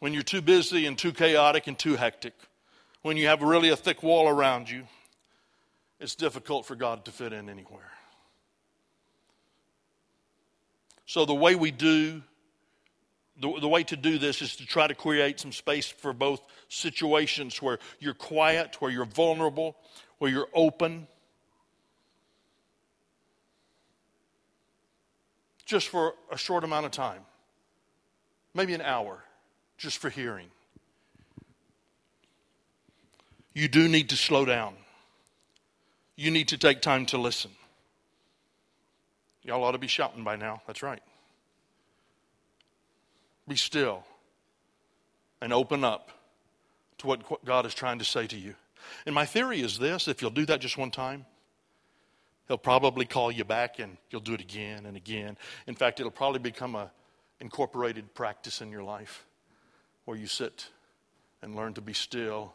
When 0.00 0.12
you're 0.12 0.22
too 0.22 0.42
busy 0.42 0.86
and 0.86 0.96
too 0.96 1.12
chaotic 1.12 1.66
and 1.66 1.78
too 1.78 1.96
hectic, 1.96 2.34
when 3.02 3.16
you 3.16 3.26
have 3.26 3.42
really 3.42 3.70
a 3.70 3.76
thick 3.76 4.02
wall 4.02 4.28
around 4.28 4.70
you, 4.70 4.84
it's 6.00 6.14
difficult 6.14 6.66
for 6.66 6.76
God 6.76 7.04
to 7.06 7.10
fit 7.10 7.32
in 7.32 7.48
anywhere. 7.48 7.90
So, 11.08 11.24
the 11.24 11.34
way 11.34 11.54
we 11.54 11.70
do 11.70 12.22
the, 13.40 13.60
the 13.60 13.68
way 13.68 13.82
to 13.84 13.96
do 13.96 14.18
this 14.18 14.42
is 14.42 14.56
to 14.56 14.66
try 14.66 14.86
to 14.86 14.94
create 14.94 15.40
some 15.40 15.52
space 15.52 15.86
for 15.86 16.12
both 16.12 16.42
situations 16.68 17.62
where 17.62 17.78
you're 17.98 18.12
quiet, 18.12 18.80
where 18.80 18.90
you're 18.90 19.06
vulnerable, 19.06 19.74
where 20.18 20.30
you're 20.30 20.48
open. 20.52 21.06
Just 25.64 25.88
for 25.88 26.12
a 26.30 26.36
short 26.36 26.62
amount 26.62 26.84
of 26.84 26.92
time, 26.92 27.22
maybe 28.52 28.74
an 28.74 28.82
hour, 28.82 29.24
just 29.78 29.96
for 29.98 30.10
hearing. 30.10 30.48
You 33.54 33.68
do 33.68 33.88
need 33.88 34.10
to 34.10 34.16
slow 34.16 34.44
down. 34.44 34.74
You 36.16 36.30
need 36.30 36.48
to 36.48 36.58
take 36.58 36.82
time 36.82 37.06
to 37.06 37.18
listen. 37.18 37.52
Y'all 39.48 39.64
ought 39.64 39.72
to 39.72 39.78
be 39.78 39.86
shouting 39.86 40.24
by 40.24 40.36
now. 40.36 40.60
That's 40.66 40.82
right. 40.82 41.02
Be 43.48 43.56
still 43.56 44.04
and 45.40 45.54
open 45.54 45.84
up 45.84 46.10
to 46.98 47.06
what 47.06 47.42
God 47.46 47.64
is 47.64 47.72
trying 47.72 47.98
to 47.98 48.04
say 48.04 48.26
to 48.26 48.36
you. 48.36 48.54
And 49.06 49.14
my 49.14 49.24
theory 49.24 49.62
is 49.62 49.78
this 49.78 50.06
if 50.06 50.20
you'll 50.20 50.32
do 50.32 50.44
that 50.44 50.60
just 50.60 50.76
one 50.76 50.90
time, 50.90 51.24
He'll 52.46 52.58
probably 52.58 53.06
call 53.06 53.32
you 53.32 53.42
back 53.44 53.78
and 53.78 53.96
you'll 54.10 54.20
do 54.20 54.34
it 54.34 54.42
again 54.42 54.84
and 54.84 54.98
again. 54.98 55.38
In 55.66 55.74
fact, 55.74 55.98
it'll 55.98 56.12
probably 56.12 56.40
become 56.40 56.74
a 56.74 56.90
incorporated 57.40 58.12
practice 58.12 58.60
in 58.60 58.70
your 58.70 58.82
life 58.82 59.24
where 60.04 60.16
you 60.18 60.26
sit 60.26 60.66
and 61.40 61.56
learn 61.56 61.72
to 61.72 61.80
be 61.80 61.94
still 61.94 62.52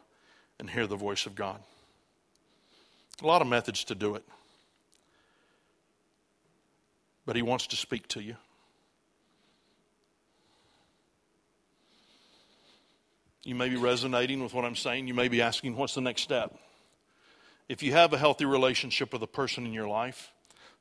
and 0.60 0.70
hear 0.70 0.86
the 0.86 0.96
voice 0.96 1.26
of 1.26 1.34
God. 1.34 1.60
A 3.20 3.26
lot 3.26 3.42
of 3.42 3.48
methods 3.48 3.82
to 3.84 3.96
do 3.96 4.14
it. 4.14 4.24
But 7.26 7.36
He 7.36 7.42
wants 7.42 7.66
to 7.68 7.76
speak 7.76 8.08
to 8.08 8.22
you. 8.22 8.36
You 13.44 13.54
may 13.54 13.68
be 13.68 13.76
resonating 13.76 14.42
with 14.42 14.54
what 14.54 14.64
I'm 14.64 14.76
saying. 14.76 15.06
You 15.06 15.14
may 15.14 15.28
be 15.28 15.42
asking, 15.42 15.76
what's 15.76 15.94
the 15.94 16.00
next 16.00 16.22
step? 16.22 16.58
If 17.68 17.82
you 17.82 17.92
have 17.92 18.12
a 18.12 18.18
healthy 18.18 18.46
relationship 18.46 19.12
with 19.12 19.22
a 19.22 19.26
person 19.26 19.66
in 19.66 19.72
your 19.72 19.88
life, 19.88 20.32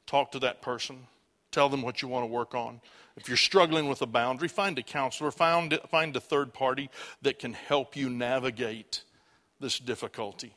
talk 0.07 0.31
to 0.31 0.39
that 0.39 0.61
person. 0.61 1.07
Tell 1.51 1.69
them 1.69 1.81
what 1.81 2.01
you 2.01 2.07
want 2.07 2.23
to 2.23 2.27
work 2.27 2.55
on. 2.55 2.81
If 3.15 3.27
you're 3.27 3.37
struggling 3.37 3.87
with 3.87 4.01
a 4.01 4.07
boundary, 4.07 4.47
find 4.47 4.77
a 4.79 4.81
counselor, 4.81 5.29
find, 5.29 5.77
find 5.89 6.15
a 6.15 6.19
third 6.19 6.53
party 6.53 6.89
that 7.21 7.37
can 7.37 7.53
help 7.53 7.95
you 7.95 8.09
navigate 8.09 9.03
this 9.59 9.77
difficulty. 9.77 10.55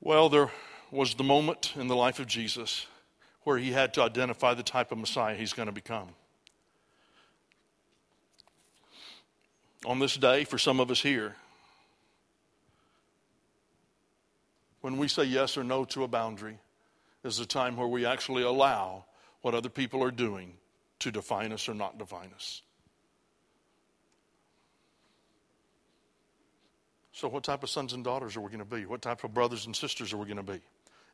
Well, 0.00 0.28
there 0.28 0.50
was 0.90 1.14
the 1.14 1.24
moment 1.24 1.72
in 1.76 1.88
the 1.88 1.96
life 1.96 2.18
of 2.18 2.26
Jesus 2.26 2.86
where 3.44 3.58
he 3.58 3.72
had 3.72 3.94
to 3.94 4.02
identify 4.02 4.54
the 4.54 4.62
type 4.62 4.92
of 4.92 4.98
Messiah 4.98 5.34
he's 5.34 5.52
going 5.52 5.66
to 5.66 5.72
become. 5.72 6.08
on 9.86 10.00
this 10.00 10.16
day 10.16 10.44
for 10.44 10.58
some 10.58 10.80
of 10.80 10.90
us 10.90 11.00
here. 11.00 11.36
When 14.80 14.98
we 14.98 15.08
say 15.08 15.24
yes 15.24 15.56
or 15.56 15.64
no 15.64 15.84
to 15.86 16.04
a 16.04 16.08
boundary, 16.08 16.58
is 17.24 17.40
a 17.40 17.46
time 17.46 17.76
where 17.76 17.88
we 17.88 18.06
actually 18.06 18.42
allow 18.42 19.04
what 19.42 19.54
other 19.54 19.68
people 19.68 20.02
are 20.02 20.12
doing 20.12 20.54
to 21.00 21.10
define 21.10 21.52
us 21.52 21.68
or 21.68 21.74
not 21.74 21.98
define 21.98 22.30
us. 22.34 22.62
So, 27.12 27.28
what 27.28 27.42
type 27.42 27.62
of 27.62 27.70
sons 27.70 27.94
and 27.94 28.04
daughters 28.04 28.36
are 28.36 28.40
we 28.40 28.48
going 28.48 28.58
to 28.58 28.64
be? 28.64 28.86
What 28.86 29.02
type 29.02 29.24
of 29.24 29.32
brothers 29.32 29.66
and 29.66 29.74
sisters 29.74 30.12
are 30.12 30.18
we 30.18 30.26
going 30.26 30.36
to 30.36 30.42
be? 30.42 30.60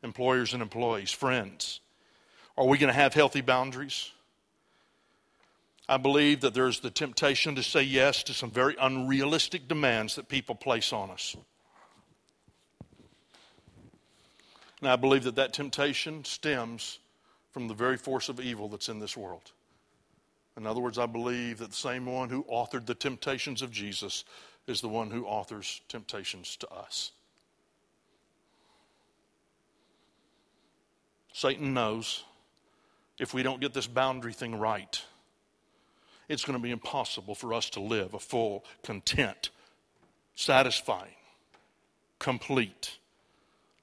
Employers 0.03 0.53
and 0.53 0.61
employees, 0.61 1.11
friends. 1.11 1.79
Are 2.57 2.65
we 2.65 2.77
going 2.77 2.93
to 2.93 2.99
have 2.99 3.13
healthy 3.13 3.41
boundaries? 3.41 4.11
I 5.87 5.97
believe 5.97 6.41
that 6.41 6.53
there's 6.53 6.79
the 6.79 6.91
temptation 6.91 7.55
to 7.55 7.63
say 7.63 7.83
yes 7.83 8.23
to 8.23 8.33
some 8.33 8.51
very 8.51 8.75
unrealistic 8.79 9.67
demands 9.67 10.15
that 10.15 10.29
people 10.29 10.55
place 10.55 10.93
on 10.93 11.09
us. 11.09 11.35
And 14.81 14.89
I 14.89 14.95
believe 14.95 15.23
that 15.23 15.35
that 15.35 15.53
temptation 15.53 16.25
stems 16.25 16.99
from 17.51 17.67
the 17.67 17.73
very 17.73 17.97
force 17.97 18.27
of 18.27 18.39
evil 18.39 18.67
that's 18.67 18.89
in 18.89 18.99
this 18.99 19.15
world. 19.15 19.51
In 20.57 20.67
other 20.67 20.81
words, 20.81 20.97
I 20.97 21.05
believe 21.05 21.59
that 21.59 21.69
the 21.69 21.75
same 21.75 22.05
one 22.05 22.29
who 22.29 22.43
authored 22.43 22.85
the 22.85 22.95
temptations 22.95 23.61
of 23.61 23.71
Jesus 23.71 24.25
is 24.67 24.81
the 24.81 24.89
one 24.89 25.09
who 25.09 25.25
authors 25.25 25.81
temptations 25.87 26.57
to 26.57 26.69
us. 26.69 27.11
Satan 31.33 31.73
knows 31.73 32.23
if 33.19 33.33
we 33.33 33.43
don't 33.43 33.59
get 33.59 33.73
this 33.73 33.87
boundary 33.87 34.33
thing 34.33 34.55
right, 34.55 35.03
it's 36.29 36.45
going 36.45 36.57
to 36.57 36.63
be 36.63 36.71
impossible 36.71 37.35
for 37.35 37.53
us 37.53 37.69
to 37.71 37.81
live 37.81 38.13
a 38.13 38.19
full, 38.19 38.63
content, 38.83 39.49
satisfying, 40.35 41.15
complete 42.19 42.97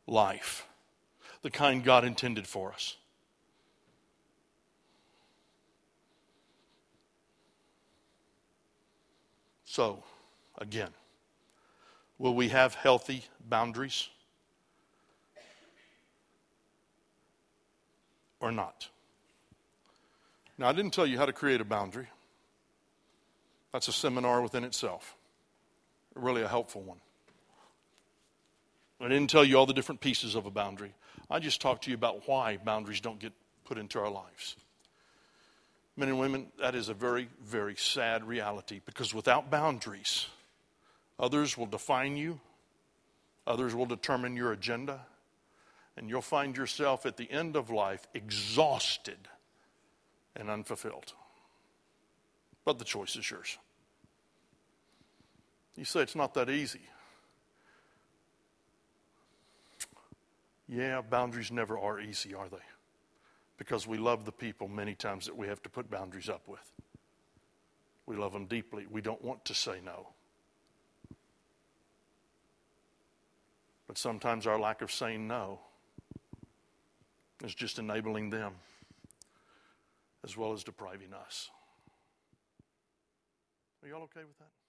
life, 0.06 0.66
the 1.42 1.50
kind 1.50 1.84
God 1.84 2.04
intended 2.04 2.46
for 2.46 2.72
us. 2.72 2.96
So, 9.64 10.02
again, 10.58 10.90
will 12.18 12.34
we 12.34 12.48
have 12.48 12.74
healthy 12.74 13.24
boundaries 13.48 14.08
or 18.40 18.50
not? 18.50 18.88
Now, 20.58 20.68
I 20.68 20.72
didn't 20.72 20.92
tell 20.92 21.06
you 21.06 21.16
how 21.16 21.26
to 21.26 21.32
create 21.32 21.60
a 21.60 21.64
boundary. 21.64 22.08
That's 23.72 23.88
a 23.88 23.92
seminar 23.92 24.42
within 24.42 24.64
itself, 24.64 25.14
really 26.14 26.42
a 26.42 26.48
helpful 26.48 26.82
one. 26.82 27.00
I 29.00 29.08
didn't 29.08 29.30
tell 29.30 29.44
you 29.44 29.56
all 29.56 29.64
the 29.64 29.72
different 29.72 30.00
pieces 30.00 30.34
of 30.34 30.44
a 30.44 30.50
boundary. 30.50 30.92
I 31.30 31.38
just 31.38 31.60
talked 31.60 31.84
to 31.84 31.90
you 31.90 31.94
about 31.94 32.28
why 32.28 32.58
boundaries 32.58 33.00
don't 33.00 33.18
get 33.18 33.32
put 33.64 33.78
into 33.78 33.98
our 33.98 34.10
lives. 34.10 34.56
Men 35.96 36.08
and 36.08 36.18
women, 36.18 36.48
that 36.60 36.74
is 36.74 36.88
a 36.88 36.94
very, 36.94 37.28
very 37.42 37.76
sad 37.76 38.26
reality 38.26 38.80
because 38.84 39.14
without 39.14 39.50
boundaries, 39.50 40.26
others 41.18 41.56
will 41.56 41.66
define 41.66 42.16
you, 42.16 42.40
others 43.46 43.74
will 43.74 43.86
determine 43.86 44.36
your 44.36 44.52
agenda, 44.52 45.00
and 45.96 46.08
you'll 46.08 46.22
find 46.22 46.56
yourself 46.56 47.06
at 47.06 47.16
the 47.16 47.30
end 47.30 47.56
of 47.56 47.70
life 47.70 48.06
exhausted 48.14 49.28
and 50.36 50.48
unfulfilled. 50.48 51.12
But 52.64 52.78
the 52.78 52.84
choice 52.84 53.16
is 53.16 53.30
yours. 53.30 53.58
You 55.76 55.84
say 55.84 56.00
it's 56.00 56.16
not 56.16 56.34
that 56.34 56.50
easy. 56.50 56.80
Yeah, 60.68 61.00
boundaries 61.02 61.50
never 61.50 61.78
are 61.78 62.00
easy, 62.00 62.34
are 62.34 62.48
they? 62.48 62.58
Because 63.58 63.86
we 63.86 63.98
love 63.98 64.24
the 64.24 64.32
people 64.32 64.68
many 64.68 64.94
times 64.94 65.26
that 65.26 65.36
we 65.36 65.48
have 65.48 65.62
to 65.62 65.68
put 65.68 65.90
boundaries 65.90 66.28
up 66.28 66.46
with. 66.46 66.72
We 68.06 68.16
love 68.16 68.32
them 68.32 68.46
deeply. 68.46 68.86
We 68.88 69.00
don't 69.00 69.22
want 69.24 69.44
to 69.46 69.54
say 69.54 69.80
no. 69.84 70.08
But 73.86 73.98
sometimes 73.98 74.46
our 74.46 74.58
lack 74.58 74.82
of 74.82 74.92
saying 74.92 75.26
no 75.26 75.58
is 77.42 77.54
just 77.54 77.78
enabling 77.78 78.30
them 78.30 78.52
as 80.24 80.36
well 80.36 80.52
as 80.52 80.62
depriving 80.62 81.12
us. 81.12 81.50
Are 83.82 83.88
y'all 83.88 84.02
okay 84.02 84.24
with 84.24 84.38
that? 84.38 84.59